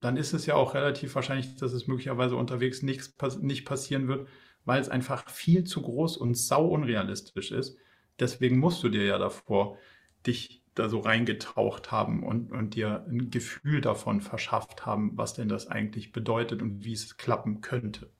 dann 0.00 0.16
ist 0.16 0.32
es 0.32 0.46
ja 0.46 0.54
auch 0.54 0.74
relativ 0.74 1.14
wahrscheinlich, 1.14 1.56
dass 1.56 1.72
es 1.72 1.86
möglicherweise 1.86 2.36
unterwegs 2.36 2.82
nichts, 2.82 3.14
nicht 3.40 3.64
passieren 3.64 4.08
wird, 4.08 4.28
weil 4.64 4.80
es 4.80 4.88
einfach 4.88 5.28
viel 5.28 5.64
zu 5.64 5.82
groß 5.82 6.16
und 6.16 6.36
sau 6.36 6.66
unrealistisch 6.66 7.52
ist. 7.52 7.76
Deswegen 8.18 8.58
musst 8.58 8.82
du 8.82 8.88
dir 8.88 9.04
ja 9.04 9.18
davor 9.18 9.78
dich 10.26 10.62
da 10.74 10.88
so 10.88 11.00
reingetaucht 11.00 11.92
haben 11.92 12.24
und, 12.24 12.50
und 12.50 12.74
dir 12.74 13.04
ein 13.08 13.30
Gefühl 13.30 13.80
davon 13.80 14.20
verschafft 14.20 14.86
haben, 14.86 15.12
was 15.16 15.34
denn 15.34 15.48
das 15.48 15.68
eigentlich 15.68 16.12
bedeutet 16.12 16.62
und 16.62 16.84
wie 16.84 16.92
es 16.92 17.16
klappen 17.16 17.60
könnte. 17.60 18.10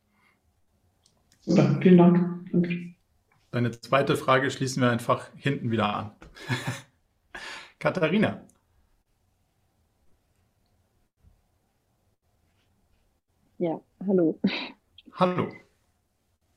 Super, 1.41 1.79
vielen 1.83 1.99
Dank. 1.99 2.51
Danke. 2.53 2.95
Deine 3.51 3.71
zweite 3.73 4.17
Frage 4.17 4.51
schließen 4.51 4.83
wir 4.83 4.91
einfach 4.91 5.29
hinten 5.37 5.71
wieder 5.71 5.95
an. 5.95 6.13
Katharina. 7.79 8.47
Ja, 13.59 13.81
hallo. 14.07 14.39
Hallo. 15.13 15.49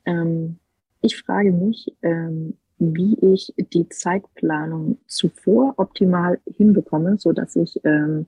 Ähm, 0.05 0.57
ich 1.01 1.15
frage 1.17 1.51
mich, 1.51 1.93
ähm, 2.01 2.57
wie 2.79 3.17
ich 3.33 3.53
die 3.57 3.87
Zeitplanung 3.89 4.97
zuvor 5.05 5.75
optimal 5.77 6.39
hinbekomme, 6.45 7.17
sodass 7.19 7.55
ich 7.55 7.79
ähm, 7.83 8.27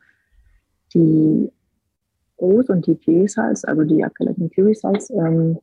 die 0.93 1.51
O's 2.37 2.69
und 2.69 2.85
die 2.85 2.95
P-Results, 2.95 3.65
also 3.65 3.83
die 3.83 4.03
abgeleiteten 4.03 4.49
P-Results, 4.51 5.09
ähm, 5.09 5.57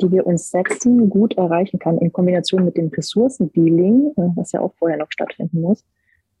die 0.00 0.10
wir 0.10 0.26
uns 0.26 0.50
setzen, 0.50 1.08
gut 1.08 1.36
erreichen 1.36 1.78
kann 1.78 1.98
in 1.98 2.12
Kombination 2.12 2.64
mit 2.64 2.76
dem 2.76 2.88
Ressourcendealing, 2.88 4.12
äh, 4.16 4.30
was 4.34 4.52
ja 4.52 4.60
auch 4.60 4.74
vorher 4.74 4.98
noch 4.98 5.10
stattfinden 5.10 5.60
muss. 5.60 5.84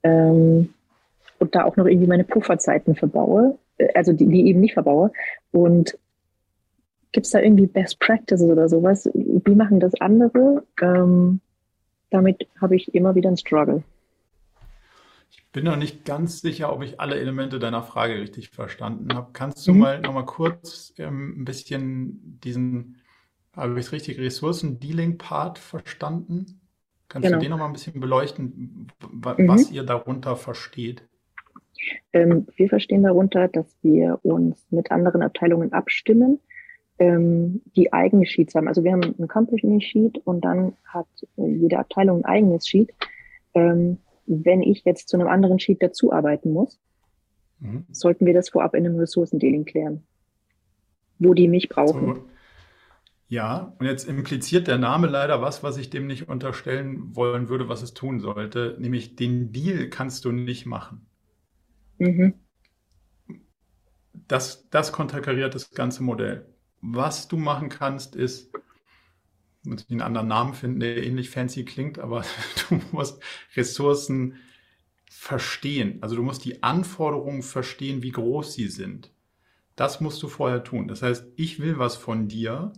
Ähm, 0.02 0.74
und 1.38 1.54
da 1.54 1.64
auch 1.64 1.76
noch 1.76 1.86
irgendwie 1.86 2.06
meine 2.06 2.24
Pufferzeiten 2.24 2.94
verbaue, 2.94 3.58
also 3.94 4.12
die, 4.12 4.26
die 4.26 4.46
eben 4.46 4.60
nicht 4.60 4.74
verbaue. 4.74 5.12
Und 5.52 5.98
gibt 7.12 7.26
es 7.26 7.32
da 7.32 7.40
irgendwie 7.40 7.66
Best 7.66 8.00
Practices 8.00 8.48
oder 8.48 8.68
sowas? 8.68 9.08
Wie 9.14 9.54
machen 9.54 9.80
das 9.80 9.94
andere? 10.00 10.64
Ähm, 10.80 11.40
damit 12.10 12.48
habe 12.60 12.76
ich 12.76 12.94
immer 12.94 13.14
wieder 13.14 13.28
einen 13.28 13.36
Struggle. 13.36 13.82
Ich 15.30 15.44
bin 15.52 15.64
noch 15.64 15.76
nicht 15.76 16.04
ganz 16.04 16.40
sicher, 16.40 16.72
ob 16.72 16.82
ich 16.82 17.00
alle 17.00 17.18
Elemente 17.18 17.58
deiner 17.58 17.82
Frage 17.82 18.20
richtig 18.20 18.50
verstanden 18.50 19.14
habe. 19.14 19.30
Kannst 19.32 19.66
du 19.66 19.72
mhm. 19.72 19.78
mal 19.78 20.00
noch 20.00 20.12
mal 20.12 20.24
kurz 20.24 20.92
ähm, 20.98 21.40
ein 21.40 21.44
bisschen 21.44 22.38
diesen, 22.42 22.98
habe 23.54 23.78
ich 23.78 23.86
es 23.86 23.92
richtig, 23.92 24.18
Ressourcen-Dealing-Part 24.18 25.58
verstanden? 25.58 26.60
Kannst 27.08 27.26
genau. 27.26 27.38
du 27.38 27.42
den 27.42 27.50
noch 27.50 27.58
mal 27.58 27.66
ein 27.66 27.72
bisschen 27.72 28.00
beleuchten, 28.00 28.88
was 29.00 29.38
mhm. 29.38 29.74
ihr 29.74 29.82
darunter 29.82 30.36
versteht? 30.36 31.02
Ähm, 32.12 32.46
wir 32.56 32.68
verstehen 32.68 33.02
darunter, 33.02 33.48
dass 33.48 33.76
wir 33.82 34.18
uns 34.22 34.66
mit 34.70 34.90
anderen 34.90 35.22
Abteilungen 35.22 35.72
abstimmen, 35.72 36.40
ähm, 36.98 37.62
die 37.76 37.92
eigene 37.92 38.26
Sheets 38.26 38.54
haben. 38.54 38.68
Also 38.68 38.84
wir 38.84 38.92
haben 38.92 39.14
ein 39.18 39.28
Company 39.28 39.80
Sheet 39.80 40.18
und 40.24 40.44
dann 40.44 40.74
hat 40.84 41.06
äh, 41.36 41.46
jede 41.46 41.78
Abteilung 41.78 42.18
ein 42.18 42.24
eigenes 42.24 42.68
Sheet. 42.68 42.92
Ähm, 43.54 43.98
wenn 44.26 44.62
ich 44.62 44.84
jetzt 44.84 45.08
zu 45.08 45.16
einem 45.16 45.28
anderen 45.28 45.58
Sheet 45.58 45.82
dazuarbeiten 45.82 46.52
muss, 46.52 46.78
mhm. 47.60 47.86
sollten 47.90 48.26
wir 48.26 48.34
das 48.34 48.50
vorab 48.50 48.74
in 48.74 48.86
einem 48.86 48.98
Ressourcendealing 48.98 49.64
klären, 49.64 50.02
wo 51.18 51.34
die 51.34 51.48
mich 51.48 51.68
brauchen. 51.68 52.14
So. 52.14 52.24
Ja, 53.28 53.74
und 53.78 53.86
jetzt 53.86 54.08
impliziert 54.08 54.68
der 54.68 54.78
Name 54.78 55.06
leider 55.06 55.42
was, 55.42 55.62
was 55.62 55.76
ich 55.76 55.90
dem 55.90 56.06
nicht 56.06 56.28
unterstellen 56.28 57.14
wollen 57.14 57.50
würde, 57.50 57.68
was 57.68 57.82
es 57.82 57.92
tun 57.92 58.20
sollte, 58.20 58.76
nämlich 58.78 59.16
den 59.16 59.52
Deal 59.52 59.88
kannst 59.88 60.24
du 60.24 60.32
nicht 60.32 60.64
machen. 60.64 61.07
Mhm. 61.98 62.32
Das, 64.28 64.68
das 64.70 64.92
konterkariert 64.92 65.54
das 65.54 65.70
ganze 65.70 66.02
Modell. 66.02 66.46
Was 66.80 67.26
du 67.28 67.36
machen 67.36 67.68
kannst, 67.68 68.14
ist 68.14 68.52
muss 69.64 69.82
ich 69.84 69.90
einen 69.90 70.02
anderen 70.02 70.28
Namen 70.28 70.54
finden, 70.54 70.80
der 70.80 71.02
ähnlich 71.04 71.30
fancy 71.30 71.64
klingt, 71.64 71.98
aber 71.98 72.24
du 72.68 72.80
musst 72.92 73.22
Ressourcen 73.56 74.36
verstehen. 75.10 75.98
Also 76.02 76.16
du 76.16 76.22
musst 76.22 76.44
die 76.44 76.62
Anforderungen 76.62 77.42
verstehen, 77.42 78.02
wie 78.02 78.12
groß 78.12 78.54
sie 78.54 78.68
sind. 78.68 79.10
Das 79.76 80.00
musst 80.00 80.22
du 80.22 80.28
vorher 80.28 80.64
tun. 80.64 80.88
Das 80.88 81.02
heißt, 81.02 81.26
ich 81.36 81.60
will 81.60 81.78
was 81.78 81.96
von 81.96 82.28
dir 82.28 82.72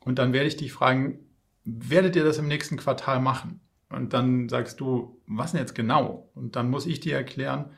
und 0.00 0.18
dann 0.18 0.32
werde 0.32 0.48
ich 0.48 0.56
dich 0.56 0.72
fragen, 0.72 1.20
werdet 1.64 2.16
ihr 2.16 2.24
das 2.24 2.38
im 2.38 2.48
nächsten 2.48 2.76
Quartal 2.76 3.20
machen? 3.20 3.60
Und 3.90 4.12
dann 4.14 4.48
sagst 4.48 4.80
du, 4.80 5.20
was 5.26 5.52
denn 5.52 5.60
jetzt 5.60 5.74
genau? 5.74 6.30
Und 6.34 6.56
dann 6.56 6.70
muss 6.70 6.86
ich 6.86 7.00
dir 7.00 7.16
erklären, 7.16 7.70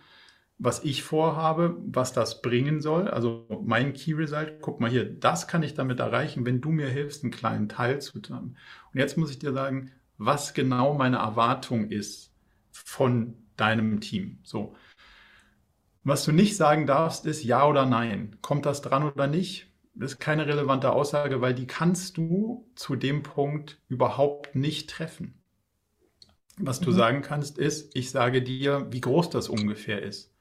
was 0.58 0.84
ich 0.84 1.02
vorhabe, 1.02 1.76
was 1.86 2.12
das 2.12 2.42
bringen 2.42 2.80
soll. 2.80 3.08
Also 3.08 3.46
mein 3.64 3.92
Key 3.94 4.12
Result, 4.12 4.60
guck 4.60 4.80
mal 4.80 4.90
hier, 4.90 5.04
das 5.04 5.48
kann 5.48 5.62
ich 5.62 5.74
damit 5.74 5.98
erreichen, 6.00 6.46
wenn 6.46 6.60
du 6.60 6.70
mir 6.70 6.88
hilfst, 6.88 7.24
einen 7.24 7.32
kleinen 7.32 7.68
Teil 7.68 8.00
zu 8.00 8.20
tun. 8.20 8.56
Und 8.92 8.98
jetzt 8.98 9.16
muss 9.16 9.30
ich 9.30 9.38
dir 9.38 9.52
sagen, 9.52 9.90
was 10.18 10.54
genau 10.54 10.94
meine 10.94 11.16
Erwartung 11.16 11.90
ist 11.90 12.32
von 12.70 13.34
deinem 13.56 14.00
Team. 14.00 14.38
So. 14.44 14.76
Was 16.04 16.24
du 16.24 16.32
nicht 16.32 16.56
sagen 16.56 16.86
darfst, 16.86 17.26
ist 17.26 17.44
ja 17.44 17.66
oder 17.66 17.86
nein. 17.86 18.36
Kommt 18.40 18.66
das 18.66 18.82
dran 18.82 19.04
oder 19.04 19.26
nicht? 19.26 19.68
Das 19.94 20.12
ist 20.12 20.20
keine 20.20 20.46
relevante 20.46 20.92
Aussage, 20.92 21.40
weil 21.40 21.54
die 21.54 21.66
kannst 21.66 22.16
du 22.16 22.66
zu 22.74 22.96
dem 22.96 23.22
Punkt 23.22 23.80
überhaupt 23.88 24.54
nicht 24.54 24.90
treffen. 24.90 25.34
Was 26.58 26.80
du 26.80 26.90
mhm. 26.90 26.94
sagen 26.94 27.22
kannst, 27.22 27.58
ist, 27.58 27.96
ich 27.96 28.10
sage 28.10 28.42
dir, 28.42 28.86
wie 28.90 29.00
groß 29.00 29.30
das 29.30 29.48
ungefähr 29.48 30.02
ist. 30.02 30.31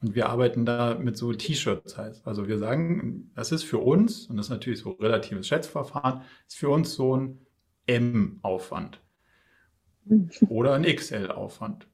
Und 0.00 0.14
wir 0.14 0.28
arbeiten 0.28 0.64
da 0.64 0.94
mit 0.94 1.16
so 1.16 1.32
T-Shirts 1.32 1.98
heißt. 1.98 2.26
Also 2.26 2.46
wir 2.46 2.58
sagen, 2.58 3.32
das 3.34 3.50
ist 3.50 3.64
für 3.64 3.78
uns, 3.78 4.26
und 4.26 4.36
das 4.36 4.46
ist 4.46 4.50
natürlich 4.50 4.78
so 4.80 4.90
relatives 4.92 5.48
Schätzverfahren, 5.48 6.22
ist 6.46 6.56
für 6.56 6.68
uns 6.68 6.94
so 6.94 7.16
ein 7.16 7.46
M-Aufwand. 7.86 9.00
Mhm. 10.04 10.30
Oder 10.48 10.74
ein 10.74 10.84
XL-Aufwand. 10.84 11.88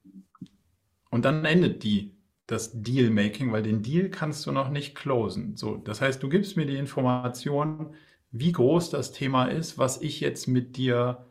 Und 1.11 1.25
dann 1.25 1.45
endet 1.45 1.83
die, 1.83 2.15
das 2.47 2.83
Deal-Making, 2.83 3.53
weil 3.53 3.63
den 3.63 3.83
Deal 3.83 4.11
kannst 4.11 4.45
du 4.45 4.53
noch 4.53 4.69
nicht 4.69 4.95
closen. 4.95 5.57
So, 5.57 5.77
das 5.77 6.03
heißt, 6.03 6.23
du 6.23 6.29
gibst 6.29 6.57
mir 6.59 6.67
die 6.67 6.77
Information, 6.77 7.95
wie 8.33 8.53
groß 8.53 8.91
das 8.91 9.13
Thema 9.13 9.47
ist, 9.47 9.79
was 9.79 10.03
ich 10.03 10.21
jetzt 10.21 10.47
mit 10.47 10.77
dir 10.77 11.25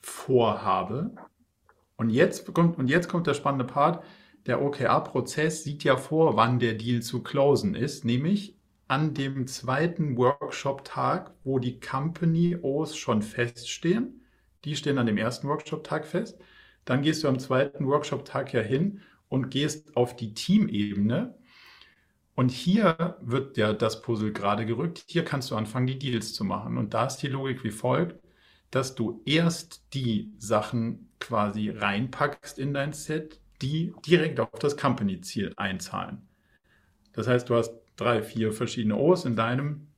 vorhabe. 0.00 1.14
Und 1.96 2.10
jetzt 2.10 2.52
kommt, 2.52 2.76
und 2.76 2.90
jetzt 2.90 3.08
kommt 3.08 3.26
der 3.26 3.34
spannende 3.34 3.64
Part. 3.64 4.04
Der 4.46 4.60
OKR-Prozess 4.60 5.64
sieht 5.64 5.84
ja 5.84 5.96
vor, 5.96 6.36
wann 6.36 6.58
der 6.58 6.74
Deal 6.74 7.00
zu 7.00 7.22
closen 7.22 7.74
ist, 7.74 8.04
nämlich 8.04 8.56
an 8.88 9.14
dem 9.14 9.46
zweiten 9.46 10.18
Workshop-Tag, 10.18 11.32
wo 11.44 11.58
die 11.58 11.80
Company-Os 11.80 12.96
schon 12.96 13.22
feststehen. 13.22 14.20
Die 14.64 14.76
stehen 14.76 14.98
an 14.98 15.06
dem 15.06 15.16
ersten 15.16 15.48
Workshop-Tag 15.48 16.06
fest. 16.06 16.38
Dann 16.84 17.00
gehst 17.00 17.24
du 17.24 17.28
am 17.28 17.38
zweiten 17.38 17.86
Workshop-Tag 17.86 18.52
ja 18.52 18.60
hin 18.60 19.00
und 19.28 19.50
gehst 19.50 19.96
auf 19.96 20.14
die 20.14 20.34
Teamebene. 20.34 21.34
Und 22.34 22.50
hier 22.50 23.16
wird 23.22 23.56
ja 23.56 23.72
das 23.72 24.02
Puzzle 24.02 24.32
gerade 24.32 24.66
gerückt. 24.66 25.04
Hier 25.06 25.24
kannst 25.24 25.50
du 25.50 25.56
anfangen, 25.56 25.86
die 25.86 25.98
Deals 25.98 26.34
zu 26.34 26.44
machen. 26.44 26.76
Und 26.76 26.92
da 26.92 27.06
ist 27.06 27.18
die 27.18 27.28
Logik 27.28 27.64
wie 27.64 27.70
folgt, 27.70 28.22
dass 28.70 28.94
du 28.94 29.22
erst 29.24 29.94
die 29.94 30.32
Sachen 30.36 31.08
quasi 31.20 31.70
reinpackst 31.70 32.58
in 32.58 32.74
dein 32.74 32.92
Set, 32.92 33.40
die 33.64 33.94
direkt 34.06 34.40
auf 34.40 34.50
das 34.60 34.76
Company-Ziel 34.76 35.54
einzahlen. 35.56 36.28
Das 37.14 37.26
heißt, 37.26 37.48
du 37.48 37.56
hast 37.56 37.72
drei, 37.96 38.22
vier 38.22 38.52
verschiedene 38.52 38.96
O's 38.96 39.24
in 39.24 39.36
deinem, 39.36 39.88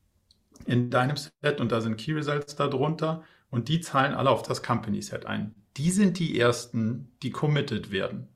in 0.66 0.90
deinem 0.90 1.16
Set 1.16 1.60
und 1.60 1.72
da 1.72 1.80
sind 1.80 1.96
Key 1.96 2.12
Results 2.12 2.54
darunter 2.54 3.24
und 3.50 3.68
die 3.68 3.80
zahlen 3.80 4.14
alle 4.14 4.30
auf 4.30 4.42
das 4.42 4.62
Company-Set 4.62 5.26
ein. 5.26 5.54
Die 5.76 5.90
sind 5.90 6.18
die 6.20 6.38
ersten, 6.38 7.10
die 7.22 7.30
committed 7.30 7.90
werden. 7.90 8.28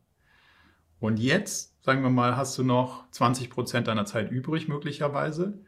Und 0.98 1.18
jetzt, 1.18 1.82
sagen 1.82 2.02
wir 2.02 2.10
mal, 2.10 2.36
hast 2.36 2.58
du 2.58 2.64
noch 2.64 3.08
20 3.12 3.50
Prozent 3.50 3.86
deiner 3.86 4.04
Zeit 4.04 4.30
übrig 4.30 4.66
möglicherweise 4.66 5.60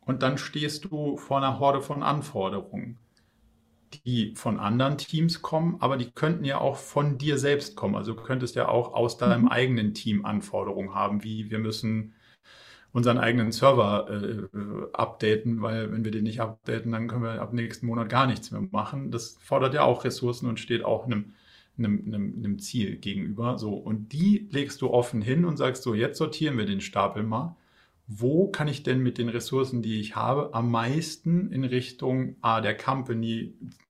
und 0.00 0.22
dann 0.22 0.38
stehst 0.38 0.86
du 0.86 1.16
vor 1.18 1.36
einer 1.38 1.58
Horde 1.58 1.82
von 1.82 2.02
Anforderungen 2.02 2.98
die 4.02 4.34
von 4.34 4.58
anderen 4.58 4.98
Teams 4.98 5.42
kommen, 5.42 5.76
aber 5.80 5.96
die 5.96 6.10
könnten 6.10 6.44
ja 6.44 6.58
auch 6.58 6.76
von 6.76 7.18
dir 7.18 7.38
selbst 7.38 7.76
kommen. 7.76 7.94
Also 7.94 8.14
du 8.14 8.22
könntest 8.22 8.56
ja 8.56 8.68
auch 8.68 8.92
aus 8.94 9.16
deinem 9.16 9.42
mhm. 9.42 9.48
eigenen 9.48 9.94
Team 9.94 10.24
Anforderungen 10.24 10.94
haben, 10.94 11.24
wie 11.24 11.50
wir 11.50 11.58
müssen 11.58 12.14
unseren 12.92 13.18
eigenen 13.18 13.50
Server 13.50 14.08
äh, 14.08 14.92
updaten, 14.92 15.62
weil 15.62 15.90
wenn 15.92 16.04
wir 16.04 16.12
den 16.12 16.24
nicht 16.24 16.40
updaten, 16.40 16.92
dann 16.92 17.08
können 17.08 17.24
wir 17.24 17.42
ab 17.42 17.52
nächsten 17.52 17.86
Monat 17.86 18.08
gar 18.08 18.26
nichts 18.26 18.50
mehr 18.50 18.62
machen. 18.70 19.10
Das 19.10 19.36
fordert 19.40 19.74
ja 19.74 19.82
auch 19.82 20.04
Ressourcen 20.04 20.48
und 20.48 20.60
steht 20.60 20.84
auch 20.84 21.06
einem, 21.06 21.34
einem, 21.76 22.04
einem, 22.06 22.34
einem 22.36 22.58
Ziel 22.60 22.96
gegenüber. 22.96 23.58
So, 23.58 23.74
und 23.74 24.12
die 24.12 24.48
legst 24.50 24.80
du 24.80 24.90
offen 24.90 25.22
hin 25.22 25.44
und 25.44 25.56
sagst 25.56 25.82
so, 25.82 25.94
jetzt 25.94 26.18
sortieren 26.18 26.56
wir 26.56 26.66
den 26.66 26.80
Stapel 26.80 27.24
mal 27.24 27.56
wo 28.06 28.48
kann 28.48 28.68
ich 28.68 28.82
denn 28.82 29.00
mit 29.00 29.18
den 29.18 29.28
Ressourcen, 29.28 29.82
die 29.82 29.98
ich 29.98 30.14
habe, 30.14 30.52
am 30.52 30.70
meisten 30.70 31.50
in 31.50 31.64
Richtung 31.64 32.36
A, 32.42 32.60
der 32.60 32.74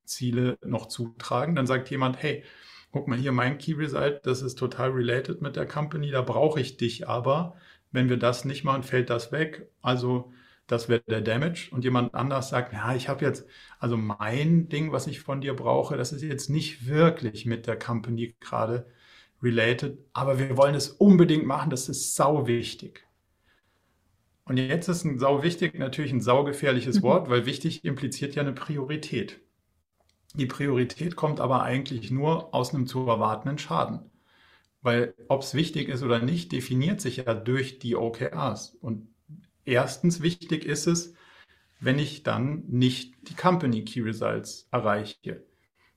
Company-Ziele 0.04 0.58
noch 0.64 0.86
zutragen. 0.86 1.54
Dann 1.54 1.66
sagt 1.66 1.90
jemand, 1.90 2.22
hey, 2.22 2.44
guck 2.92 3.08
mal 3.08 3.18
hier, 3.18 3.32
mein 3.32 3.58
Key 3.58 3.74
Result, 3.74 4.20
das 4.24 4.42
ist 4.42 4.56
total 4.56 4.90
related 4.90 5.42
mit 5.42 5.56
der 5.56 5.66
Company, 5.66 6.10
da 6.10 6.22
brauche 6.22 6.60
ich 6.60 6.76
dich 6.76 7.08
aber. 7.08 7.56
Wenn 7.92 8.08
wir 8.08 8.18
das 8.18 8.44
nicht 8.44 8.64
machen, 8.64 8.82
fällt 8.82 9.10
das 9.10 9.32
weg. 9.32 9.68
Also 9.82 10.32
das 10.66 10.88
wäre 10.88 11.02
der 11.08 11.20
Damage. 11.20 11.68
Und 11.70 11.84
jemand 11.84 12.14
anders 12.14 12.48
sagt, 12.48 12.72
ja, 12.72 12.94
ich 12.94 13.08
habe 13.08 13.24
jetzt, 13.24 13.46
also 13.78 13.96
mein 13.96 14.68
Ding, 14.68 14.92
was 14.92 15.06
ich 15.06 15.20
von 15.20 15.40
dir 15.40 15.54
brauche, 15.54 15.96
das 15.96 16.12
ist 16.12 16.22
jetzt 16.22 16.50
nicht 16.50 16.86
wirklich 16.88 17.46
mit 17.46 17.66
der 17.66 17.78
Company 17.78 18.34
gerade 18.40 18.86
related, 19.42 19.98
aber 20.12 20.38
wir 20.38 20.56
wollen 20.56 20.74
es 20.74 20.88
unbedingt 20.88 21.44
machen, 21.46 21.70
das 21.70 21.88
ist 21.88 22.14
sau 22.14 22.46
wichtig. 22.46 23.06
Und 24.46 24.56
jetzt 24.56 24.88
ist 24.88 25.04
ein 25.04 25.18
sau 25.18 25.42
wichtig, 25.42 25.78
natürlich 25.78 26.12
ein 26.12 26.20
saugefährliches 26.20 26.98
mhm. 26.98 27.02
Wort, 27.02 27.30
weil 27.30 27.46
wichtig 27.46 27.84
impliziert 27.84 28.34
ja 28.34 28.42
eine 28.42 28.52
Priorität. 28.52 29.43
Die 30.34 30.46
Priorität 30.46 31.14
kommt 31.14 31.40
aber 31.40 31.62
eigentlich 31.62 32.10
nur 32.10 32.52
aus 32.52 32.74
einem 32.74 32.88
zu 32.88 33.06
erwartenden 33.06 33.58
Schaden. 33.58 34.10
Weil 34.82 35.14
ob 35.28 35.42
es 35.42 35.54
wichtig 35.54 35.88
ist 35.88 36.02
oder 36.02 36.18
nicht, 36.18 36.50
definiert 36.50 37.00
sich 37.00 37.18
ja 37.18 37.34
durch 37.34 37.78
die 37.78 37.96
OKRs. 37.96 38.76
Und 38.80 39.08
erstens 39.64 40.22
wichtig 40.22 40.64
ist 40.64 40.86
es, 40.86 41.14
wenn 41.80 41.98
ich 41.98 42.24
dann 42.24 42.64
nicht 42.66 43.14
die 43.28 43.34
Company 43.34 43.84
Key 43.84 44.00
Results 44.00 44.68
erreiche. 44.72 45.44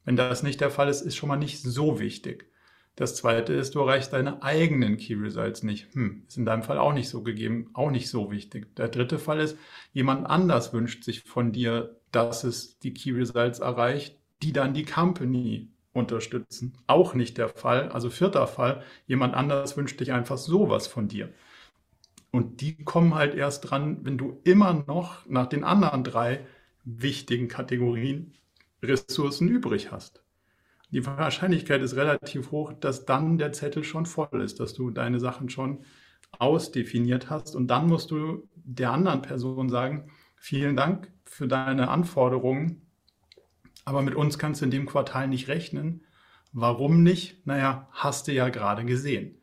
Wenn 0.05 0.15
das 0.15 0.43
nicht 0.43 0.61
der 0.61 0.69
Fall 0.69 0.87
ist, 0.87 1.01
ist 1.01 1.15
schon 1.15 1.29
mal 1.29 1.37
nicht 1.37 1.61
so 1.61 1.99
wichtig. 1.99 2.51
Das 2.95 3.15
zweite 3.15 3.53
ist, 3.53 3.75
du 3.75 3.79
erreichst 3.79 4.13
deine 4.13 4.41
eigenen 4.41 4.97
Key 4.97 5.15
Results 5.15 5.63
nicht. 5.63 5.93
Hm, 5.93 6.23
ist 6.27 6.37
in 6.37 6.45
deinem 6.45 6.63
Fall 6.63 6.77
auch 6.77 6.93
nicht 6.93 7.09
so 7.09 7.23
gegeben, 7.23 7.69
auch 7.73 7.91
nicht 7.91 8.09
so 8.09 8.31
wichtig. 8.31 8.75
Der 8.75 8.87
dritte 8.87 9.19
Fall 9.19 9.39
ist, 9.39 9.57
jemand 9.93 10.27
anders 10.27 10.73
wünscht 10.73 11.03
sich 11.03 11.23
von 11.23 11.51
dir, 11.51 11.99
dass 12.11 12.43
es 12.43 12.79
die 12.79 12.93
Key 12.93 13.11
Results 13.11 13.59
erreicht, 13.59 14.17
die 14.41 14.53
dann 14.53 14.73
die 14.73 14.85
Company 14.85 15.71
unterstützen. 15.93 16.73
Auch 16.87 17.13
nicht 17.13 17.37
der 17.37 17.49
Fall. 17.49 17.89
Also 17.89 18.09
vierter 18.09 18.47
Fall, 18.47 18.83
jemand 19.07 19.33
anders 19.35 19.77
wünscht 19.77 19.99
dich 19.99 20.11
einfach 20.11 20.37
sowas 20.37 20.87
von 20.87 21.07
dir. 21.07 21.33
Und 22.31 22.61
die 22.61 22.83
kommen 22.83 23.15
halt 23.15 23.35
erst 23.35 23.69
dran, 23.69 23.99
wenn 24.03 24.17
du 24.17 24.39
immer 24.43 24.83
noch 24.87 25.25
nach 25.27 25.47
den 25.47 25.63
anderen 25.63 26.03
drei 26.03 26.45
wichtigen 26.83 27.47
Kategorien 27.47 28.33
Ressourcen 28.83 29.47
übrig 29.47 29.91
hast 29.91 30.21
die 30.91 31.05
Wahrscheinlichkeit 31.05 31.81
ist 31.81 31.95
relativ 31.95 32.51
hoch, 32.51 32.73
dass 32.73 33.05
dann 33.05 33.37
der 33.37 33.51
Zettel 33.51 33.83
schon 33.83 34.05
voll 34.05 34.41
ist, 34.41 34.59
dass 34.59 34.73
du 34.73 34.89
deine 34.89 35.19
Sachen 35.19 35.49
schon 35.49 35.83
ausdefiniert 36.39 37.29
hast. 37.29 37.55
Und 37.55 37.67
dann 37.67 37.87
musst 37.87 38.11
du 38.11 38.47
der 38.55 38.91
anderen 38.91 39.21
Person 39.21 39.69
sagen, 39.69 40.09
vielen 40.35 40.75
Dank 40.75 41.11
für 41.25 41.47
deine 41.47 41.89
Anforderungen, 41.89 42.86
aber 43.87 44.01
mit 44.01 44.15
uns 44.15 44.37
kannst 44.37 44.59
du 44.59 44.65
in 44.65 44.71
dem 44.71 44.85
Quartal 44.85 45.29
nicht 45.29 45.47
rechnen. 45.47 46.03
Warum 46.51 47.03
nicht? 47.03 47.47
Naja, 47.47 47.87
hast 47.93 48.27
du 48.27 48.33
ja 48.33 48.49
gerade 48.49 48.83
gesehen. 48.83 49.37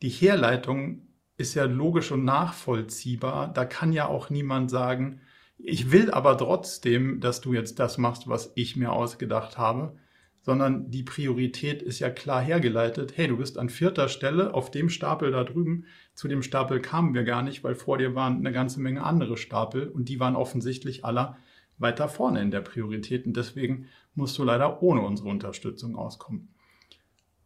Die 0.00 0.08
Herleitung 0.08 1.08
ist 1.36 1.54
ja 1.54 1.64
logisch 1.64 2.12
und 2.12 2.24
nachvollziehbar. 2.24 3.52
Da 3.52 3.64
kann 3.64 3.92
ja 3.92 4.06
auch 4.06 4.30
niemand 4.30 4.70
sagen, 4.70 5.22
ich 5.58 5.90
will 5.90 6.12
aber 6.12 6.38
trotzdem, 6.38 7.18
dass 7.18 7.40
du 7.40 7.52
jetzt 7.52 7.80
das 7.80 7.98
machst, 7.98 8.28
was 8.28 8.52
ich 8.54 8.76
mir 8.76 8.92
ausgedacht 8.92 9.58
habe 9.58 9.96
sondern 10.42 10.90
die 10.90 11.02
Priorität 11.02 11.82
ist 11.82 11.98
ja 11.98 12.10
klar 12.10 12.40
hergeleitet. 12.40 13.12
Hey, 13.16 13.28
du 13.28 13.36
bist 13.36 13.58
an 13.58 13.68
vierter 13.68 14.08
Stelle 14.08 14.54
auf 14.54 14.70
dem 14.70 14.88
Stapel 14.88 15.30
da 15.30 15.44
drüben. 15.44 15.84
Zu 16.14 16.28
dem 16.28 16.42
Stapel 16.42 16.80
kamen 16.80 17.14
wir 17.14 17.24
gar 17.24 17.42
nicht, 17.42 17.62
weil 17.62 17.74
vor 17.74 17.98
dir 17.98 18.14
waren 18.14 18.38
eine 18.38 18.52
ganze 18.52 18.80
Menge 18.80 19.04
andere 19.04 19.36
Stapel 19.36 19.88
und 19.88 20.08
die 20.08 20.18
waren 20.18 20.36
offensichtlich 20.36 21.04
aller 21.04 21.36
weiter 21.80 22.08
vorne 22.08 22.40
in 22.42 22.50
der 22.50 22.60
Priorität 22.60 23.26
und 23.26 23.36
deswegen 23.36 23.86
musst 24.14 24.38
du 24.38 24.44
leider 24.44 24.82
ohne 24.82 25.02
unsere 25.02 25.28
Unterstützung 25.28 25.96
auskommen. 25.96 26.54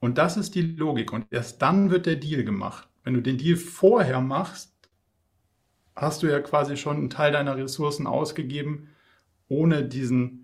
Und 0.01 0.19
das 0.19 0.37
ist 0.37 0.55
die 0.55 0.63
Logik 0.63 1.13
und 1.13 1.27
erst 1.31 1.63
dann 1.63 1.91
wird 1.91 2.07
der 2.07 2.17
Deal 2.17 2.45
gemacht. 2.45 2.89
Wenn 3.05 3.15
du 3.15 3.23
den 3.23 3.39
Deal 3.39 3.57
vorher 3.57 4.21
machst, 4.21 4.73
hast 5.97 6.23
du 6.23 6.27
ja 6.27 6.41
quasi 6.41 6.77
schon 6.77 6.97
einen 6.97 7.11
Teil 7.11 7.33
deiner 7.33 7.57
Ressourcen 7.57 8.07
ausgegeben, 8.07 8.89
ohne 9.49 9.85
diesen 9.87 10.41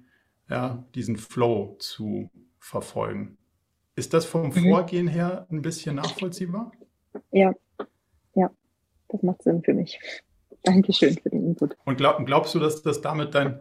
ja, 0.48 0.84
diesen 0.96 1.16
Flow 1.16 1.76
zu 1.78 2.28
verfolgen. 2.58 3.38
Ist 3.96 4.14
das 4.14 4.26
vom 4.26 4.52
Mhm. 4.54 4.70
Vorgehen 4.70 5.08
her 5.08 5.46
ein 5.50 5.62
bisschen 5.62 5.96
nachvollziehbar? 5.96 6.72
Ja, 7.32 7.52
ja, 8.34 8.50
das 9.08 9.22
macht 9.22 9.42
Sinn 9.42 9.62
für 9.62 9.74
mich. 9.74 9.98
Dankeschön 10.62 11.16
für 11.18 11.30
den 11.30 11.46
Input. 11.46 11.76
Und 11.84 11.96
glaub, 11.96 12.24
glaubst 12.26 12.54
du, 12.54 12.58
dass 12.58 12.82
das 12.82 13.00
damit 13.00 13.34
dein 13.34 13.58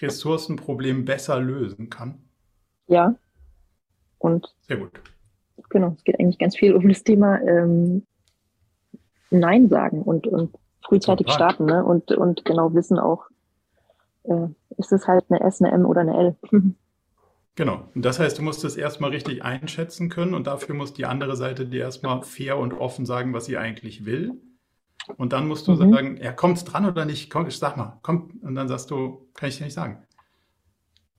Ressourcenproblem 0.00 1.04
besser 1.04 1.40
lösen 1.40 1.90
kann? 1.90 2.18
Ja, 2.88 3.14
und 4.18 4.54
Sehr 4.68 4.76
gut. 4.76 5.00
genau, 5.68 5.94
es 5.96 6.04
geht 6.04 6.18
eigentlich 6.18 6.38
ganz 6.38 6.56
viel 6.56 6.74
um 6.74 6.88
das 6.88 7.02
Thema 7.02 7.40
ähm, 7.42 8.06
Nein 9.30 9.68
sagen 9.68 10.02
und, 10.02 10.26
und 10.26 10.54
frühzeitig 10.80 11.26
Total. 11.26 11.50
starten 11.50 11.66
ne? 11.66 11.84
und, 11.84 12.12
und 12.12 12.44
genau 12.44 12.74
wissen 12.74 12.98
auch, 12.98 13.26
äh, 14.24 14.48
ist 14.78 14.92
es 14.92 15.06
halt 15.06 15.24
eine 15.28 15.40
S, 15.40 15.60
eine 15.60 15.72
M 15.72 15.86
oder 15.86 16.02
eine 16.02 16.16
L. 16.16 16.36
Genau. 17.54 17.82
Und 17.94 18.02
das 18.02 18.18
heißt, 18.18 18.38
du 18.38 18.42
musst 18.42 18.64
es 18.64 18.78
erstmal 18.78 19.10
richtig 19.10 19.44
einschätzen 19.44 20.08
können 20.08 20.32
und 20.32 20.46
dafür 20.46 20.74
muss 20.74 20.94
die 20.94 21.04
andere 21.04 21.36
Seite 21.36 21.66
dir 21.66 21.82
erstmal 21.82 22.22
fair 22.22 22.56
und 22.56 22.72
offen 22.72 23.04
sagen, 23.04 23.34
was 23.34 23.44
sie 23.44 23.58
eigentlich 23.58 24.06
will. 24.06 24.40
Und 25.16 25.32
dann 25.32 25.48
musst 25.48 25.66
du 25.68 25.74
Mhm. 25.74 25.76
sagen, 25.76 26.18
ja, 26.22 26.32
kommt's 26.32 26.64
dran 26.64 26.86
oder 26.86 27.04
nicht? 27.04 27.30
Komm, 27.30 27.50
sag 27.50 27.76
mal, 27.76 27.98
komm. 28.02 28.40
Und 28.42 28.54
dann 28.54 28.68
sagst 28.68 28.90
du, 28.90 29.28
kann 29.34 29.48
ich 29.48 29.58
dir 29.58 29.64
nicht 29.64 29.74
sagen. 29.74 30.06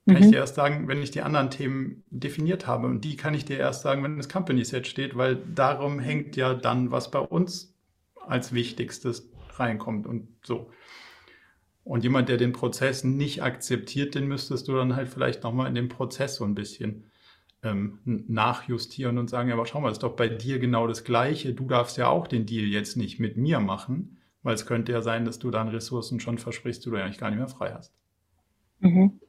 Kann 0.08 0.22
ich 0.22 0.28
Mhm. 0.28 0.30
dir 0.30 0.38
erst 0.38 0.56
sagen, 0.56 0.88
wenn 0.88 1.02
ich 1.02 1.12
die 1.12 1.22
anderen 1.22 1.50
Themen 1.50 2.04
definiert 2.10 2.68
habe. 2.68 2.88
Und 2.88 3.02
die 3.02 3.16
kann 3.16 3.34
ich 3.34 3.46
dir 3.46 3.58
erst 3.58 3.82
sagen, 3.82 4.04
wenn 4.04 4.18
das 4.18 4.30
Company 4.30 4.64
Set 4.66 4.86
steht, 4.88 5.16
weil 5.18 5.36
darum 5.38 6.00
hängt 6.00 6.36
ja 6.36 6.54
dann, 6.54 6.92
was 6.92 7.10
bei 7.10 7.20
uns 7.20 7.74
als 8.28 8.54
Wichtigstes 8.54 9.30
reinkommt 9.58 10.06
und 10.08 10.28
so. 10.46 10.70
Und 11.86 12.04
jemand, 12.04 12.28
der 12.30 12.38
den 12.38 12.52
Prozess 12.54 13.04
nicht 13.06 13.42
akzeptiert, 13.44 14.16
den 14.16 14.28
müsstest 14.28 14.68
du 14.68 14.76
dann 14.76 14.96
halt 14.96 15.08
vielleicht 15.10 15.44
nochmal 15.44 15.68
in 15.68 15.76
dem 15.76 15.90
Prozess 15.90 16.36
so 16.36 16.44
ein 16.46 16.56
bisschen 16.56 17.10
ähm, 17.64 18.00
nachjustieren 18.04 19.18
und 19.18 19.30
sagen, 19.30 19.50
ja, 19.50 19.56
aber 19.56 19.66
schau 19.66 19.80
mal, 19.80 19.92
ist 19.92 20.04
doch 20.04 20.16
bei 20.16 20.28
dir 20.28 20.60
genau 20.60 20.88
das 20.88 21.04
Gleiche. 21.04 21.54
Du 21.54 21.66
darfst 21.66 21.98
ja 21.98 22.10
auch 22.10 22.28
den 22.28 22.46
Deal 22.46 22.66
jetzt 22.66 22.98
nicht 22.98 23.20
mit 23.20 23.38
mir 23.38 23.60
machen, 23.60 24.18
weil 24.44 24.56
es 24.56 24.66
könnte 24.66 24.92
ja 24.92 25.02
sein, 25.02 25.26
dass 25.26 25.40
du 25.40 25.50
dann 25.50 25.70
Ressourcen 25.70 26.20
schon 26.20 26.38
versprichst, 26.38 26.86
die 26.86 26.90
du 26.90 26.98
eigentlich 26.98 27.20
gar 27.20 27.30
nicht 27.30 27.40
mehr 27.40 27.48
frei 27.48 27.74
hast. 27.74 27.94
Mhm. 28.80 29.20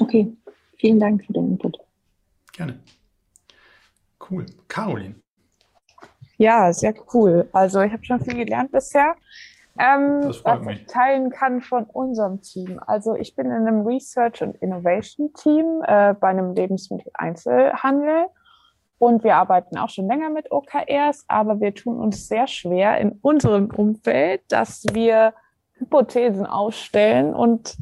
Okay, 0.00 0.36
vielen 0.76 0.98
Dank 0.98 1.24
für 1.24 1.32
den 1.32 1.52
Input. 1.52 1.78
Gerne. 2.52 2.80
Cool. 4.28 4.46
Caroline. 4.66 5.14
Ja, 6.36 6.72
sehr 6.72 6.94
cool. 7.14 7.48
Also 7.52 7.80
ich 7.82 7.92
habe 7.92 8.04
schon 8.04 8.20
viel 8.20 8.34
gelernt 8.34 8.72
bisher. 8.72 9.14
Ähm, 9.80 10.20
Das 10.22 10.36
freut 10.38 10.60
was 10.60 10.66
mich. 10.66 10.80
ich 10.82 10.86
teilen 10.86 11.30
kann 11.30 11.60
von 11.60 11.84
unserem 11.84 12.42
Team. 12.42 12.80
Also 12.86 13.14
ich 13.14 13.34
bin 13.34 13.46
in 13.46 13.66
einem 13.66 13.86
Research 13.86 14.42
und 14.42 14.56
Innovation 14.56 15.32
Team 15.32 15.82
äh, 15.86 16.14
bei 16.14 16.28
einem 16.28 16.54
Lebensmitteleinzelhandel 16.54 18.26
und 18.98 19.24
wir 19.24 19.36
arbeiten 19.36 19.78
auch 19.78 19.88
schon 19.88 20.06
länger 20.06 20.28
mit 20.28 20.52
OKRs, 20.52 21.24
aber 21.28 21.60
wir 21.60 21.74
tun 21.74 21.98
uns 21.98 22.28
sehr 22.28 22.46
schwer 22.46 22.98
in 22.98 23.12
unserem 23.22 23.70
Umfeld, 23.70 24.42
dass 24.48 24.84
wir 24.92 25.32
Hypothesen 25.78 26.44
aufstellen 26.44 27.32
und 27.34 27.78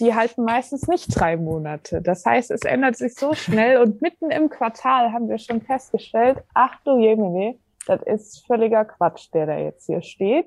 die 0.00 0.14
halten 0.14 0.44
meistens 0.44 0.88
nicht 0.88 1.08
drei 1.20 1.36
Monate. 1.36 2.00
Das 2.02 2.24
heißt, 2.24 2.50
es 2.50 2.62
ändert 2.62 2.96
sich 2.96 3.14
so 3.14 3.34
schnell 3.34 3.78
und 3.82 4.00
mitten 4.02 4.30
im 4.30 4.48
Quartal 4.48 5.12
haben 5.12 5.28
wir 5.28 5.38
schon 5.38 5.60
festgestellt, 5.60 6.42
ach 6.54 6.80
du 6.84 6.98
Jemine, 6.98 7.58
das 7.86 8.02
ist 8.02 8.46
völliger 8.46 8.86
Quatsch, 8.86 9.28
der 9.34 9.46
da 9.46 9.58
jetzt 9.58 9.86
hier 9.86 10.00
steht. 10.02 10.46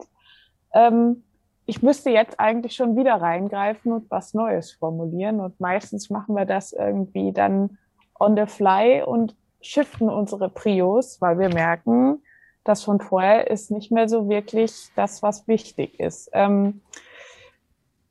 Ähm, 0.77 1.23
ich 1.65 1.81
müsste 1.81 2.11
jetzt 2.11 2.39
eigentlich 2.39 2.75
schon 2.75 2.95
wieder 2.95 3.15
reingreifen 3.15 3.91
und 3.91 4.09
was 4.09 4.33
Neues 4.33 4.71
formulieren. 4.71 5.41
Und 5.41 5.59
meistens 5.59 6.09
machen 6.09 6.35
wir 6.35 6.45
das 6.45 6.71
irgendwie 6.71 7.33
dann 7.33 7.77
on 8.19 8.37
the 8.37 8.45
fly 8.45 9.03
und 9.03 9.35
shiften 9.59 10.09
unsere 10.09 10.49
Prios, 10.49 11.19
weil 11.19 11.39
wir 11.39 11.49
merken, 11.49 12.21
das 12.63 12.83
von 12.83 13.01
vorher 13.01 13.49
ist 13.49 13.71
nicht 13.71 13.91
mehr 13.91 14.07
so 14.07 14.29
wirklich 14.29 14.89
das, 14.95 15.23
was 15.23 15.47
wichtig 15.47 15.99
ist. 15.99 16.29
Ähm, 16.33 16.81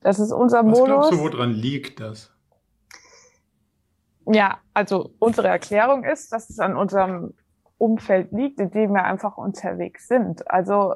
das 0.01 0.19
ist 0.19 0.33
unser 0.33 0.59
Was 0.59 0.79
Modus. 0.79 0.87
glaubst 0.87 1.13
du, 1.13 1.19
woran 1.19 1.51
liegt 1.51 2.01
das? 2.01 2.33
Ja, 4.27 4.59
also 4.75 5.11
unsere 5.19 5.49
Erklärung 5.49 6.05
ist, 6.05 6.33
dass 6.33 6.51
es 6.51 6.59
an 6.59 6.77
unserem 6.77 7.35
Umfeld 7.79 8.33
liegt, 8.33 8.61
in 8.61 8.71
dem 8.71 8.93
wir 8.93 9.05
einfach 9.05 9.39
unterwegs 9.39 10.09
sind. 10.09 10.51
Also 10.51 10.95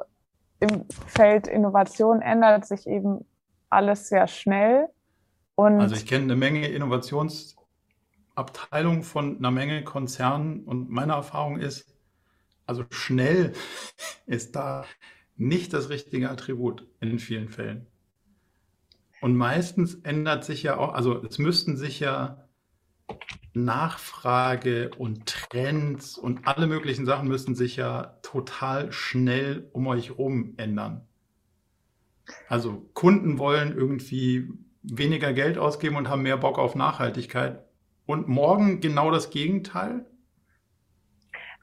im 0.61 0.85
Feld 1.07 1.47
Innovation 1.47 2.21
ändert 2.21 2.65
sich 2.65 2.87
eben 2.87 3.25
alles 3.69 4.07
sehr 4.07 4.27
schnell. 4.27 4.87
Und 5.55 5.81
Also 5.81 5.95
ich 5.95 6.05
kenne 6.05 6.23
eine 6.25 6.35
Menge 6.35 6.67
Innovationsabteilungen 6.67 9.01
von 9.03 9.37
einer 9.37 9.51
Menge 9.51 9.83
Konzernen 9.83 10.63
und 10.63 10.89
meine 10.89 11.13
Erfahrung 11.13 11.59
ist, 11.59 11.95
also 12.65 12.83
schnell 12.91 13.53
ist 14.25 14.55
da 14.55 14.85
nicht 15.35 15.73
das 15.73 15.89
richtige 15.89 16.29
Attribut 16.29 16.87
in 16.99 17.19
vielen 17.19 17.49
Fällen. 17.49 17.87
Und 19.19 19.35
meistens 19.35 19.95
ändert 19.95 20.45
sich 20.45 20.63
ja 20.63 20.77
auch, 20.77 20.93
also 20.93 21.21
es 21.23 21.39
müssten 21.39 21.77
sich 21.77 21.99
ja 21.99 22.47
Nachfrage 23.53 24.91
und 24.97 25.25
Trends 25.25 26.17
und 26.17 26.47
alle 26.47 26.67
möglichen 26.67 27.05
Sachen 27.05 27.27
müssen 27.27 27.55
sich 27.55 27.75
ja 27.75 28.17
total 28.21 28.91
schnell 28.91 29.69
um 29.73 29.87
euch 29.87 30.17
rum 30.17 30.53
ändern. 30.57 31.07
Also 32.47 32.89
Kunden 32.93 33.39
wollen 33.39 33.75
irgendwie 33.75 34.49
weniger 34.83 35.33
Geld 35.33 35.57
ausgeben 35.57 35.95
und 35.95 36.09
haben 36.09 36.21
mehr 36.23 36.37
Bock 36.37 36.57
auf 36.59 36.75
Nachhaltigkeit. 36.75 37.63
Und 38.05 38.27
morgen 38.27 38.79
genau 38.81 39.11
das 39.11 39.29
Gegenteil? 39.29 40.05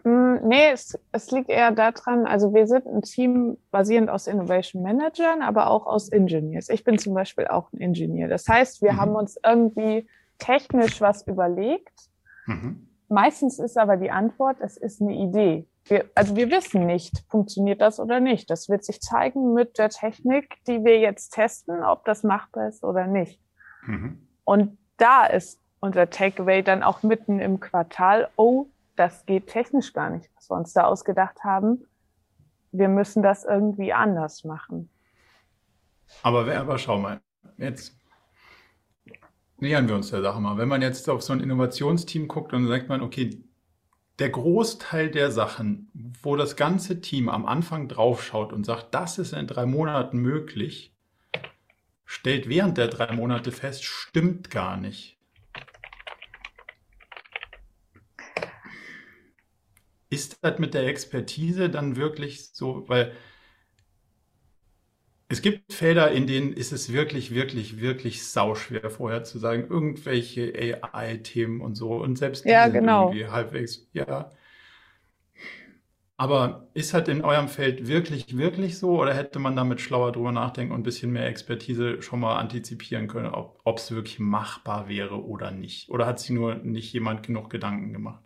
Mm, 0.05 0.37
Nee, 0.47 0.71
es, 0.73 0.99
es 1.13 1.31
liegt 1.31 1.51
eher 1.51 1.73
daran, 1.73 2.27
also 2.27 2.55
wir 2.55 2.67
sind 2.67 2.87
ein 2.87 3.03
Team 3.03 3.59
basierend 3.71 4.09
aus 4.11 4.27
Innovation 4.27 4.83
Managern, 4.83 5.43
aber 5.43 5.69
auch 5.71 5.87
aus 5.87 6.09
Engineers. 6.11 6.69
Ich 6.69 6.85
bin 6.85 6.99
zum 6.99 7.15
Beispiel 7.15 7.47
auch 7.49 7.73
ein 7.73 7.79
Ingenieur. 7.79 8.29
Das 8.29 8.47
heißt, 8.49 8.83
wir 8.83 8.93
Mhm. 8.93 8.97
haben 8.97 9.15
uns 9.17 9.37
irgendwie 9.45 10.07
technisch 10.39 11.01
was 11.01 11.27
überlegt. 11.27 12.11
Mhm. 12.47 12.89
Meistens 13.09 13.59
ist 13.59 13.79
aber 13.79 13.97
die 13.97 14.11
Antwort, 14.11 14.59
es 14.61 14.77
ist 14.77 15.01
eine 15.01 15.15
Idee. 15.15 15.67
Wir, 15.85 16.05
also 16.15 16.37
wir 16.37 16.51
wissen 16.51 16.85
nicht, 16.85 17.25
funktioniert 17.31 17.81
das 17.81 17.99
oder 17.99 18.21
nicht. 18.21 18.51
Das 18.51 18.69
wird 18.69 18.85
sich 18.85 19.01
zeigen 19.01 19.55
mit 19.55 19.79
der 19.79 19.89
Technik, 19.89 20.57
die 20.67 20.85
wir 20.85 20.99
jetzt 21.01 21.31
testen, 21.31 21.83
ob 21.83 22.05
das 22.05 22.23
machbar 22.23 22.69
ist 22.69 22.85
oder 22.85 23.07
nicht. 23.07 23.41
Mhm. 23.87 24.29
Und 24.45 24.77
da 24.99 25.25
ist 25.25 25.61
unser 25.81 26.11
Takeaway 26.11 26.63
dann 26.63 26.83
auch 26.83 27.03
mitten 27.03 27.41
im 27.41 27.61
Quartal, 27.61 28.29
oh, 28.37 28.67
das 28.97 29.25
geht 29.27 29.47
technisch 29.47 29.93
gar 29.93 30.11
nicht, 30.11 30.29
was 30.35 30.51
wir 30.51 30.57
uns 30.57 30.73
da 30.73 30.85
ausgedacht 30.85 31.45
haben. 31.45 31.87
Wir 32.73 32.89
müssen 32.89 33.23
das 33.23 33.45
irgendwie 33.45 33.93
anders 33.95 34.45
machen. 34.45 34.91
Aber, 36.23 36.47
wer- 36.47 36.61
aber 36.61 36.79
schau 36.79 36.99
mal, 36.99 37.21
jetzt 37.57 37.98
nähern 39.61 39.89
wir 39.89 39.95
uns 39.95 40.11
der 40.11 40.23
Sache 40.23 40.41
mal. 40.41 40.57
Wenn 40.57 40.69
man 40.69 40.83
jetzt 40.83 41.09
auf 41.09 41.23
so 41.23 41.33
ein 41.33 41.41
Innovationsteam 41.41 42.29
guckt 42.29 42.53
und 42.53 42.67
sagt 42.67 42.89
man, 42.89 43.03
okay, 43.03 43.43
der 44.19 44.31
Großteil 44.31 45.11
der 45.11 45.31
Sachen, 45.31 45.91
wo 46.23 46.37
das 46.37 46.57
ganze 46.57 47.01
Team 47.01 47.29
am 47.29 47.47
Anfang 47.47 47.89
draufschaut 47.89 48.53
und 48.53 48.65
sagt, 48.65 48.95
das 48.95 49.19
ist 49.19 49.33
in 49.33 49.47
drei 49.47 49.65
Monaten 49.67 50.19
möglich, 50.19 50.93
stellt 52.05 52.49
während 52.49 52.79
der 52.79 52.89
drei 52.89 53.13
Monate 53.13 53.53
fest, 53.53 53.85
stimmt 53.85 54.51
gar 54.51 54.77
nicht. 54.77 55.19
Ist 60.11 60.39
das 60.41 60.59
mit 60.59 60.75
der 60.75 60.87
Expertise 60.87 61.69
dann 61.69 61.97
wirklich 61.97 62.49
so, 62.49 62.89
weil 62.89 63.13
es 65.29 65.43
gibt 65.43 65.73
Felder, 65.73 66.11
in 66.13 66.27
denen 66.27 66.53
ist 66.55 66.73
es 66.73 66.93
wirklich, 66.93 67.33
wirklich, 67.35 67.81
wirklich 67.81 68.27
sauschwer 68.27 68.91
vorher 68.91 69.25
zu 69.25 69.39
sagen, 69.39 69.67
irgendwelche 69.69 70.53
AI-Themen 70.83 71.61
und 71.61 71.75
so. 71.75 71.93
Und 71.97 72.17
selbst 72.17 72.51
die 72.51 72.51
Ja, 72.51 72.65
sind 72.65 72.73
genau. 72.73 73.11
irgendwie 73.11 73.27
halbwegs, 73.27 73.89
ja. 73.93 74.33
Aber 76.19 76.69
ist 76.75 76.95
halt 76.95 77.09
in 77.09 77.25
eurem 77.25 77.49
Feld 77.49 77.87
wirklich, 77.89 78.37
wirklich 78.37 78.79
so? 78.79 79.01
Oder 79.01 79.15
hätte 79.15 79.39
man 79.39 79.57
damit 79.57 79.81
schlauer 79.81 80.13
drüber 80.13 80.33
nachdenken 80.33 80.73
und 80.73 80.81
ein 80.81 80.83
bisschen 80.85 81.13
mehr 81.13 81.27
Expertise 81.27 82.03
schon 82.03 82.21
mal 82.21 82.37
antizipieren 82.37 83.07
können, 83.09 83.33
ob 83.35 83.79
es 83.79 83.91
wirklich 83.91 84.19
machbar 84.19 84.89
wäre 84.89 85.25
oder 85.25 85.51
nicht? 85.51 85.89
Oder 85.91 86.07
hat 86.07 86.19
sich 86.21 86.31
nur 86.31 86.57
nicht 86.57 86.93
jemand 86.93 87.23
genug 87.25 87.51
Gedanken 87.51 87.93
gemacht? 87.93 88.23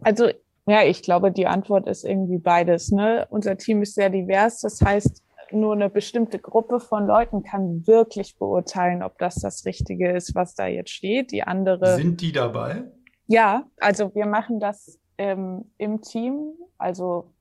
Also, 0.00 0.30
ja, 0.66 0.82
ich 0.84 1.02
glaube, 1.02 1.32
die 1.32 1.46
Antwort 1.46 1.86
ist 1.88 2.04
irgendwie 2.04 2.38
beides. 2.38 2.90
Ne? 2.90 3.26
Unser 3.30 3.56
Team 3.56 3.82
ist 3.82 3.94
sehr 3.94 4.10
divers. 4.10 4.60
Das 4.60 4.80
heißt, 4.80 5.22
nur 5.54 5.74
eine 5.74 5.90
bestimmte 5.90 6.38
Gruppe 6.38 6.80
von 6.80 7.06
Leuten 7.06 7.42
kann 7.42 7.86
wirklich 7.86 8.38
beurteilen, 8.38 9.02
ob 9.02 9.18
das 9.18 9.36
das 9.36 9.64
Richtige 9.64 10.12
ist, 10.12 10.34
was 10.34 10.54
da 10.54 10.66
jetzt 10.66 10.90
steht. 10.90 11.30
Die 11.30 11.42
andere. 11.42 11.96
Sind 11.96 12.20
die 12.20 12.32
dabei? 12.32 12.84
Ja, 13.26 13.64
also 13.78 14.14
wir 14.14 14.26
machen 14.26 14.60
das 14.60 14.98
ähm, 15.18 15.64
im 15.78 16.00
Team. 16.02 16.52
Also 16.78 17.32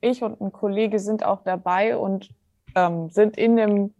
ich 0.00 0.22
und 0.22 0.40
ein 0.40 0.52
Kollege 0.52 0.98
sind 0.98 1.24
auch 1.24 1.42
dabei 1.42 1.96
und 1.96 2.30
ähm, 2.74 3.10
sind 3.10 3.36
in 3.36 3.56
dem 3.56 3.94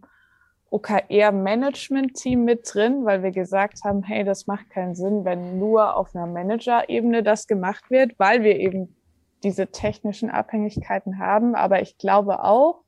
OKR-Management-Team 0.71 2.45
mit 2.45 2.69
drin, 2.73 3.05
weil 3.05 3.23
wir 3.23 3.31
gesagt 3.31 3.85
haben, 3.85 4.03
hey, 4.03 4.25
das 4.25 4.47
macht 4.47 4.71
keinen 4.71 4.95
Sinn, 4.95 5.25
wenn 5.25 5.59
nur 5.59 5.97
auf 5.97 6.15
einer 6.15 6.27
Manager-Ebene 6.27 7.23
das 7.23 7.47
gemacht 7.47 7.91
wird, 7.91 8.19
weil 8.19 8.43
wir 8.43 8.57
eben 8.57 8.95
diese 9.43 9.69
technischen 9.69 10.31
Abhängigkeiten 10.31 11.19
haben. 11.19 11.55
Aber 11.55 11.81
ich 11.81 11.97
glaube 11.97 12.45
auch, 12.45 12.83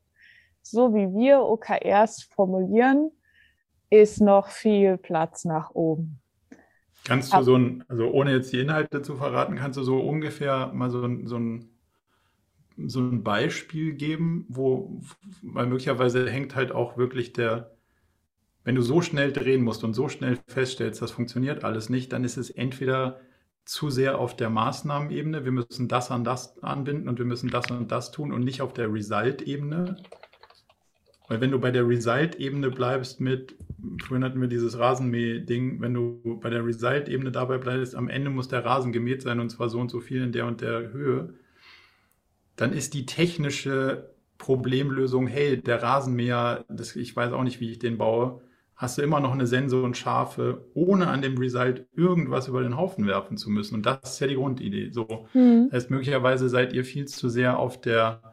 so 0.61 0.93
wie 0.93 1.07
wir 1.13 1.41
OKRs 1.41 2.23
formulieren, 2.23 3.11
ist 3.89 4.21
noch 4.21 4.47
viel 4.47 4.97
Platz 4.97 5.45
nach 5.45 5.71
oben. 5.71 6.21
Kannst 7.05 7.33
du 7.33 7.41
so 7.41 7.55
ein, 7.55 7.83
also 7.87 8.09
ohne 8.11 8.31
jetzt 8.31 8.53
die 8.53 8.59
Inhalte 8.59 9.01
zu 9.01 9.15
verraten, 9.15 9.55
kannst 9.55 9.77
du 9.77 9.83
so 9.83 9.99
ungefähr 9.99 10.71
mal 10.73 10.89
so 10.89 11.03
ein, 11.03 11.27
so 11.27 11.37
ein, 11.37 11.69
so 12.77 12.99
ein 12.99 13.23
Beispiel 13.23 13.93
geben, 13.93 14.45
wo, 14.49 15.01
weil 15.41 15.67
möglicherweise 15.67 16.29
hängt 16.29 16.55
halt 16.55 16.71
auch 16.71 16.97
wirklich 16.97 17.33
der, 17.33 17.75
wenn 18.63 18.75
du 18.75 18.81
so 18.81 19.01
schnell 19.01 19.33
drehen 19.33 19.63
musst 19.63 19.83
und 19.83 19.93
so 19.93 20.09
schnell 20.09 20.37
feststellst, 20.47 21.01
das 21.01 21.11
funktioniert 21.11 21.63
alles 21.63 21.89
nicht, 21.89 22.13
dann 22.13 22.23
ist 22.23 22.37
es 22.37 22.51
entweder 22.51 23.19
zu 23.65 23.89
sehr 23.89 24.19
auf 24.19 24.35
der 24.35 24.49
Maßnahmenebene, 24.49 25.43
wir 25.43 25.51
müssen 25.51 25.87
das 25.87 26.11
an 26.11 26.23
das 26.23 26.61
anbinden 26.63 27.09
und 27.09 27.17
wir 27.17 27.25
müssen 27.25 27.49
das 27.49 27.69
und 27.71 27.91
das 27.91 28.11
tun 28.11 28.31
und 28.31 28.43
nicht 28.43 28.61
auf 28.61 28.73
der 28.73 28.91
Result-Ebene. 28.91 29.97
Weil 31.31 31.39
wenn 31.39 31.51
du 31.51 31.59
bei 31.59 31.71
der 31.71 31.87
Result-Ebene 31.87 32.71
bleibst 32.71 33.21
mit, 33.21 33.55
vorhin 34.03 34.25
hatten 34.25 34.41
wir 34.41 34.49
dieses 34.49 34.77
Rasenmäh-Ding, 34.77 35.79
wenn 35.79 35.93
du 35.93 36.37
bei 36.41 36.49
der 36.49 36.65
Result-Ebene 36.65 37.31
dabei 37.31 37.57
bleibst, 37.57 37.95
am 37.95 38.09
Ende 38.09 38.29
muss 38.29 38.49
der 38.49 38.65
Rasen 38.65 38.91
gemäht 38.91 39.21
sein 39.21 39.39
und 39.39 39.49
zwar 39.49 39.69
so 39.69 39.79
und 39.79 39.89
so 39.89 40.01
viel 40.01 40.23
in 40.23 40.33
der 40.33 40.45
und 40.45 40.59
der 40.59 40.91
Höhe, 40.91 41.35
dann 42.57 42.73
ist 42.73 42.93
die 42.93 43.05
technische 43.05 44.13
Problemlösung, 44.39 45.25
hey, 45.25 45.55
der 45.55 45.81
Rasenmäher, 45.81 46.65
das, 46.67 46.97
ich 46.97 47.15
weiß 47.15 47.31
auch 47.31 47.43
nicht, 47.43 47.61
wie 47.61 47.71
ich 47.71 47.79
den 47.79 47.97
baue, 47.97 48.41
hast 48.75 48.97
du 48.97 49.01
immer 49.01 49.21
noch 49.21 49.31
eine 49.31 49.47
Sensor 49.47 49.85
und 49.85 49.95
Scharfe, 49.95 50.65
ohne 50.73 51.07
an 51.07 51.21
dem 51.21 51.37
Result 51.37 51.87
irgendwas 51.95 52.49
über 52.49 52.61
den 52.61 52.75
Haufen 52.75 53.07
werfen 53.07 53.37
zu 53.37 53.49
müssen. 53.49 53.75
Und 53.75 53.85
das 53.85 53.99
ist 54.03 54.19
ja 54.19 54.27
die 54.27 54.35
Grundidee. 54.35 54.89
So. 54.91 55.27
Mhm. 55.33 55.69
Das 55.71 55.83
heißt, 55.83 55.91
möglicherweise 55.91 56.49
seid 56.49 56.73
ihr 56.73 56.83
viel 56.83 57.05
zu 57.05 57.29
sehr 57.29 57.57
auf 57.57 57.79
der 57.79 58.30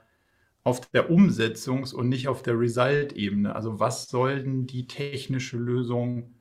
auf 0.64 0.80
der 0.90 1.10
Umsetzungs- 1.10 1.94
und 1.94 2.08
nicht 2.08 2.28
auf 2.28 2.42
der 2.42 2.58
Result-Ebene. 2.58 3.54
Also 3.54 3.80
was 3.80 4.08
soll 4.08 4.42
denn 4.42 4.66
die 4.66 4.86
technische 4.86 5.56
Lösung 5.58 6.34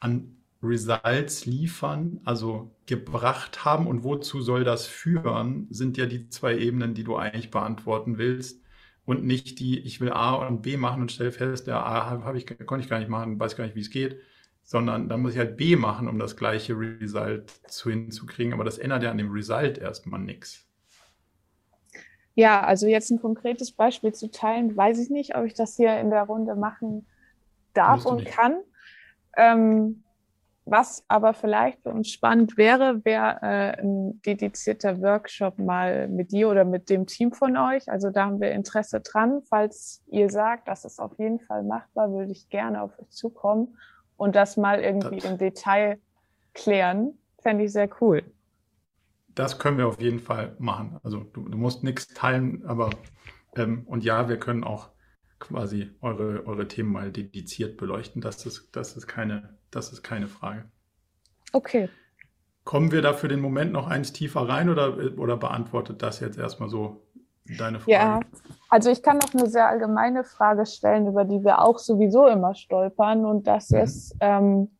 an 0.00 0.36
Results 0.62 1.46
liefern, 1.46 2.20
also 2.24 2.74
gebracht 2.86 3.64
haben 3.64 3.86
und 3.86 4.04
wozu 4.04 4.40
soll 4.40 4.64
das 4.64 4.86
führen, 4.86 5.66
sind 5.70 5.96
ja 5.96 6.06
die 6.06 6.28
zwei 6.28 6.56
Ebenen, 6.58 6.94
die 6.94 7.04
du 7.04 7.16
eigentlich 7.16 7.50
beantworten 7.50 8.18
willst 8.18 8.62
und 9.04 9.24
nicht 9.24 9.60
die, 9.60 9.78
ich 9.80 10.00
will 10.00 10.10
A 10.12 10.34
und 10.34 10.62
B 10.62 10.76
machen 10.76 11.02
und 11.02 11.12
stelle 11.12 11.32
fest, 11.32 11.66
ja, 11.66 11.82
A 11.84 12.22
habe 12.24 12.38
ich, 12.38 12.46
konnte 12.66 12.84
ich 12.84 12.90
gar 12.90 12.98
nicht 12.98 13.08
machen, 13.08 13.38
weiß 13.38 13.56
gar 13.56 13.64
nicht, 13.64 13.76
wie 13.76 13.80
es 13.80 13.90
geht, 13.90 14.18
sondern 14.62 15.08
dann 15.08 15.20
muss 15.22 15.32
ich 15.32 15.38
halt 15.38 15.56
B 15.56 15.76
machen, 15.76 16.08
um 16.08 16.18
das 16.18 16.36
gleiche 16.36 16.74
Result 16.78 17.50
zu 17.68 17.90
hinzukriegen, 17.90 18.52
aber 18.52 18.64
das 18.64 18.78
ändert 18.78 19.02
ja 19.04 19.10
an 19.10 19.18
dem 19.18 19.30
Result 19.30 19.78
erstmal 19.78 20.20
nichts. 20.20 20.65
Ja, 22.36 22.60
also 22.60 22.86
jetzt 22.86 23.10
ein 23.10 23.20
konkretes 23.20 23.72
Beispiel 23.72 24.12
zu 24.12 24.30
teilen, 24.30 24.76
weiß 24.76 24.98
ich 24.98 25.08
nicht, 25.08 25.34
ob 25.34 25.46
ich 25.46 25.54
das 25.54 25.74
hier 25.76 25.98
in 25.98 26.10
der 26.10 26.24
Runde 26.24 26.54
machen 26.54 27.06
darf 27.72 28.04
und 28.04 28.16
nicht. 28.24 28.30
kann. 28.30 28.58
Ähm, 29.38 30.04
was 30.66 31.02
aber 31.08 31.32
vielleicht 31.32 31.82
für 31.82 31.90
uns 31.90 32.10
spannend 32.10 32.58
wäre, 32.58 33.02
wäre 33.06 33.38
äh, 33.40 33.80
ein 33.80 34.20
dedizierter 34.20 35.00
Workshop 35.00 35.58
mal 35.58 36.08
mit 36.08 36.30
dir 36.30 36.50
oder 36.50 36.66
mit 36.66 36.90
dem 36.90 37.06
Team 37.06 37.32
von 37.32 37.56
euch. 37.56 37.88
Also 37.90 38.10
da 38.10 38.26
haben 38.26 38.40
wir 38.40 38.50
Interesse 38.50 39.00
dran. 39.00 39.40
Falls 39.48 40.02
ihr 40.08 40.28
sagt, 40.28 40.68
das 40.68 40.84
ist 40.84 40.98
auf 40.98 41.18
jeden 41.18 41.40
Fall 41.40 41.62
machbar, 41.62 42.12
würde 42.12 42.32
ich 42.32 42.50
gerne 42.50 42.82
auf 42.82 42.98
euch 42.98 43.08
zukommen 43.08 43.78
und 44.18 44.36
das 44.36 44.58
mal 44.58 44.82
irgendwie 44.82 45.20
das. 45.20 45.30
im 45.30 45.38
Detail 45.38 45.98
klären. 46.52 47.16
Fände 47.38 47.64
ich 47.64 47.72
sehr 47.72 47.88
cool 48.02 48.22
das 49.36 49.58
können 49.58 49.78
wir 49.78 49.86
auf 49.86 50.00
jeden 50.00 50.18
Fall 50.18 50.56
machen. 50.58 50.98
Also 51.04 51.20
du, 51.20 51.48
du 51.48 51.56
musst 51.56 51.84
nichts 51.84 52.08
teilen, 52.08 52.64
aber 52.66 52.90
ähm, 53.54 53.84
und 53.86 54.02
ja, 54.02 54.28
wir 54.28 54.38
können 54.38 54.64
auch 54.64 54.88
quasi 55.38 55.90
eure, 56.00 56.46
eure 56.46 56.66
Themen 56.66 56.90
mal 56.90 57.12
dediziert 57.12 57.76
beleuchten. 57.76 58.22
Das 58.22 58.44
ist, 58.46 58.74
das 58.74 58.96
ist 58.96 59.06
keine, 59.06 59.56
das 59.70 59.92
ist 59.92 60.02
keine 60.02 60.26
Frage. 60.26 60.64
Okay. 61.52 61.88
Kommen 62.64 62.90
wir 62.90 63.02
da 63.02 63.12
für 63.12 63.28
den 63.28 63.40
Moment 63.40 63.72
noch 63.72 63.86
eins 63.86 64.12
tiefer 64.12 64.48
rein 64.48 64.70
oder, 64.70 64.96
oder 65.18 65.36
beantwortet 65.36 66.02
das 66.02 66.20
jetzt 66.20 66.38
erstmal 66.38 66.68
so 66.68 67.06
deine 67.58 67.78
Frage? 67.78 67.92
Ja, 67.92 68.20
also 68.70 68.90
ich 68.90 69.02
kann 69.02 69.18
noch 69.18 69.34
eine 69.34 69.48
sehr 69.48 69.68
allgemeine 69.68 70.24
Frage 70.24 70.64
stellen, 70.64 71.06
über 71.06 71.24
die 71.24 71.44
wir 71.44 71.60
auch 71.62 71.78
sowieso 71.78 72.26
immer 72.26 72.54
stolpern 72.54 73.26
und 73.26 73.46
das 73.46 73.70
mhm. 73.70 73.78
ist, 73.78 74.16
ähm, 74.20 74.75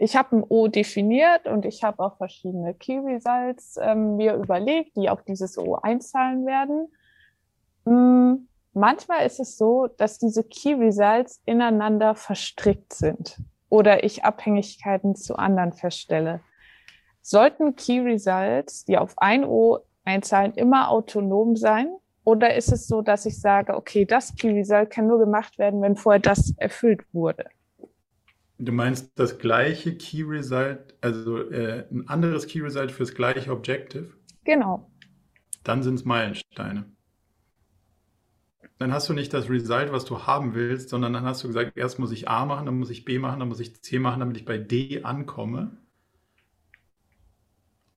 ich 0.00 0.16
habe 0.16 0.36
ein 0.36 0.44
O 0.48 0.68
definiert 0.68 1.46
und 1.46 1.66
ich 1.66 1.84
habe 1.84 2.02
auch 2.02 2.16
verschiedene 2.16 2.72
Key 2.72 2.98
Results 2.98 3.78
ähm, 3.80 4.16
mir 4.16 4.34
überlegt, 4.34 4.96
die 4.96 5.10
auf 5.10 5.22
dieses 5.24 5.58
O 5.58 5.74
einzahlen 5.74 6.46
werden. 6.46 6.88
Hm, 7.84 8.48
manchmal 8.72 9.26
ist 9.26 9.40
es 9.40 9.58
so, 9.58 9.88
dass 9.98 10.18
diese 10.18 10.42
Key 10.42 10.72
Results 10.72 11.42
ineinander 11.44 12.14
verstrickt 12.14 12.94
sind 12.94 13.42
oder 13.68 14.02
ich 14.02 14.24
Abhängigkeiten 14.24 15.16
zu 15.16 15.36
anderen 15.36 15.72
feststelle. 15.72 16.40
Sollten 17.20 17.76
Key 17.76 18.00
Results, 18.00 18.86
die 18.86 18.96
auf 18.96 19.18
ein 19.18 19.44
O 19.44 19.80
einzahlen, 20.04 20.54
immer 20.54 20.90
autonom 20.90 21.56
sein? 21.56 21.94
Oder 22.24 22.54
ist 22.54 22.72
es 22.72 22.86
so, 22.86 23.02
dass 23.02 23.26
ich 23.26 23.38
sage, 23.38 23.74
okay, 23.74 24.06
das 24.06 24.34
Key 24.34 24.50
Result 24.50 24.88
kann 24.88 25.06
nur 25.06 25.18
gemacht 25.18 25.58
werden, 25.58 25.82
wenn 25.82 25.96
vorher 25.96 26.20
das 26.20 26.54
erfüllt 26.56 27.02
wurde? 27.12 27.50
Du 28.62 28.72
meinst 28.72 29.18
das 29.18 29.38
gleiche 29.38 29.96
Key 29.96 30.22
Result, 30.22 30.94
also 31.00 31.48
äh, 31.50 31.86
ein 31.90 32.06
anderes 32.08 32.46
Key 32.46 32.60
Result 32.60 32.92
für 32.92 33.04
das 33.04 33.14
gleiche 33.14 33.50
Objective? 33.52 34.10
Genau. 34.44 34.90
Dann 35.64 35.82
sind 35.82 35.94
es 35.94 36.04
Meilensteine. 36.04 36.84
Dann 38.78 38.92
hast 38.92 39.08
du 39.08 39.14
nicht 39.14 39.32
das 39.32 39.48
Result, 39.48 39.92
was 39.92 40.04
du 40.04 40.26
haben 40.26 40.54
willst, 40.54 40.90
sondern 40.90 41.14
dann 41.14 41.24
hast 41.24 41.42
du 41.42 41.48
gesagt, 41.48 41.72
erst 41.74 41.98
muss 41.98 42.12
ich 42.12 42.28
A 42.28 42.44
machen, 42.44 42.66
dann 42.66 42.78
muss 42.78 42.90
ich 42.90 43.06
B 43.06 43.18
machen, 43.18 43.40
dann 43.40 43.48
muss 43.48 43.60
ich 43.60 43.80
C 43.80 43.98
machen, 43.98 44.20
damit 44.20 44.36
ich 44.36 44.44
bei 44.44 44.58
D 44.58 45.04
ankomme. 45.04 45.78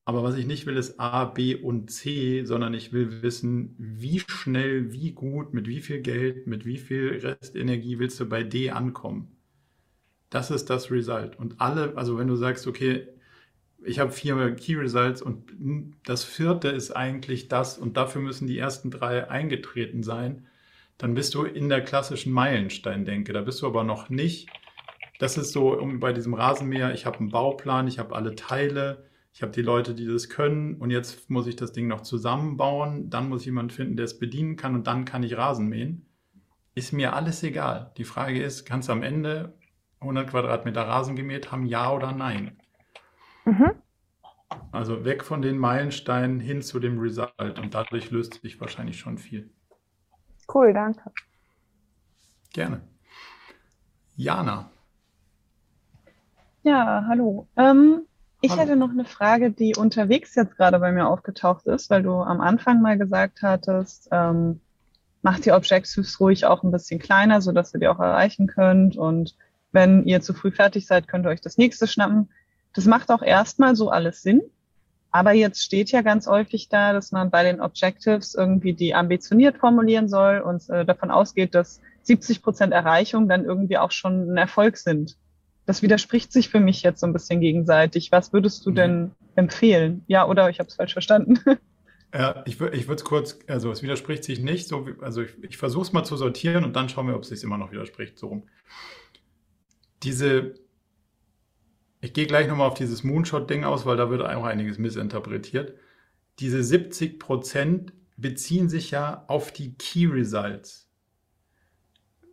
Aber 0.06 0.24
was 0.24 0.38
ich 0.38 0.46
nicht 0.46 0.66
will, 0.66 0.78
ist 0.78 0.98
A, 0.98 1.26
B 1.26 1.56
und 1.56 1.92
C, 1.92 2.46
sondern 2.46 2.74
ich 2.74 2.94
will 2.94 3.22
wissen, 3.22 3.76
wie 3.78 4.20
schnell, 4.20 4.94
wie 4.94 5.12
gut, 5.12 5.54
mit 5.54 5.68
wie 5.68 5.82
viel 5.82 6.00
Geld, 6.02 6.48
mit 6.48 6.66
wie 6.66 6.78
viel 6.78 7.20
Restenergie 7.22 8.00
willst 8.00 8.18
du 8.22 8.30
bei 8.30 8.44
D 8.44 8.70
ankommen. 8.72 9.33
Das 10.34 10.50
ist 10.50 10.72
das 10.72 10.90
Result. 10.90 11.38
Und 11.38 11.62
alle, 11.62 11.96
also 11.96 12.18
wenn 12.18 12.28
du 12.28 12.36
sagst, 12.36 12.66
okay, 12.66 13.08
ich 13.86 14.00
habe 14.00 14.12
vier 14.12 14.56
Key 14.56 14.74
Results 14.74 15.22
und 15.22 15.44
das 16.06 16.24
vierte 16.24 16.70
ist 16.70 16.90
eigentlich 16.90 17.50
das 17.50 17.78
und 17.78 17.98
dafür 17.98 18.20
müssen 18.20 18.48
die 18.48 18.58
ersten 18.58 18.90
drei 18.90 19.30
eingetreten 19.30 20.02
sein, 20.02 20.48
dann 20.98 21.14
bist 21.14 21.36
du 21.36 21.44
in 21.44 21.70
der 21.70 21.84
klassischen 21.84 22.34
Meilenstein-Denke. 22.34 23.32
Da 23.32 23.42
bist 23.42 23.62
du 23.62 23.68
aber 23.68 23.84
noch 23.84 24.10
nicht. 24.10 24.50
Das 25.20 25.38
ist 25.38 25.52
so 25.52 25.80
um, 25.80 26.00
bei 26.00 26.14
diesem 26.14 26.34
Rasenmäher, 26.34 26.96
ich 26.96 27.06
habe 27.06 27.20
einen 27.20 27.30
Bauplan, 27.30 27.88
ich 27.88 28.00
habe 28.00 28.16
alle 28.16 28.34
Teile, 28.34 29.06
ich 29.34 29.44
habe 29.44 29.52
die 29.52 29.62
Leute, 29.62 29.94
die 29.94 30.08
das 30.08 30.30
können 30.30 30.78
und 30.78 30.90
jetzt 30.90 31.30
muss 31.30 31.46
ich 31.46 31.58
das 31.58 31.74
Ding 31.74 31.88
noch 31.88 32.02
zusammenbauen, 32.02 33.12
dann 33.12 33.30
muss 33.30 33.42
ich 33.42 33.48
jemanden 33.48 33.70
finden, 33.70 33.98
der 33.98 34.06
es 34.06 34.18
bedienen 34.18 34.56
kann 34.56 34.74
und 34.74 34.88
dann 34.88 35.06
kann 35.06 35.22
ich 35.22 35.38
Rasen 35.38 35.68
mähen. 35.68 36.08
Ist 36.74 36.92
mir 36.92 37.14
alles 37.14 37.44
egal. 37.44 37.92
Die 37.98 38.04
Frage 38.04 38.42
ist, 38.42 38.68
du 38.68 38.92
am 38.92 39.04
Ende 39.04 39.54
100 40.04 40.30
Quadratmeter 40.30 40.88
Rasen 40.88 41.16
gemäht 41.16 41.52
haben, 41.52 41.66
ja 41.66 41.92
oder 41.92 42.12
nein? 42.12 42.58
Mhm. 43.46 43.72
Also 44.72 45.04
weg 45.06 45.24
von 45.24 45.42
den 45.42 45.58
Meilensteinen 45.58 46.40
hin 46.40 46.62
zu 46.62 46.80
dem 46.80 47.00
Result 47.00 47.60
und 47.60 47.74
dadurch 47.74 48.12
löst 48.12 48.42
sich 48.42 48.60
wahrscheinlich 48.62 49.00
schon 49.00 49.18
viel. 49.18 49.50
Cool, 50.54 50.74
danke. 50.74 51.12
Gerne. 52.54 52.82
Jana. 54.16 54.70
Ja, 56.62 57.06
hallo. 57.08 57.48
Ähm, 57.58 58.04
ich 58.42 58.52
hallo. 58.52 58.62
hätte 58.62 58.76
noch 58.76 58.92
eine 58.92 59.06
Frage, 59.06 59.52
die 59.52 59.76
unterwegs 59.76 60.36
jetzt 60.36 60.56
gerade 60.58 60.80
bei 60.80 60.92
mir 60.92 61.08
aufgetaucht 61.08 61.66
ist, 61.66 61.90
weil 61.90 62.04
du 62.04 62.14
am 62.14 62.42
Anfang 62.42 62.82
mal 62.82 62.98
gesagt 62.98 63.42
hattest, 63.42 64.10
ähm, 64.12 64.62
macht 65.22 65.46
die 65.46 65.52
Objectives 65.52 66.20
ruhig 66.20 66.46
auch 66.46 66.64
ein 66.64 66.72
bisschen 66.72 67.00
kleiner, 67.00 67.42
sodass 67.42 67.74
ihr 67.74 67.80
die 67.80 67.88
auch 67.88 68.00
erreichen 68.00 68.48
könnt 68.48 68.98
und 68.98 69.36
wenn 69.74 70.06
ihr 70.06 70.22
zu 70.22 70.34
früh 70.34 70.52
fertig 70.52 70.88
seid, 70.88 71.08
könnt 71.08 71.26
ihr 71.26 71.30
euch 71.30 71.42
das 71.42 71.58
nächste 71.58 71.88
schnappen. 71.88 72.30
Das 72.74 72.86
macht 72.86 73.10
auch 73.12 73.22
erstmal 73.22 73.76
so 73.76 73.90
alles 73.90 74.22
Sinn. 74.22 74.42
Aber 75.12 75.34
jetzt 75.34 75.64
steht 75.64 75.92
ja 75.92 76.02
ganz 76.02 76.26
häufig 76.26 76.70
da, 76.70 76.94
dass 76.94 77.12
man 77.12 77.30
bei 77.30 77.44
den 77.44 77.62
Objectives 77.62 78.34
irgendwie 78.34 78.74
die 78.74 78.96
ambitioniert 78.96 79.58
formulieren 79.58 80.08
soll 80.08 80.40
und 80.40 80.68
äh, 80.70 80.86
davon 80.86 81.12
ausgeht, 81.12 81.54
dass 81.54 81.82
70 82.04 82.42
Prozent 82.42 82.74
Erreichung 82.74 83.30
dann 83.30 83.46
irgendwie 83.46 83.78
auch 83.78 83.92
schon 83.92 84.34
ein 84.34 84.38
Erfolg 84.38 84.78
sind. 84.78 85.18
Das 85.66 85.82
widerspricht 85.82 86.32
sich 86.32 86.50
für 86.50 86.60
mich 86.60 86.82
jetzt 86.82 87.00
so 87.00 87.06
ein 87.06 87.14
bisschen 87.14 87.42
gegenseitig. 87.42 88.12
Was 88.12 88.34
würdest 88.34 88.66
du 88.66 88.72
mhm. 88.72 88.76
denn 88.76 89.12
empfehlen? 89.36 90.04
Ja, 90.08 90.28
oder 90.28 90.50
ich 90.50 90.60
habe 90.60 90.70
es 90.70 90.76
falsch 90.76 90.94
verstanden. 90.94 91.40
Ja, 92.16 92.44
ich, 92.46 92.62
ich 92.62 92.88
würde 92.88 93.02
es 93.02 93.04
kurz, 93.04 93.40
also 93.48 93.72
es 93.72 93.82
widerspricht 93.82 94.24
sich 94.24 94.40
nicht, 94.40 94.68
so 94.68 94.86
wie, 94.86 94.94
also 95.02 95.24
ich, 95.24 95.32
ich 95.42 95.58
versuche 95.58 95.82
es 95.82 95.94
mal 95.94 96.04
zu 96.04 96.16
sortieren 96.16 96.64
und 96.64 96.76
dann 96.76 96.88
schauen 96.88 97.08
wir, 97.08 97.16
ob 97.16 97.24
es 97.24 97.30
sich 97.30 97.42
immer 97.44 97.58
noch 97.58 97.72
widerspricht, 97.72 98.20
so 98.20 98.28
rum. 98.28 98.44
Diese, 100.04 100.56
ich 102.02 102.14
gehe 102.14 102.28
gleich 102.28 102.48
nochmal 102.48 102.68
auf 102.68 102.74
dieses 102.78 103.04
Moonshot-Ding 103.04 103.64
aus, 103.64 103.86
weil 103.86 103.98
da 103.98 104.10
wird 104.10 104.22
auch 104.22 104.44
einiges 104.44 104.78
missinterpretiert. 104.78 105.78
Diese 106.40 106.64
70 106.64 107.20
Prozent 107.20 107.94
beziehen 108.18 108.70
sich 108.70 108.92
ja 108.92 109.26
auf 109.28 109.52
die 109.52 109.76
Key 109.76 110.08
Results. 110.08 110.90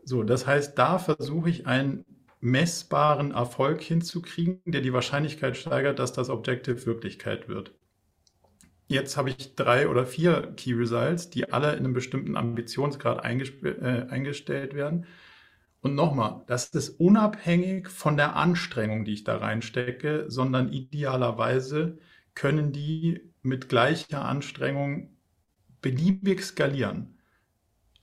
So, 0.04 0.22
das 0.22 0.46
heißt, 0.46 0.76
da 0.78 0.98
versuche 0.98 1.50
ich 1.50 1.66
einen 1.66 2.04
messbaren 2.40 3.32
Erfolg 3.32 3.82
hinzukriegen, 3.82 4.60
der 4.64 4.80
die 4.80 4.92
Wahrscheinlichkeit 4.92 5.56
steigert, 5.56 5.98
dass 5.98 6.12
das 6.12 6.30
Objective 6.30 6.86
Wirklichkeit 6.86 7.48
wird. 7.48 7.74
Jetzt 8.88 9.16
habe 9.16 9.30
ich 9.30 9.54
drei 9.54 9.88
oder 9.88 10.04
vier 10.04 10.52
Key 10.56 10.72
Results, 10.72 11.30
die 11.30 11.52
alle 11.52 11.72
in 11.74 11.84
einem 11.84 11.92
bestimmten 11.92 12.36
Ambitionsgrad 12.36 13.24
äh, 13.24 14.06
eingestellt 14.08 14.74
werden. 14.74 15.06
Und 15.82 15.94
nochmal, 15.94 16.42
das 16.46 16.68
ist 16.68 17.00
unabhängig 17.00 17.88
von 17.88 18.16
der 18.16 18.36
Anstrengung, 18.36 19.04
die 19.04 19.14
ich 19.14 19.24
da 19.24 19.38
reinstecke, 19.38 20.26
sondern 20.28 20.72
idealerweise 20.72 21.98
können 22.34 22.72
die 22.72 23.20
mit 23.42 23.68
gleicher 23.68 24.24
Anstrengung 24.24 25.16
beliebig 25.80 26.42
skalieren. 26.44 27.18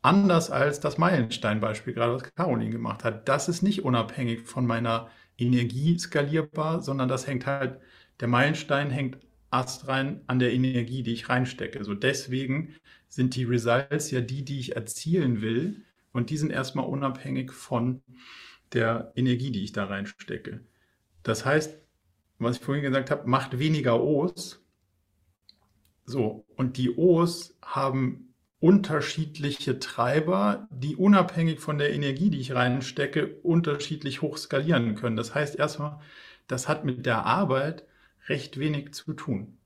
Anders 0.01 0.49
als 0.51 0.79
das 0.79 0.97
Meilenstein-Beispiel 0.97 1.93
gerade, 1.93 2.13
was 2.13 2.33
Caroline 2.35 2.71
gemacht 2.71 3.03
hat. 3.03 3.27
Das 3.27 3.49
ist 3.49 3.61
nicht 3.61 3.83
unabhängig 3.83 4.41
von 4.47 4.65
meiner 4.65 5.09
Energie 5.37 5.97
skalierbar, 5.99 6.81
sondern 6.81 7.09
das 7.09 7.27
hängt 7.27 7.45
halt, 7.45 7.79
der 8.19 8.27
Meilenstein 8.27 8.89
hängt 8.89 9.19
astrein 9.49 10.21
an 10.27 10.39
der 10.39 10.53
Energie, 10.53 11.03
die 11.03 11.13
ich 11.13 11.29
reinstecke. 11.29 11.83
So 11.83 11.93
deswegen 11.93 12.75
sind 13.07 13.35
die 13.35 13.43
Results 13.43 14.11
ja 14.11 14.21
die, 14.21 14.43
die 14.43 14.59
ich 14.59 14.75
erzielen 14.75 15.41
will. 15.41 15.83
Und 16.11 16.29
die 16.29 16.37
sind 16.37 16.51
erstmal 16.51 16.85
unabhängig 16.85 17.51
von 17.51 18.01
der 18.73 19.11
Energie, 19.15 19.51
die 19.51 19.63
ich 19.63 19.71
da 19.71 19.85
reinstecke. 19.85 20.61
Das 21.23 21.45
heißt, 21.45 21.77
was 22.39 22.57
ich 22.57 22.63
vorhin 22.63 22.83
gesagt 22.83 23.11
habe, 23.11 23.27
macht 23.29 23.59
weniger 23.59 24.01
O's. 24.01 24.63
So, 26.05 26.45
und 26.55 26.77
die 26.77 26.95
O's 26.95 27.57
haben 27.61 28.33
unterschiedliche 28.59 29.79
Treiber, 29.79 30.67
die 30.71 30.95
unabhängig 30.95 31.59
von 31.59 31.77
der 31.77 31.93
Energie, 31.93 32.29
die 32.29 32.39
ich 32.39 32.55
reinstecke, 32.55 33.35
unterschiedlich 33.43 34.21
hoch 34.21 34.37
skalieren 34.37 34.95
können. 34.95 35.15
Das 35.15 35.35
heißt 35.35 35.57
erstmal, 35.57 35.99
das 36.47 36.67
hat 36.67 36.85
mit 36.85 37.05
der 37.05 37.25
Arbeit 37.25 37.85
recht 38.27 38.59
wenig 38.59 38.93
zu 38.93 39.13
tun. 39.13 39.56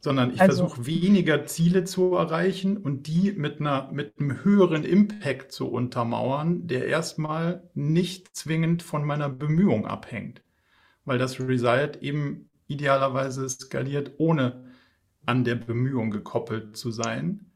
Sondern 0.00 0.32
ich 0.32 0.40
also, 0.40 0.66
versuche 0.66 0.86
weniger 0.86 1.44
Ziele 1.46 1.84
zu 1.84 2.14
erreichen 2.14 2.78
und 2.78 3.06
die 3.06 3.32
mit, 3.32 3.60
einer, 3.60 3.90
mit 3.92 4.18
einem 4.18 4.42
höheren 4.42 4.84
Impact 4.84 5.52
zu 5.52 5.68
untermauern, 5.68 6.66
der 6.66 6.86
erstmal 6.86 7.68
nicht 7.74 8.34
zwingend 8.34 8.82
von 8.82 9.04
meiner 9.04 9.28
Bemühung 9.28 9.86
abhängt. 9.86 10.42
Weil 11.04 11.18
das 11.18 11.38
Result 11.38 12.02
eben 12.02 12.48
idealerweise 12.66 13.48
skaliert, 13.48 14.12
ohne 14.18 14.64
an 15.26 15.44
der 15.44 15.56
Bemühung 15.56 16.10
gekoppelt 16.10 16.76
zu 16.76 16.90
sein, 16.90 17.50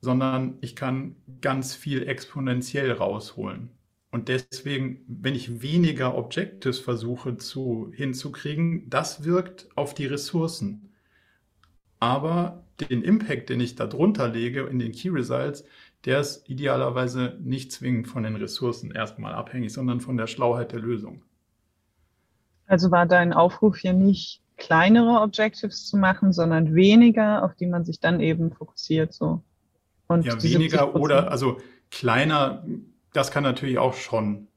sondern 0.00 0.58
ich 0.60 0.76
kann 0.76 1.16
ganz 1.40 1.74
viel 1.74 2.06
exponentiell 2.06 2.92
rausholen. 2.92 3.70
Und 4.10 4.28
deswegen, 4.28 5.04
wenn 5.06 5.34
ich 5.34 5.60
weniger 5.60 6.16
Objectives 6.16 6.78
versuche 6.78 7.36
zu, 7.36 7.92
hinzukriegen, 7.94 8.88
das 8.88 9.24
wirkt 9.24 9.68
auf 9.74 9.94
die 9.94 10.06
Ressourcen. 10.06 10.87
Aber 12.00 12.64
den 12.90 13.02
Impact, 13.02 13.48
den 13.48 13.60
ich 13.60 13.74
da 13.74 13.86
drunter 13.86 14.28
lege 14.28 14.62
in 14.62 14.78
den 14.78 14.92
Key 14.92 15.08
Results, 15.08 15.64
der 16.04 16.20
ist 16.20 16.48
idealerweise 16.48 17.36
nicht 17.40 17.72
zwingend 17.72 18.06
von 18.06 18.22
den 18.22 18.36
Ressourcen 18.36 18.92
erstmal 18.92 19.34
abhängig, 19.34 19.72
sondern 19.72 20.00
von 20.00 20.16
der 20.16 20.28
Schlauheit 20.28 20.72
der 20.72 20.80
Lösung. 20.80 21.22
Also 22.66 22.90
war 22.90 23.06
dein 23.06 23.32
Aufruf 23.32 23.78
hier 23.78 23.94
nicht 23.94 24.42
kleinere 24.56 25.20
Objectives 25.20 25.86
zu 25.86 25.96
machen, 25.96 26.32
sondern 26.32 26.74
weniger, 26.74 27.42
auf 27.42 27.54
die 27.54 27.66
man 27.66 27.84
sich 27.84 28.00
dann 28.00 28.20
eben 28.20 28.52
fokussiert, 28.52 29.12
so. 29.12 29.42
Und 30.06 30.24
ja, 30.24 30.42
weniger 30.42 30.94
oder, 30.94 31.30
also 31.30 31.58
kleiner 31.90 32.64
das 33.12 33.30
kann 33.30 33.42
natürlich 33.42 33.78
auch 33.78 33.94
schon, 33.94 34.48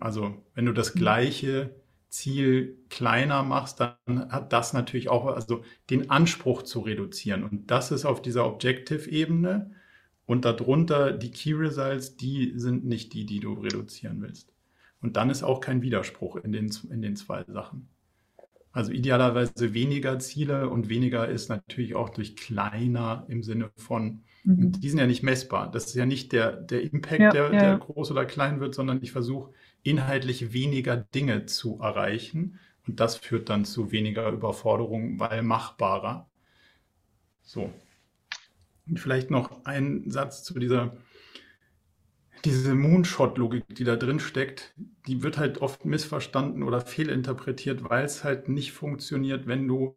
also 0.00 0.34
wenn 0.54 0.66
du 0.66 0.72
das 0.72 0.94
mhm. 0.94 0.98
gleiche 0.98 1.70
Ziel 2.10 2.78
kleiner 2.90 3.42
machst, 3.42 3.80
dann 3.80 4.30
hat 4.30 4.52
das 4.52 4.72
natürlich 4.72 5.08
auch, 5.08 5.26
also 5.26 5.62
den 5.88 6.10
Anspruch 6.10 6.62
zu 6.62 6.80
reduzieren. 6.80 7.44
Und 7.44 7.70
das 7.70 7.90
ist 7.90 8.04
auf 8.04 8.20
dieser 8.20 8.46
Objective-Ebene. 8.46 9.72
Und 10.26 10.44
darunter 10.44 11.12
die 11.12 11.30
Key 11.30 11.54
Results, 11.54 12.16
die 12.16 12.52
sind 12.56 12.84
nicht 12.84 13.14
die, 13.14 13.26
die 13.26 13.40
du 13.40 13.54
reduzieren 13.54 14.20
willst. 14.20 14.52
Und 15.00 15.16
dann 15.16 15.30
ist 15.30 15.42
auch 15.42 15.60
kein 15.60 15.82
Widerspruch 15.82 16.36
in 16.36 16.52
den, 16.52 16.70
in 16.90 17.02
den 17.02 17.16
zwei 17.16 17.44
Sachen. 17.48 17.88
Also 18.72 18.92
idealerweise 18.92 19.74
weniger 19.74 20.18
Ziele 20.18 20.68
und 20.68 20.88
weniger 20.88 21.28
ist 21.28 21.48
natürlich 21.48 21.94
auch 21.94 22.10
durch 22.10 22.36
kleiner 22.36 23.24
im 23.28 23.42
Sinne 23.42 23.70
von 23.76 24.22
Mhm. 24.44 24.72
Die 24.72 24.88
sind 24.88 24.98
ja 24.98 25.06
nicht 25.06 25.22
messbar. 25.22 25.70
Das 25.70 25.86
ist 25.86 25.94
ja 25.94 26.06
nicht 26.06 26.32
der, 26.32 26.52
der 26.52 26.82
Impact, 26.82 27.20
ja, 27.20 27.30
der, 27.30 27.52
ja. 27.52 27.58
der 27.58 27.78
groß 27.78 28.10
oder 28.10 28.24
klein 28.24 28.60
wird, 28.60 28.74
sondern 28.74 29.02
ich 29.02 29.12
versuche 29.12 29.52
inhaltlich 29.82 30.52
weniger 30.52 30.96
Dinge 30.96 31.46
zu 31.46 31.80
erreichen. 31.80 32.58
Und 32.86 33.00
das 33.00 33.16
führt 33.16 33.48
dann 33.48 33.64
zu 33.64 33.92
weniger 33.92 34.30
Überforderung, 34.30 35.18
weil 35.20 35.42
machbarer. 35.42 36.28
So. 37.42 37.70
Und 38.88 38.98
vielleicht 38.98 39.30
noch 39.30 39.64
ein 39.64 40.10
Satz 40.10 40.42
zu 40.42 40.58
dieser, 40.58 40.96
diese 42.44 42.74
Moonshot-Logik, 42.74 43.64
die 43.74 43.84
da 43.84 43.96
drin 43.96 44.20
steckt, 44.20 44.74
die 45.06 45.22
wird 45.22 45.38
halt 45.38 45.58
oft 45.58 45.84
missverstanden 45.84 46.62
oder 46.62 46.80
fehlinterpretiert, 46.80 47.88
weil 47.88 48.04
es 48.04 48.24
halt 48.24 48.48
nicht 48.48 48.72
funktioniert, 48.72 49.46
wenn 49.46 49.68
du 49.68 49.96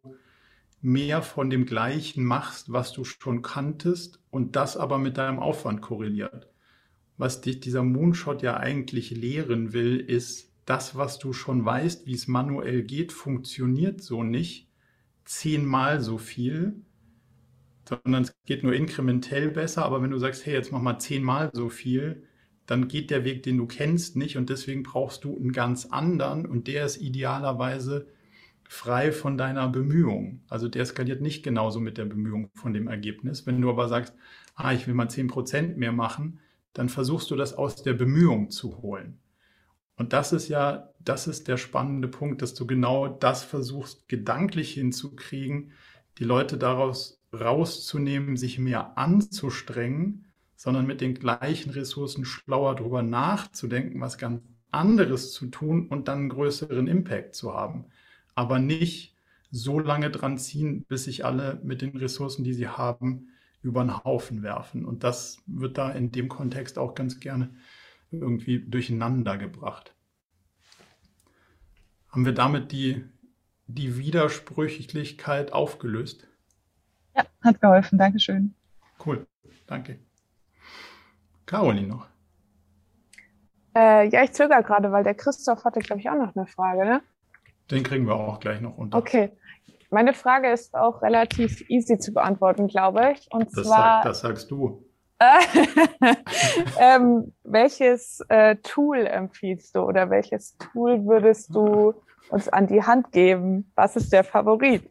mehr 0.80 1.22
von 1.22 1.48
dem 1.50 1.64
Gleichen 1.66 2.24
machst, 2.24 2.72
was 2.72 2.92
du 2.92 3.04
schon 3.04 3.42
kanntest 3.42 4.20
und 4.30 4.56
das 4.56 4.76
aber 4.76 4.98
mit 4.98 5.16
deinem 5.16 5.38
Aufwand 5.38 5.80
korreliert. 5.80 6.48
Was 7.16 7.40
dich 7.40 7.60
dieser 7.60 7.82
Moonshot 7.82 8.42
ja 8.42 8.56
eigentlich 8.56 9.10
lehren 9.10 9.72
will, 9.72 9.98
ist, 9.98 10.54
das, 10.66 10.96
was 10.96 11.18
du 11.18 11.32
schon 11.32 11.64
weißt, 11.64 12.06
wie 12.06 12.14
es 12.14 12.28
manuell 12.28 12.82
geht, 12.82 13.12
funktioniert 13.12 14.00
so 14.02 14.22
nicht 14.22 14.68
zehnmal 15.24 16.00
so 16.00 16.18
viel, 16.18 16.82
sondern 17.88 18.22
es 18.22 18.34
geht 18.46 18.62
nur 18.62 18.74
inkrementell 18.74 19.50
besser. 19.50 19.84
Aber 19.84 20.02
wenn 20.02 20.10
du 20.10 20.18
sagst, 20.18 20.46
hey, 20.46 20.54
jetzt 20.54 20.72
mach 20.72 20.80
mal 20.80 20.98
zehnmal 20.98 21.50
so 21.52 21.68
viel, 21.68 22.26
dann 22.66 22.88
geht 22.88 23.10
der 23.10 23.24
Weg, 23.24 23.42
den 23.42 23.58
du 23.58 23.66
kennst, 23.66 24.16
nicht 24.16 24.36
und 24.36 24.50
deswegen 24.50 24.82
brauchst 24.82 25.24
du 25.24 25.36
einen 25.36 25.52
ganz 25.52 25.86
anderen 25.86 26.46
und 26.46 26.66
der 26.66 26.86
ist 26.86 27.00
idealerweise 27.00 28.06
frei 28.68 29.12
von 29.12 29.36
deiner 29.36 29.68
Bemühung. 29.68 30.40
Also 30.48 30.68
der 30.68 30.84
skaliert 30.86 31.20
nicht 31.20 31.42
genauso 31.42 31.80
mit 31.80 31.98
der 31.98 32.06
Bemühung 32.06 32.48
von 32.54 32.72
dem 32.72 32.88
Ergebnis. 32.88 33.46
Wenn 33.46 33.60
du 33.60 33.68
aber 33.68 33.88
sagst, 33.88 34.14
ah, 34.54 34.72
ich 34.72 34.86
will 34.86 34.94
mal 34.94 35.08
10% 35.08 35.76
mehr 35.76 35.92
machen, 35.92 36.40
dann 36.72 36.88
versuchst 36.88 37.30
du 37.30 37.36
das 37.36 37.54
aus 37.54 37.82
der 37.82 37.92
Bemühung 37.92 38.50
zu 38.50 38.82
holen. 38.82 39.18
Und 39.96 40.12
das 40.12 40.32
ist 40.32 40.48
ja, 40.48 40.90
das 40.98 41.28
ist 41.28 41.46
der 41.46 41.56
spannende 41.56 42.08
Punkt, 42.08 42.42
dass 42.42 42.54
du 42.54 42.66
genau 42.66 43.06
das 43.06 43.44
versuchst, 43.44 44.08
gedanklich 44.08 44.72
hinzukriegen, 44.74 45.70
die 46.18 46.24
Leute 46.24 46.58
daraus 46.58 47.22
rauszunehmen, 47.32 48.36
sich 48.36 48.58
mehr 48.58 48.98
anzustrengen, 48.98 50.23
sondern 50.64 50.86
mit 50.86 51.00
den 51.00 51.14
gleichen 51.14 51.70
Ressourcen 51.70 52.24
schlauer 52.24 52.74
darüber 52.76 53.02
nachzudenken, 53.02 54.00
was 54.00 54.18
ganz 54.18 54.42
anderes 54.70 55.32
zu 55.32 55.46
tun 55.46 55.88
und 55.88 56.08
dann 56.08 56.18
einen 56.20 56.28
größeren 56.30 56.86
Impact 56.88 57.34
zu 57.34 57.54
haben 57.54 57.86
aber 58.34 58.58
nicht 58.58 59.14
so 59.50 59.78
lange 59.78 60.10
dran 60.10 60.38
ziehen, 60.38 60.84
bis 60.84 61.04
sich 61.04 61.24
alle 61.24 61.60
mit 61.62 61.82
den 61.82 61.96
Ressourcen, 61.96 62.44
die 62.44 62.54
sie 62.54 62.68
haben, 62.68 63.28
über 63.62 63.82
den 63.82 64.04
Haufen 64.04 64.42
werfen. 64.42 64.84
Und 64.84 65.04
das 65.04 65.38
wird 65.46 65.78
da 65.78 65.90
in 65.90 66.12
dem 66.12 66.28
Kontext 66.28 66.78
auch 66.78 66.94
ganz 66.94 67.20
gerne 67.20 67.54
irgendwie 68.10 68.58
durcheinander 68.60 69.38
gebracht. 69.38 69.94
Haben 72.08 72.24
wir 72.24 72.34
damit 72.34 72.72
die, 72.72 73.04
die 73.66 73.96
Widersprüchlichkeit 73.96 75.52
aufgelöst? 75.52 76.28
Ja, 77.16 77.24
hat 77.40 77.60
geholfen. 77.60 77.98
Dankeschön. 77.98 78.54
Cool, 79.04 79.26
danke. 79.66 79.98
Caroline 81.46 81.88
noch. 81.88 82.06
Äh, 83.76 84.08
ja, 84.08 84.22
ich 84.22 84.32
zögere 84.32 84.62
gerade, 84.62 84.92
weil 84.92 85.04
der 85.04 85.14
Christoph 85.14 85.64
hatte, 85.64 85.80
glaube 85.80 86.00
ich, 86.00 86.08
auch 86.08 86.14
noch 86.14 86.34
eine 86.34 86.46
Frage. 86.46 86.84
Ne? 86.84 87.02
Den 87.70 87.82
kriegen 87.82 88.06
wir 88.06 88.14
auch 88.14 88.40
gleich 88.40 88.60
noch 88.60 88.76
unter. 88.76 88.96
Okay. 88.98 89.32
Meine 89.90 90.14
Frage 90.14 90.50
ist 90.50 90.74
auch 90.74 91.02
relativ 91.02 91.68
easy 91.68 91.98
zu 91.98 92.12
beantworten, 92.12 92.68
glaube 92.68 93.12
ich. 93.12 93.28
Und 93.32 93.46
das 93.56 93.64
zwar. 93.64 94.02
Sag, 94.02 94.04
das 94.04 94.20
sagst 94.20 94.50
du. 94.50 94.84
ähm, 96.78 97.32
welches 97.44 98.20
äh, 98.28 98.56
Tool 98.56 99.06
empfiehlst 99.06 99.74
du 99.74 99.80
oder 99.80 100.10
welches 100.10 100.56
Tool 100.58 101.04
würdest 101.06 101.54
du 101.54 101.94
uns 102.30 102.48
an 102.48 102.66
die 102.66 102.82
Hand 102.82 103.12
geben. 103.12 103.70
Was 103.74 103.96
ist 103.96 104.12
der 104.12 104.24
Favorit? 104.24 104.90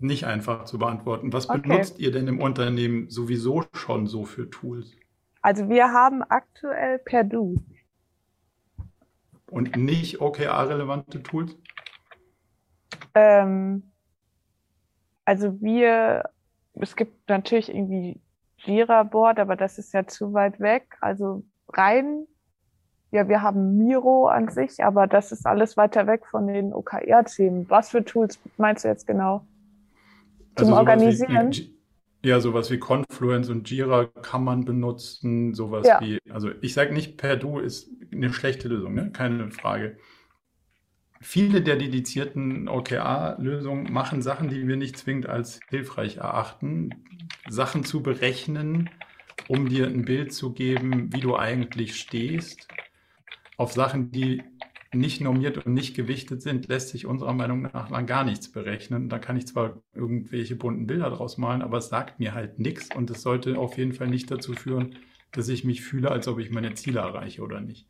Nicht 0.00 0.24
einfach 0.24 0.64
zu 0.64 0.78
beantworten. 0.78 1.32
Was 1.32 1.48
okay. 1.48 1.60
benutzt 1.60 1.98
ihr 1.98 2.12
denn 2.12 2.28
im 2.28 2.40
Unternehmen 2.40 3.08
sowieso 3.10 3.64
schon 3.72 4.06
so 4.06 4.24
für 4.24 4.48
Tools? 4.50 4.92
Also 5.42 5.68
wir 5.68 5.92
haben 5.92 6.22
aktuell 6.22 6.98
Perdue. 6.98 7.56
Und 9.50 9.76
nicht 9.76 10.20
OKR-relevante 10.20 11.22
Tools? 11.22 11.56
Ähm, 13.14 13.90
also 15.24 15.60
wir, 15.60 16.28
es 16.74 16.96
gibt 16.96 17.28
natürlich 17.28 17.68
irgendwie 17.68 18.20
Jira-Board, 18.58 19.38
aber 19.38 19.56
das 19.56 19.78
ist 19.78 19.92
ja 19.94 20.06
zu 20.06 20.34
weit 20.34 20.60
weg. 20.60 20.96
Also 21.00 21.44
rein, 21.68 22.26
ja, 23.10 23.28
wir 23.28 23.42
haben 23.42 23.78
Miro 23.78 24.26
an 24.26 24.48
sich, 24.48 24.84
aber 24.84 25.06
das 25.06 25.32
ist 25.32 25.46
alles 25.46 25.76
weiter 25.76 26.06
weg 26.06 26.26
von 26.26 26.46
den 26.46 26.74
OKR-Themen. 26.74 27.70
Was 27.70 27.90
für 27.90 28.04
Tools 28.04 28.38
meinst 28.58 28.84
du 28.84 28.88
jetzt 28.88 29.06
genau? 29.06 29.46
Zum 30.58 30.68
also 30.68 30.76
Organisieren? 30.76 31.52
Wie, 31.52 31.78
ja, 32.24 32.40
sowas 32.40 32.70
wie 32.70 32.78
Confluence 32.78 33.48
und 33.48 33.70
Jira 33.70 34.06
kann 34.06 34.42
man 34.42 34.64
benutzen, 34.64 35.54
sowas 35.54 35.86
ja. 35.86 36.00
wie, 36.00 36.18
also 36.30 36.50
ich 36.60 36.74
sage 36.74 36.92
nicht, 36.92 37.16
Perdue 37.16 37.62
ist 37.62 37.90
eine 38.12 38.32
schlechte 38.32 38.68
Lösung, 38.68 38.94
ne? 38.94 39.10
keine 39.12 39.50
Frage. 39.50 39.96
Viele 41.20 41.62
der 41.62 41.76
dedizierten 41.76 42.68
OKR-Lösungen 42.68 43.92
machen 43.92 44.22
Sachen, 44.22 44.48
die 44.48 44.66
wir 44.66 44.76
nicht 44.76 44.96
zwingend 44.96 45.26
als 45.26 45.60
hilfreich 45.68 46.18
erachten. 46.18 46.90
Sachen 47.48 47.84
zu 47.84 48.02
berechnen, 48.02 48.90
um 49.48 49.68
dir 49.68 49.86
ein 49.86 50.04
Bild 50.04 50.32
zu 50.32 50.52
geben, 50.52 51.12
wie 51.12 51.20
du 51.20 51.36
eigentlich 51.36 51.96
stehst. 51.96 52.68
Auf 53.56 53.72
Sachen, 53.72 54.12
die 54.12 54.42
nicht 54.94 55.20
normiert 55.20 55.64
und 55.64 55.74
nicht 55.74 55.94
gewichtet 55.94 56.40
sind, 56.42 56.68
lässt 56.68 56.88
sich 56.88 57.06
unserer 57.06 57.34
Meinung 57.34 57.62
nach 57.62 57.90
dann 57.90 58.06
gar 58.06 58.24
nichts 58.24 58.50
berechnen. 58.50 59.08
Da 59.08 59.18
kann 59.18 59.36
ich 59.36 59.46
zwar 59.46 59.82
irgendwelche 59.94 60.56
bunten 60.56 60.86
Bilder 60.86 61.10
draus 61.10 61.36
malen, 61.36 61.62
aber 61.62 61.78
es 61.78 61.88
sagt 61.88 62.20
mir 62.20 62.34
halt 62.34 62.58
nichts 62.58 62.94
und 62.94 63.10
es 63.10 63.22
sollte 63.22 63.58
auf 63.58 63.76
jeden 63.76 63.92
Fall 63.92 64.08
nicht 64.08 64.30
dazu 64.30 64.54
führen, 64.54 64.96
dass 65.32 65.48
ich 65.48 65.64
mich 65.64 65.82
fühle, 65.82 66.10
als 66.10 66.26
ob 66.26 66.38
ich 66.38 66.50
meine 66.50 66.74
Ziele 66.74 67.00
erreiche 67.00 67.42
oder 67.42 67.60
nicht. 67.60 67.86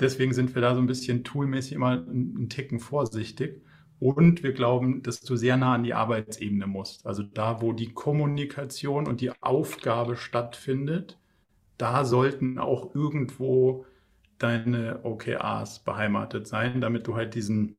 Deswegen 0.00 0.32
sind 0.32 0.54
wir 0.54 0.62
da 0.62 0.74
so 0.74 0.80
ein 0.80 0.86
bisschen 0.86 1.24
toolmäßig 1.24 1.72
immer 1.72 1.90
einen 1.90 2.48
Ticken 2.48 2.80
vorsichtig. 2.80 3.62
Und 4.00 4.42
wir 4.42 4.52
glauben, 4.52 5.02
dass 5.02 5.20
du 5.20 5.36
sehr 5.36 5.58
nah 5.58 5.74
an 5.74 5.84
die 5.84 5.92
Arbeitsebene 5.92 6.66
musst. 6.66 7.06
Also 7.06 7.22
da, 7.22 7.60
wo 7.60 7.74
die 7.74 7.92
Kommunikation 7.92 9.06
und 9.06 9.20
die 9.20 9.30
Aufgabe 9.42 10.16
stattfindet, 10.16 11.18
da 11.76 12.06
sollten 12.06 12.58
auch 12.58 12.94
irgendwo 12.94 13.84
deine 14.42 15.00
OKRs 15.04 15.84
beheimatet 15.84 16.48
sein, 16.48 16.80
damit 16.80 17.06
du 17.06 17.16
halt 17.16 17.34
diesen, 17.34 17.76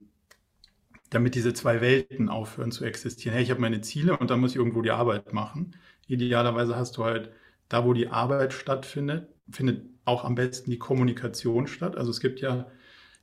damit 1.10 1.36
diese 1.36 1.54
zwei 1.54 1.82
Welten 1.82 2.30
aufhören 2.30 2.72
zu 2.72 2.86
existieren. 2.86 3.34
Hey, 3.36 3.44
ich 3.44 3.52
habe 3.52 3.62
meine 3.62 3.82
Ziele 3.82 4.18
und 4.18 4.30
dann 4.32 4.40
muss 4.40 4.52
ich 4.52 4.58
irgendwo 4.58 4.82
die 4.82 4.92
Arbeit 4.92 5.34
machen. 5.34 5.76
Idealerweise 6.08 6.76
hast 6.76 6.98
du 6.98 7.04
halt 7.04 7.32
da, 7.70 7.86
wo 7.86 7.94
die 7.94 8.08
Arbeit 8.08 8.54
stattfindet, 8.54 9.28
findet 9.50 9.86
auch 10.06 10.24
am 10.26 10.36
besten 10.36 10.72
die 10.72 10.80
Kommunikation 10.80 11.68
statt. 11.68 11.98
Also 11.98 12.12
es 12.12 12.20
gibt 12.22 12.40
ja 12.42 12.68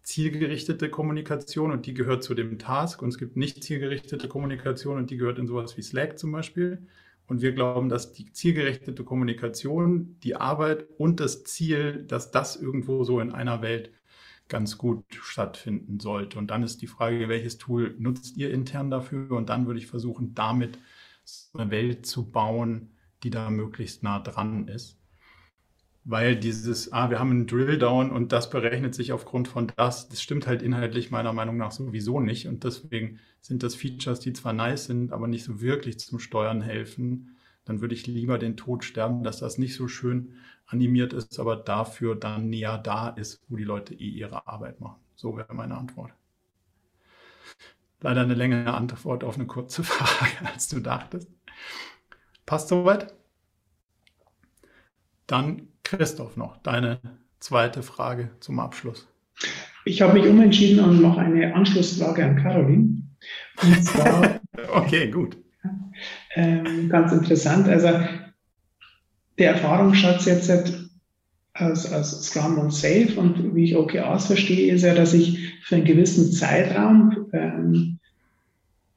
zielgerichtete 0.02 0.90
Kommunikation 0.90 1.72
und 1.72 1.86
die 1.86 1.94
gehört 1.94 2.24
zu 2.24 2.34
dem 2.34 2.58
Task 2.58 3.02
und 3.02 3.10
es 3.10 3.18
gibt 3.18 3.36
nicht 3.36 3.62
zielgerichtete 3.64 4.28
Kommunikation 4.28 4.98
und 4.98 5.10
die 5.10 5.16
gehört 5.16 5.38
in 5.38 5.46
sowas 5.46 5.76
wie 5.76 5.82
Slack 5.82 6.18
zum 6.18 6.32
Beispiel. 6.32 6.86
Und 7.28 7.42
wir 7.42 7.52
glauben, 7.52 7.88
dass 7.88 8.12
die 8.12 8.32
zielgerichtete 8.32 9.04
Kommunikation, 9.04 10.18
die 10.20 10.34
Arbeit 10.34 10.86
und 10.98 11.20
das 11.20 11.44
Ziel, 11.44 12.04
dass 12.08 12.30
das 12.30 12.56
irgendwo 12.56 13.04
so 13.04 13.20
in 13.20 13.32
einer 13.32 13.62
Welt 13.62 13.92
ganz 14.48 14.78
gut 14.78 15.04
stattfinden 15.10 16.00
sollte. 16.00 16.38
Und 16.38 16.50
dann 16.50 16.62
ist 16.62 16.82
die 16.82 16.86
Frage, 16.86 17.28
welches 17.28 17.58
Tool 17.58 17.94
nutzt 17.98 18.36
ihr 18.38 18.50
intern 18.50 18.90
dafür? 18.90 19.30
Und 19.32 19.50
dann 19.50 19.66
würde 19.66 19.78
ich 19.78 19.86
versuchen, 19.86 20.34
damit 20.34 20.78
eine 21.52 21.70
Welt 21.70 22.06
zu 22.06 22.30
bauen, 22.30 22.96
die 23.22 23.30
da 23.30 23.50
möglichst 23.50 24.02
nah 24.02 24.18
dran 24.20 24.66
ist 24.66 24.98
weil 26.04 26.36
dieses, 26.36 26.92
ah, 26.92 27.10
wir 27.10 27.18
haben 27.18 27.30
einen 27.30 27.46
Drilldown 27.46 28.10
und 28.10 28.32
das 28.32 28.50
berechnet 28.50 28.94
sich 28.94 29.12
aufgrund 29.12 29.48
von 29.48 29.70
das, 29.76 30.08
das 30.08 30.22
stimmt 30.22 30.46
halt 30.46 30.62
inhaltlich 30.62 31.10
meiner 31.10 31.32
Meinung 31.32 31.56
nach 31.56 31.70
sowieso 31.70 32.20
nicht. 32.20 32.48
Und 32.48 32.64
deswegen 32.64 33.18
sind 33.40 33.62
das 33.62 33.74
Features, 33.74 34.20
die 34.20 34.32
zwar 34.32 34.52
nice 34.52 34.86
sind, 34.86 35.12
aber 35.12 35.26
nicht 35.28 35.44
so 35.44 35.60
wirklich 35.60 35.98
zum 35.98 36.18
Steuern 36.18 36.62
helfen. 36.62 37.36
Dann 37.64 37.80
würde 37.80 37.94
ich 37.94 38.06
lieber 38.06 38.38
den 38.38 38.56
Tod 38.56 38.84
sterben, 38.84 39.22
dass 39.22 39.38
das 39.38 39.58
nicht 39.58 39.74
so 39.76 39.88
schön 39.88 40.34
animiert 40.66 41.12
ist, 41.12 41.38
aber 41.38 41.56
dafür 41.56 42.14
dann 42.16 42.48
näher 42.48 42.78
da 42.78 43.08
ist, 43.08 43.42
wo 43.48 43.56
die 43.56 43.64
Leute 43.64 43.94
eh 43.94 44.08
ihre 44.08 44.46
Arbeit 44.46 44.80
machen. 44.80 45.00
So 45.14 45.36
wäre 45.36 45.54
meine 45.54 45.76
Antwort. 45.76 46.12
Leider 48.00 48.22
eine 48.22 48.34
längere 48.34 48.74
Antwort 48.74 49.24
auf 49.24 49.34
eine 49.34 49.46
kurze 49.46 49.82
Frage, 49.84 50.50
als 50.52 50.68
du 50.68 50.80
dachtest. 50.80 51.28
Passt 52.46 52.68
soweit? 52.68 53.14
Dann 55.26 55.68
Christoph 55.88 56.36
noch, 56.36 56.58
deine 56.58 57.00
zweite 57.40 57.82
Frage 57.82 58.30
zum 58.40 58.60
Abschluss. 58.60 59.08
Ich 59.86 60.02
habe 60.02 60.18
mich 60.18 60.28
umentschieden 60.28 60.84
und 60.84 61.00
noch 61.00 61.16
eine 61.16 61.54
Anschlussfrage 61.54 62.26
an 62.26 62.36
Caroline. 62.36 63.02
Und 63.62 63.84
zwar, 63.84 64.38
okay, 64.74 65.10
gut. 65.10 65.38
Ähm, 66.34 66.90
ganz 66.90 67.12
interessant. 67.12 67.68
Also 67.68 67.88
der 69.38 69.52
Erfahrungsschatz 69.52 70.26
jetzt 70.26 70.50
als, 71.54 71.90
als 71.90 72.26
Scrum 72.26 72.58
und 72.58 72.74
Safe 72.74 73.14
und 73.16 73.54
wie 73.54 73.64
ich 73.64 73.76
OKRs 73.76 74.26
verstehe, 74.26 74.74
ist 74.74 74.82
ja, 74.82 74.94
dass 74.94 75.14
ich 75.14 75.54
für 75.62 75.76
einen 75.76 75.86
gewissen 75.86 76.30
Zeitraum 76.32 77.28
ähm, 77.32 77.98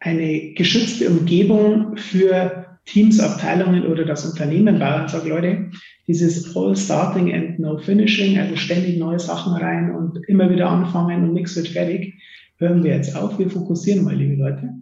eine 0.01 0.53
geschützte 0.55 1.09
Umgebung 1.09 1.95
für 1.95 2.71
Teams, 2.85 3.19
Abteilungen 3.21 3.85
oder 3.85 4.03
das 4.03 4.25
Unternehmen 4.25 4.79
baue 4.79 5.03
und 5.03 5.09
sage, 5.09 5.29
Leute, 5.29 5.71
dieses 6.11 6.57
All 6.57 6.75
Starting 6.75 7.33
and 7.33 7.57
No 7.59 7.77
Finishing, 7.77 8.37
also 8.37 8.57
ständig 8.57 8.97
neue 8.97 9.19
Sachen 9.19 9.53
rein 9.53 9.95
und 9.95 10.19
immer 10.27 10.49
wieder 10.49 10.69
anfangen 10.69 11.23
und 11.23 11.33
nichts 11.33 11.55
wird 11.55 11.69
fertig, 11.69 12.13
hören 12.57 12.83
wir 12.83 12.95
jetzt 12.95 13.15
auf. 13.15 13.39
Wir 13.39 13.49
fokussieren 13.49 14.03
mal, 14.03 14.15
liebe 14.15 14.35
Leute, 14.35 14.73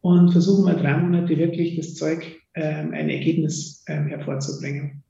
und 0.00 0.32
versuchen 0.32 0.64
mal 0.64 0.74
drei 0.74 0.96
Monate 0.96 1.38
wirklich 1.38 1.76
das 1.76 1.94
Zeug, 1.94 2.24
ähm, 2.54 2.92
ein 2.92 3.08
Ergebnis 3.08 3.84
ähm, 3.86 4.08
hervorzubringen. 4.08 5.04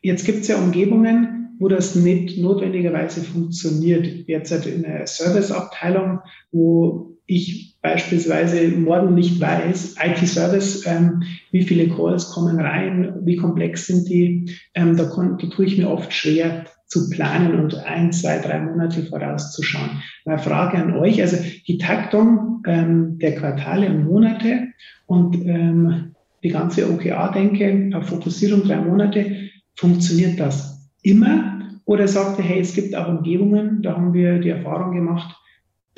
Jetzt 0.00 0.24
gibt 0.24 0.40
es 0.40 0.48
ja 0.48 0.56
Umgebungen, 0.56 1.56
wo 1.58 1.68
das 1.68 1.94
nicht 1.94 2.38
notwendigerweise 2.38 3.20
funktioniert. 3.20 4.06
Jetzt 4.26 4.50
in 4.66 4.82
der 4.82 5.06
Serviceabteilung, 5.06 6.20
wo 6.52 7.07
ich 7.28 7.76
beispielsweise 7.82 8.68
morgen 8.68 9.14
nicht 9.14 9.40
weiß, 9.40 9.96
IT-Service, 10.02 10.84
ähm, 10.86 11.22
wie 11.52 11.62
viele 11.62 11.88
Calls 11.88 12.30
kommen 12.30 12.58
rein, 12.58 13.14
wie 13.22 13.36
komplex 13.36 13.86
sind 13.86 14.08
die, 14.08 14.50
ähm, 14.74 14.96
da, 14.96 15.04
da 15.04 15.46
tue 15.46 15.66
ich 15.66 15.78
mir 15.78 15.88
oft 15.88 16.12
schwer 16.12 16.64
zu 16.86 17.10
planen 17.10 17.60
und 17.60 17.76
ein, 17.84 18.12
zwei, 18.12 18.38
drei 18.38 18.60
Monate 18.60 19.02
vorauszuschauen. 19.04 20.02
Meine 20.24 20.38
Frage 20.38 20.78
an 20.78 20.94
euch, 20.96 21.20
also 21.20 21.36
die 21.66 21.76
Taktung 21.76 22.62
ähm, 22.66 23.18
der 23.18 23.34
Quartale 23.34 23.90
und 23.90 24.06
Monate 24.06 24.68
und 25.06 25.36
ähm, 25.44 26.14
die 26.42 26.48
ganze 26.48 26.90
OKR-Denke 26.90 27.90
auf 27.94 28.06
Fokussierung 28.06 28.62
drei 28.62 28.76
Monate, 28.76 29.50
funktioniert 29.76 30.40
das 30.40 30.90
immer? 31.02 31.60
Oder 31.84 32.08
sagt 32.08 32.38
ihr, 32.38 32.44
hey, 32.44 32.60
es 32.60 32.74
gibt 32.74 32.94
auch 32.94 33.08
Umgebungen, 33.08 33.82
da 33.82 33.94
haben 33.94 34.14
wir 34.14 34.38
die 34.38 34.50
Erfahrung 34.50 34.94
gemacht, 34.94 35.36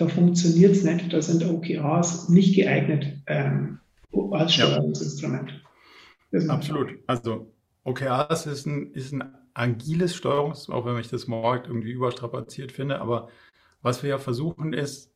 da 0.00 0.08
funktioniert 0.08 0.72
es 0.72 0.82
nicht, 0.82 1.12
da 1.12 1.20
sind 1.20 1.44
OKRs 1.44 2.30
nicht 2.30 2.56
geeignet 2.56 3.18
ähm, 3.26 3.80
als 4.32 4.54
Steuerungsinstrument. 4.54 5.62
Ja. 6.32 6.40
Absolut. 6.48 6.94
Also 7.06 7.52
OKRs 7.84 8.46
ist 8.46 8.66
ein, 8.66 8.94
ist 8.94 9.12
ein 9.12 9.34
agiles 9.52 10.16
Steuerungs, 10.16 10.70
auch 10.70 10.86
wenn 10.86 10.98
ich 10.98 11.08
das 11.08 11.26
morgen 11.26 11.66
irgendwie 11.66 11.92
überstrapaziert 11.92 12.72
finde, 12.72 13.02
aber 13.02 13.28
was 13.82 14.02
wir 14.02 14.08
ja 14.08 14.16
versuchen 14.18 14.72
ist, 14.72 15.12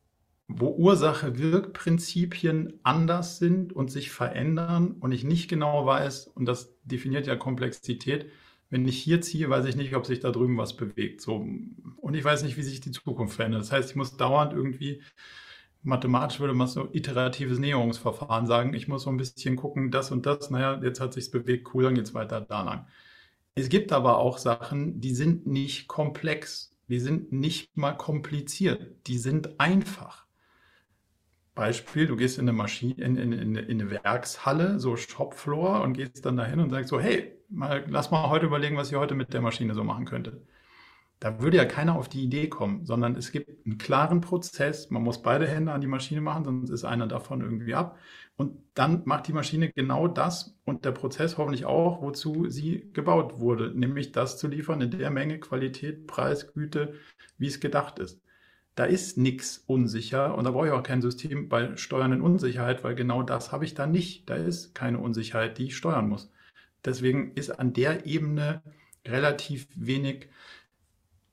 wo 0.47 0.67
Ursache-Wirk-Prinzipien 0.67 2.79
anders 2.83 3.39
sind 3.39 3.73
und 3.73 3.89
sich 3.89 4.11
verändern 4.11 4.97
und 4.99 5.13
ich 5.13 5.23
nicht 5.23 5.49
genau 5.49 5.87
weiß, 5.87 6.27
und 6.27 6.45
das 6.45 6.75
definiert 6.83 7.25
ja 7.25 7.35
Komplexität, 7.35 8.27
wenn 8.69 8.87
ich 8.87 8.97
hier 9.01 9.21
ziehe, 9.21 9.49
weiß 9.49 9.65
ich 9.65 9.75
nicht, 9.75 9.95
ob 9.95 10.05
sich 10.05 10.19
da 10.19 10.31
drüben 10.31 10.57
was 10.57 10.75
bewegt. 10.75 11.21
So. 11.21 11.35
Und 11.97 12.13
ich 12.13 12.23
weiß 12.23 12.43
nicht, 12.43 12.57
wie 12.57 12.63
sich 12.63 12.81
die 12.81 12.91
Zukunft 12.91 13.35
verändert. 13.35 13.61
Das 13.61 13.71
heißt, 13.71 13.91
ich 13.91 13.95
muss 13.95 14.17
dauernd 14.17 14.53
irgendwie, 14.53 15.01
mathematisch 15.83 16.39
würde 16.39 16.53
man 16.53 16.67
so 16.67 16.89
iteratives 16.91 17.59
Näherungsverfahren 17.59 18.47
sagen. 18.47 18.73
Ich 18.73 18.87
muss 18.87 19.03
so 19.03 19.09
ein 19.09 19.17
bisschen 19.17 19.55
gucken, 19.55 19.91
das 19.91 20.11
und 20.11 20.25
das, 20.25 20.49
naja, 20.49 20.81
jetzt 20.83 20.99
hat 20.99 21.13
sich's 21.13 21.31
bewegt, 21.31 21.69
cool, 21.73 21.83
dann 21.83 21.95
geht's 21.95 22.13
weiter 22.13 22.41
da 22.41 22.63
lang. 22.63 22.87
Es 23.53 23.69
gibt 23.69 23.93
aber 23.93 24.17
auch 24.17 24.37
Sachen, 24.37 24.99
die 24.99 25.13
sind 25.15 25.47
nicht 25.47 25.87
komplex, 25.87 26.75
die 26.89 26.99
sind 26.99 27.31
nicht 27.31 27.77
mal 27.77 27.93
kompliziert, 27.93 29.07
die 29.07 29.17
sind 29.17 29.59
einfach. 29.59 30.25
Beispiel, 31.53 32.05
du 32.05 32.17
gehst 32.17 32.37
in 32.37 32.43
eine 32.49 32.53
Maschine, 32.53 33.01
in, 33.01 33.15
in, 33.15 33.31
in, 33.31 33.55
in 33.55 33.81
eine 33.81 33.89
Werkshalle, 33.89 34.77
so 34.79 34.97
Shopfloor, 34.97 35.81
und 35.83 35.93
gehst 35.93 36.25
dann 36.25 36.35
dahin 36.35 36.59
und 36.59 36.69
sagst 36.69 36.89
so, 36.89 36.99
hey, 36.99 37.34
mal, 37.49 37.85
lass 37.87 38.11
mal 38.11 38.29
heute 38.29 38.45
überlegen, 38.45 38.77
was 38.77 38.91
ich 38.91 38.97
heute 38.97 39.15
mit 39.15 39.33
der 39.33 39.41
Maschine 39.41 39.73
so 39.73 39.83
machen 39.83 40.05
könnte. 40.05 40.41
Da 41.19 41.41
würde 41.41 41.57
ja 41.57 41.65
keiner 41.65 41.95
auf 41.95 42.09
die 42.09 42.23
Idee 42.23 42.49
kommen, 42.49 42.85
sondern 42.85 43.15
es 43.15 43.31
gibt 43.31 43.65
einen 43.65 43.77
klaren 43.77 44.21
Prozess. 44.21 44.89
Man 44.91 45.01
muss 45.01 45.21
beide 45.21 45.47
Hände 45.47 45.71
an 45.71 45.81
die 45.81 45.87
Maschine 45.87 46.21
machen, 46.21 46.43
sonst 46.43 46.69
ist 46.69 46.83
einer 46.83 47.07
davon 47.07 47.41
irgendwie 47.41 47.73
ab. 47.73 47.97
Und 48.35 48.57
dann 48.73 49.03
macht 49.05 49.27
die 49.27 49.33
Maschine 49.33 49.71
genau 49.71 50.07
das 50.07 50.57
und 50.65 50.83
der 50.85 50.91
Prozess 50.91 51.37
hoffentlich 51.37 51.65
auch, 51.65 52.01
wozu 52.01 52.49
sie 52.49 52.89
gebaut 52.93 53.39
wurde, 53.39 53.71
nämlich 53.73 54.11
das 54.11 54.37
zu 54.37 54.47
liefern 54.47 54.81
in 54.81 54.91
der 54.91 55.09
Menge, 55.09 55.39
Qualität, 55.39 56.05
Preis, 56.05 56.53
Güte, 56.53 56.95
wie 57.37 57.47
es 57.47 57.61
gedacht 57.61 57.99
ist. 57.99 58.21
Da 58.75 58.83
ist 58.83 59.17
nichts 59.17 59.63
unsicher 59.67 60.35
und 60.37 60.43
da 60.43 60.51
brauche 60.51 60.67
ich 60.67 60.73
auch 60.73 60.83
kein 60.83 61.01
System 61.01 61.47
bei 61.47 61.77
steuernden 61.77 62.21
Unsicherheit, 62.21 62.83
weil 62.83 62.93
genau 62.95 63.23
das 63.23 63.53
habe 63.53 63.63
ich 63.63 63.73
da 63.73 63.87
nicht. 63.87 64.29
Da 64.29 64.35
ist 64.35 64.75
keine 64.75 64.99
Unsicherheit, 64.99 65.57
die 65.57 65.65
ich 65.67 65.77
steuern 65.77 66.09
muss. 66.09 66.29
Deswegen 66.85 67.33
ist 67.33 67.49
an 67.51 67.73
der 67.73 68.05
Ebene 68.05 68.61
relativ 69.05 69.67
wenig, 69.75 70.29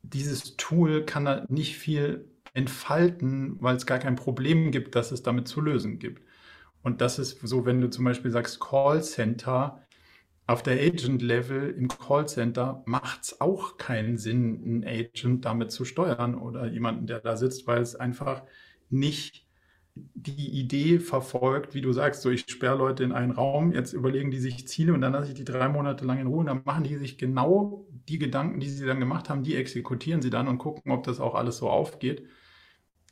dieses 0.02 0.56
Tool 0.56 1.04
kann 1.04 1.24
da 1.24 1.46
nicht 1.48 1.76
viel 1.76 2.28
entfalten, 2.54 3.56
weil 3.60 3.76
es 3.76 3.86
gar 3.86 3.98
kein 3.98 4.16
Problem 4.16 4.72
gibt, 4.72 4.94
dass 4.94 5.12
es 5.12 5.22
damit 5.22 5.48
zu 5.48 5.60
lösen 5.60 5.98
gibt. 5.98 6.22
Und 6.82 7.00
das 7.00 7.18
ist 7.18 7.40
so, 7.46 7.64
wenn 7.64 7.80
du 7.80 7.88
zum 7.88 8.04
Beispiel 8.04 8.30
sagst 8.30 8.60
Callcenter, 8.60 9.86
auf 10.46 10.62
der 10.62 10.74
Agent-Level 10.74 11.70
im 11.70 11.88
Callcenter 11.88 12.82
macht 12.84 13.22
es 13.22 13.40
auch 13.40 13.76
keinen 13.76 14.18
Sinn, 14.18 14.62
einen 14.64 14.84
Agent 14.84 15.44
damit 15.44 15.70
zu 15.70 15.84
steuern 15.84 16.34
oder 16.34 16.66
jemanden, 16.66 17.06
der 17.06 17.20
da 17.20 17.36
sitzt, 17.36 17.66
weil 17.66 17.80
es 17.80 17.94
einfach 17.94 18.42
nicht 18.90 19.46
die 19.94 20.50
Idee 20.58 20.98
verfolgt, 21.00 21.74
wie 21.74 21.82
du 21.82 21.92
sagst, 21.92 22.22
so 22.22 22.30
ich 22.30 22.44
sperre 22.48 22.78
Leute 22.78 23.04
in 23.04 23.12
einen 23.12 23.32
Raum, 23.32 23.72
jetzt 23.72 23.92
überlegen 23.92 24.30
die 24.30 24.38
sich 24.38 24.66
Ziele 24.66 24.94
und 24.94 25.02
dann 25.02 25.12
lasse 25.12 25.28
ich 25.28 25.34
die 25.34 25.44
drei 25.44 25.68
Monate 25.68 26.04
lang 26.04 26.18
in 26.18 26.26
Ruhe 26.26 26.40
und 26.40 26.46
dann 26.46 26.62
machen 26.64 26.84
die 26.84 26.96
sich 26.96 27.18
genau 27.18 27.86
die 28.08 28.18
Gedanken, 28.18 28.60
die 28.60 28.68
sie 28.70 28.86
dann 28.86 29.00
gemacht 29.00 29.28
haben, 29.28 29.42
die 29.42 29.56
exekutieren 29.56 30.22
sie 30.22 30.30
dann 30.30 30.48
und 30.48 30.58
gucken, 30.58 30.92
ob 30.92 31.04
das 31.04 31.20
auch 31.20 31.34
alles 31.34 31.58
so 31.58 31.68
aufgeht 31.68 32.26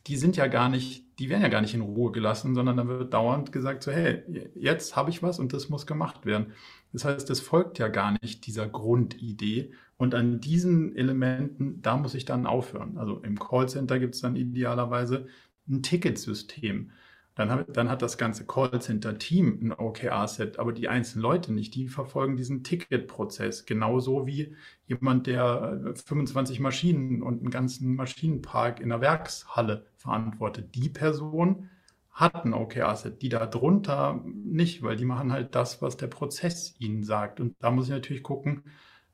die 0.07 0.17
sind 0.17 0.35
ja 0.35 0.47
gar 0.47 0.69
nicht, 0.69 1.19
die 1.19 1.29
werden 1.29 1.43
ja 1.43 1.49
gar 1.49 1.61
nicht 1.61 1.73
in 1.75 1.81
Ruhe 1.81 2.11
gelassen, 2.11 2.55
sondern 2.55 2.77
dann 2.77 2.87
wird 2.87 3.13
dauernd 3.13 3.51
gesagt, 3.51 3.83
so, 3.83 3.91
hey, 3.91 4.23
jetzt 4.55 4.95
habe 4.95 5.11
ich 5.11 5.21
was 5.21 5.39
und 5.39 5.53
das 5.53 5.69
muss 5.69 5.85
gemacht 5.85 6.25
werden. 6.25 6.53
Das 6.91 7.05
heißt, 7.05 7.29
es 7.29 7.39
folgt 7.39 7.77
ja 7.79 7.87
gar 7.87 8.17
nicht 8.21 8.47
dieser 8.47 8.67
Grundidee. 8.67 9.71
Und 9.97 10.15
an 10.15 10.41
diesen 10.41 10.95
Elementen, 10.95 11.81
da 11.83 11.97
muss 11.97 12.15
ich 12.15 12.25
dann 12.25 12.47
aufhören. 12.47 12.97
Also 12.97 13.19
im 13.19 13.37
Callcenter 13.37 13.99
gibt 13.99 14.15
es 14.15 14.21
dann 14.21 14.35
idealerweise 14.35 15.27
ein 15.69 15.83
Ticketsystem. 15.83 16.91
Dann 17.35 17.49
hat, 17.49 17.77
dann 17.77 17.89
hat 17.89 18.01
das 18.01 18.17
ganze 18.17 18.45
Callcenter-Team 18.45 19.59
ein 19.61 19.71
OKR-Set, 19.71 20.59
aber 20.59 20.73
die 20.73 20.89
einzelnen 20.89 21.23
Leute 21.23 21.53
nicht. 21.53 21.73
Die 21.75 21.87
verfolgen 21.87 22.35
diesen 22.35 22.63
Ticketprozess. 22.63 23.65
Genauso 23.65 24.27
wie 24.27 24.55
jemand, 24.85 25.27
der 25.27 25.93
25 26.05 26.59
äh, 26.59 26.61
Maschinen 26.61 27.21
und 27.23 27.39
einen 27.39 27.49
ganzen 27.49 27.95
Maschinenpark 27.95 28.81
in 28.81 28.89
der 28.89 28.99
Werkshalle 28.99 29.85
verantwortet. 29.95 30.75
Die 30.75 30.89
Person 30.89 31.69
hat 32.11 32.45
ein 32.45 32.53
OKR-Set, 32.53 33.21
die 33.21 33.29
da 33.29 33.45
drunter 33.45 34.21
nicht, 34.25 34.83
weil 34.83 34.97
die 34.97 35.05
machen 35.05 35.31
halt 35.31 35.55
das, 35.55 35.81
was 35.81 35.95
der 35.95 36.07
Prozess 36.07 36.75
ihnen 36.79 37.03
sagt. 37.03 37.39
Und 37.39 37.55
da 37.59 37.71
muss 37.71 37.85
ich 37.85 37.91
natürlich 37.91 38.23
gucken, 38.23 38.63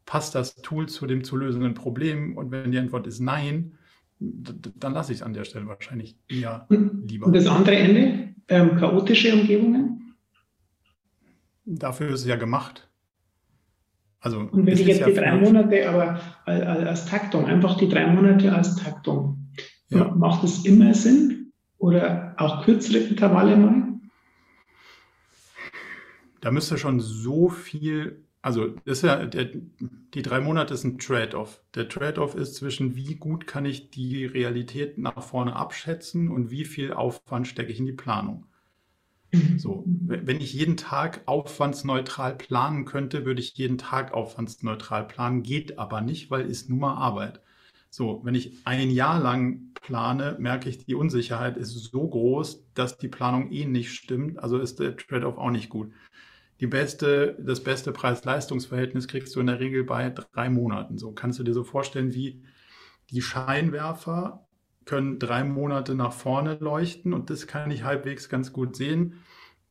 passt 0.06 0.34
das 0.34 0.56
Tool 0.56 0.90
zu 0.90 1.06
dem 1.06 1.24
zu 1.24 1.38
lösenden 1.38 1.76
Problem? 1.76 2.36
Und 2.36 2.50
wenn 2.50 2.72
die 2.72 2.80
Antwort 2.80 3.06
ist 3.06 3.20
nein, 3.20 3.78
dann 4.20 4.94
lasse 4.94 5.12
ich 5.12 5.20
es 5.20 5.24
an 5.24 5.34
der 5.34 5.44
Stelle 5.44 5.68
wahrscheinlich 5.68 6.18
eher 6.28 6.68
lieber. 6.70 7.28
Und 7.28 7.36
das 7.36 7.48
andere 7.48 7.76
Ende, 7.76 8.34
ähm, 8.48 8.78
chaotische 8.78 9.34
Umgebungen? 9.34 10.16
Dafür 11.66 12.10
ist 12.10 12.22
es 12.22 12.28
ja 12.28 12.36
gemacht. 12.36 12.90
Also, 14.20 14.40
und 14.40 14.66
wenn 14.66 14.74
ich 14.74 14.88
jetzt 14.88 15.02
ja 15.02 15.08
die 15.08 15.14
drei 15.14 15.36
Monate 15.36 15.88
aber 15.88 16.20
als, 16.46 16.66
als, 16.66 17.06
Taktung, 17.06 17.46
einfach 17.46 17.78
die 17.78 17.88
drei 17.88 18.08
Monate 18.08 18.54
als 18.54 18.76
Taktung, 18.76 19.52
ja. 19.90 20.10
macht 20.16 20.44
es 20.44 20.66
immer 20.66 20.94
Sinn? 20.94 21.54
Oder 21.78 22.34
auch 22.38 22.66
kürzere 22.66 22.98
Intervalle 22.98 23.56
mal? 23.56 23.88
Da 26.42 26.52
müsste 26.52 26.78
schon 26.78 27.00
so 27.00 27.50
viel 27.50 28.27
also 28.42 28.76
ist 28.86 29.04
ja, 29.04 29.26
der, 29.26 29.50
die 30.14 30.22
drei 30.22 30.40
Monate 30.40 30.74
ist 30.74 30.84
ein 30.84 31.00
Trade-off. 31.00 31.62
Der 31.76 31.90
Trade-off 31.90 32.36
ist 32.36 32.56
zwischen, 32.56 32.96
wie 32.96 33.16
gut 33.16 33.48
kann 33.48 33.66
ich 33.66 33.90
die 33.90 34.26
Realität 34.26 34.98
nach 34.98 35.22
vorne 35.22 35.56
abschätzen 35.56 36.30
und 36.30 36.52
wie 36.52 36.66
viel 36.66 36.94
Aufwand 36.94 37.48
stecke 37.48 37.72
ich 37.72 37.80
in 37.80 37.86
die 37.86 37.94
Planung. 37.94 38.46
So, 39.58 39.84
wenn 39.86 40.40
ich 40.40 40.54
jeden 40.54 40.78
Tag 40.78 41.24
aufwandsneutral 41.26 42.36
planen 42.36 42.86
könnte, 42.86 43.26
würde 43.26 43.42
ich 43.42 43.58
jeden 43.58 43.78
Tag 43.78 44.14
aufwandsneutral 44.14 45.06
planen, 45.06 45.44
geht 45.44 45.78
aber 45.78 46.00
nicht, 46.00 46.32
weil 46.32 46.46
ist 46.46 46.70
nun 46.70 46.80
mal 46.80 46.96
Arbeit. 46.96 47.42
So, 47.90 48.22
wenn 48.24 48.36
ich 48.36 48.54
ein 48.64 48.90
Jahr 48.90 49.20
lang 49.20 49.74
plane, 49.74 50.38
merke 50.40 50.70
ich, 50.70 50.86
die 50.86 50.96
Unsicherheit 50.96 51.58
ist 51.58 51.74
so 51.74 52.08
groß, 52.08 52.64
dass 52.74 52.98
die 52.98 53.10
Planung 53.10 53.52
eh 53.52 53.66
nicht 53.66 53.94
stimmt, 53.94 54.40
also 54.40 54.60
ist 54.60 54.80
der 54.80 54.96
Trade-off 54.96 55.38
auch 55.38 55.52
nicht 55.52 55.70
gut 55.70 55.92
die 56.60 56.68
beste, 56.68 57.38
das 57.40 57.64
beste 57.64 57.92
Preis-Leistungs-Verhältnis 57.92 59.08
kriegst 59.08 59.36
du 59.36 59.40
in 59.40 59.48
der 59.48 59.60
Regel 59.60 59.84
bei 59.84 60.10
drei 60.10 60.50
Monaten. 60.50 60.98
So 60.98 61.12
kannst 61.12 61.40
du 61.40 61.44
dir 61.44 61.54
so 61.54 61.64
vorstellen, 61.64 62.14
wie 62.14 62.44
die 63.12 63.22
Scheinwerfer 63.22 64.48
können 64.86 65.20
drei 65.20 65.44
Monate 65.44 65.96
nach 65.96 66.14
vorne 66.14 66.58
leuchten 66.60 67.14
und 67.14 67.30
das 67.30 67.46
kann 67.46 67.72
ich 67.72 67.84
halbwegs 67.84 68.30
ganz 68.30 68.54
gut 68.54 68.76
sehen. 68.76 69.22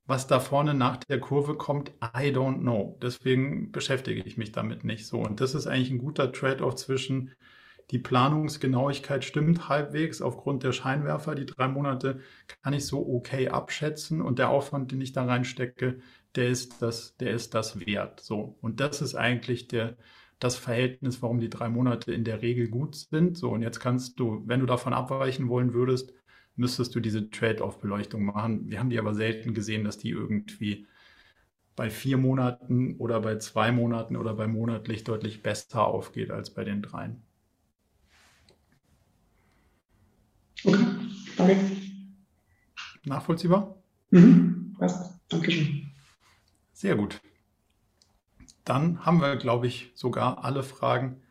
Was 0.07 0.29
da 0.29 0.39
vorne 0.39 0.75
nach 0.75 0.99
der 0.99 1.19
Kurve 1.19 1.57
kommt, 1.57 1.91
I 2.01 2.29
don't 2.29 2.61
know. 2.61 2.97
Deswegen 3.03 3.73
beschäftige 3.73 4.23
ich 4.23 4.37
mich 4.37 4.53
damit 4.53 4.85
nicht 4.85 5.07
so. 5.07 5.19
Und 5.19 5.41
das 5.41 5.57
ist 5.57 5.67
eigentlich 5.67 5.91
ein 5.91 5.99
guter 5.99 6.31
Trade-off 6.31 6.77
zwischen 6.77 7.33
die 7.91 7.99
Planungsgenauigkeit 7.99 9.25
stimmt 9.25 9.69
halbwegs 9.69 10.21
aufgrund 10.21 10.65
der 10.65 10.73
Scheinwerfer. 10.73 11.35
Die 11.35 11.47
drei 11.47 11.69
Monate 11.69 12.21
kann 12.63 12.73
ich 12.73 12.87
so 12.87 12.99
okay 13.09 13.49
abschätzen 13.49 14.21
und 14.21 14.39
der 14.39 14.49
Aufwand, 14.49 14.91
den 14.91 15.01
ich 15.01 15.13
da 15.13 15.25
reinstecke, 15.25 16.01
der 16.37 16.49
ist 16.49 16.83
das, 16.83 17.17
der 17.17 17.33
ist 17.33 17.55
das 17.55 17.81
wert. 17.81 18.21
So. 18.21 18.57
Und 18.61 18.81
das 18.81 19.03
ist 19.03 19.15
eigentlich 19.15 19.69
der, 19.69 19.97
das 20.39 20.57
Verhältnis, 20.57 21.23
warum 21.23 21.41
die 21.41 21.51
drei 21.51 21.69
Monate 21.69 22.13
in 22.13 22.25
der 22.25 22.43
Regel 22.43 22.69
gut 22.69 22.95
sind. 22.97 23.37
So, 23.37 23.51
und 23.51 23.63
jetzt 23.63 23.81
kannst 23.81 24.21
du, 24.21 24.43
wenn 24.47 24.61
du 24.61 24.67
davon 24.67 24.93
abweichen 24.93 25.49
wollen 25.49 25.73
würdest, 25.73 26.13
müsstest 26.57 26.95
du 26.95 27.01
diese 27.01 27.31
Trade-off-Beleuchtung 27.31 28.25
machen. 28.25 28.71
Wir 28.71 28.79
haben 28.79 28.91
die 28.91 28.99
aber 28.99 29.15
selten 29.15 29.55
gesehen, 29.55 29.85
dass 29.85 29.99
die 29.99 30.11
irgendwie 30.11 30.87
bei 31.77 31.91
vier 31.91 32.17
Monaten 32.17 32.97
oder 32.97 33.21
bei 33.21 33.37
zwei 33.39 33.71
Monaten 33.73 34.17
oder 34.17 34.35
bei 34.35 34.47
monatlich 34.47 35.05
deutlich 35.05 35.43
besser 35.43 35.87
aufgeht 35.87 36.31
als 36.31 36.53
bei 36.53 36.65
den 36.65 36.83
dreien. 36.83 37.23
Okay, 40.65 40.87
danke. 41.37 41.57
Nachvollziehbar? 43.05 43.77
Mhm, 44.11 44.75
passt. 44.79 45.21
Dankeschön. 45.29 45.86
Sehr 46.77 46.95
gut. 46.95 47.23
Dann 48.67 49.07
haben 49.07 49.23
wir, 49.23 49.37
glaube 49.37 49.67
ich, 49.67 49.93
sogar 49.95 50.45
alle 50.45 50.63
Fragen 50.63 51.23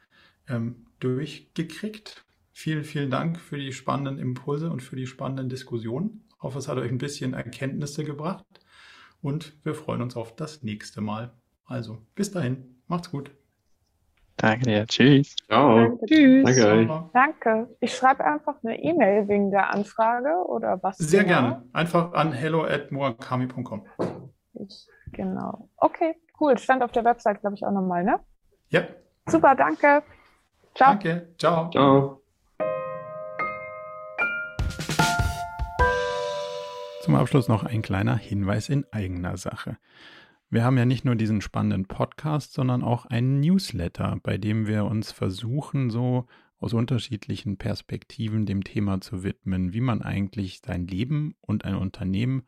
ähm, 0.50 0.88
durchgekriegt. 1.00 2.26
Vielen, 2.52 2.84
vielen 2.84 3.12
Dank 3.12 3.40
für 3.40 3.60
die 3.60 3.72
spannenden 3.72 4.18
Impulse 4.18 4.72
und 4.72 4.82
für 4.82 4.96
die 4.96 5.06
spannenden 5.06 5.48
Diskussionen. 5.48 6.24
Ich 6.36 6.42
hoffe, 6.42 6.58
es 6.58 6.68
hat 6.68 6.80
euch 6.80 6.90
ein 6.90 6.98
bisschen 6.98 7.36
Erkenntnisse 7.36 8.04
gebracht 8.04 8.44
und 9.22 9.54
wir 9.64 9.76
freuen 9.76 10.02
uns 10.02 10.16
auf 10.16 10.36
das 10.36 10.64
nächste 10.64 11.02
Mal. 11.02 11.32
Also, 11.66 12.00
bis 12.16 12.32
dahin, 12.32 12.82
macht's 12.88 13.12
gut. 13.12 13.30
Danke 14.38 14.66
dir. 14.66 14.88
Tschüss. 14.88 15.36
Ciao. 15.46 15.76
Danke. 15.78 16.06
Tschüss. 16.08 16.44
Danke 16.44 16.68
euch. 16.68 17.02
Danke. 17.14 17.78
Ich 17.82 17.96
schreibe 17.96 18.26
einfach 18.26 18.56
eine 18.64 18.82
E-Mail 18.84 19.28
wegen 19.28 19.52
der 19.52 19.72
Anfrage 19.72 20.44
oder 20.48 20.82
was? 20.82 20.98
Sehr 20.98 21.24
genau? 21.24 21.40
gerne. 21.40 21.64
Einfach 21.72 22.14
an 22.14 22.32
hello 22.32 22.64
at 22.64 22.92
murakami.com. 22.92 23.86
Ich 24.60 24.88
Genau. 25.12 25.70
Okay, 25.78 26.16
cool. 26.40 26.58
Stand 26.58 26.84
auf 26.84 26.92
der 26.92 27.06
Website, 27.06 27.42
glaube 27.42 27.56
ich, 27.56 27.66
auch 27.66 27.72
nochmal, 27.72 28.04
ne? 28.04 28.20
Ja. 28.70 28.84
Super, 29.28 29.56
danke. 29.56 30.04
Ciao. 30.74 30.90
Danke. 30.92 31.34
Ciao. 31.38 31.70
Ciao. 31.70 32.22
Zum 37.02 37.16
Abschluss 37.16 37.48
noch 37.48 37.64
ein 37.64 37.82
kleiner 37.82 38.18
Hinweis 38.18 38.68
in 38.68 38.86
eigener 38.92 39.38
Sache. 39.38 39.78
Wir 40.50 40.64
haben 40.64 40.78
ja 40.78 40.86
nicht 40.86 41.06
nur 41.06 41.16
diesen 41.16 41.42
spannenden 41.42 41.86
Podcast, 41.86 42.54
sondern 42.54 42.84
auch 42.84 43.06
einen 43.06 43.40
Newsletter, 43.40 44.18
bei 44.24 44.38
dem 44.38 44.68
wir 44.68 44.86
uns 44.86 45.12
versuchen, 45.12 45.90
so 45.90 46.26
aus 46.60 46.74
unterschiedlichen 46.74 47.58
Perspektiven 47.58 48.46
dem 48.46 48.64
Thema 48.64 49.02
zu 49.02 49.24
widmen, 49.24 49.74
wie 49.74 49.82
man 49.82 50.02
eigentlich 50.02 50.62
sein 50.66 50.88
Leben 50.88 51.36
und 51.42 51.64
ein 51.66 51.76
Unternehmen 51.76 52.48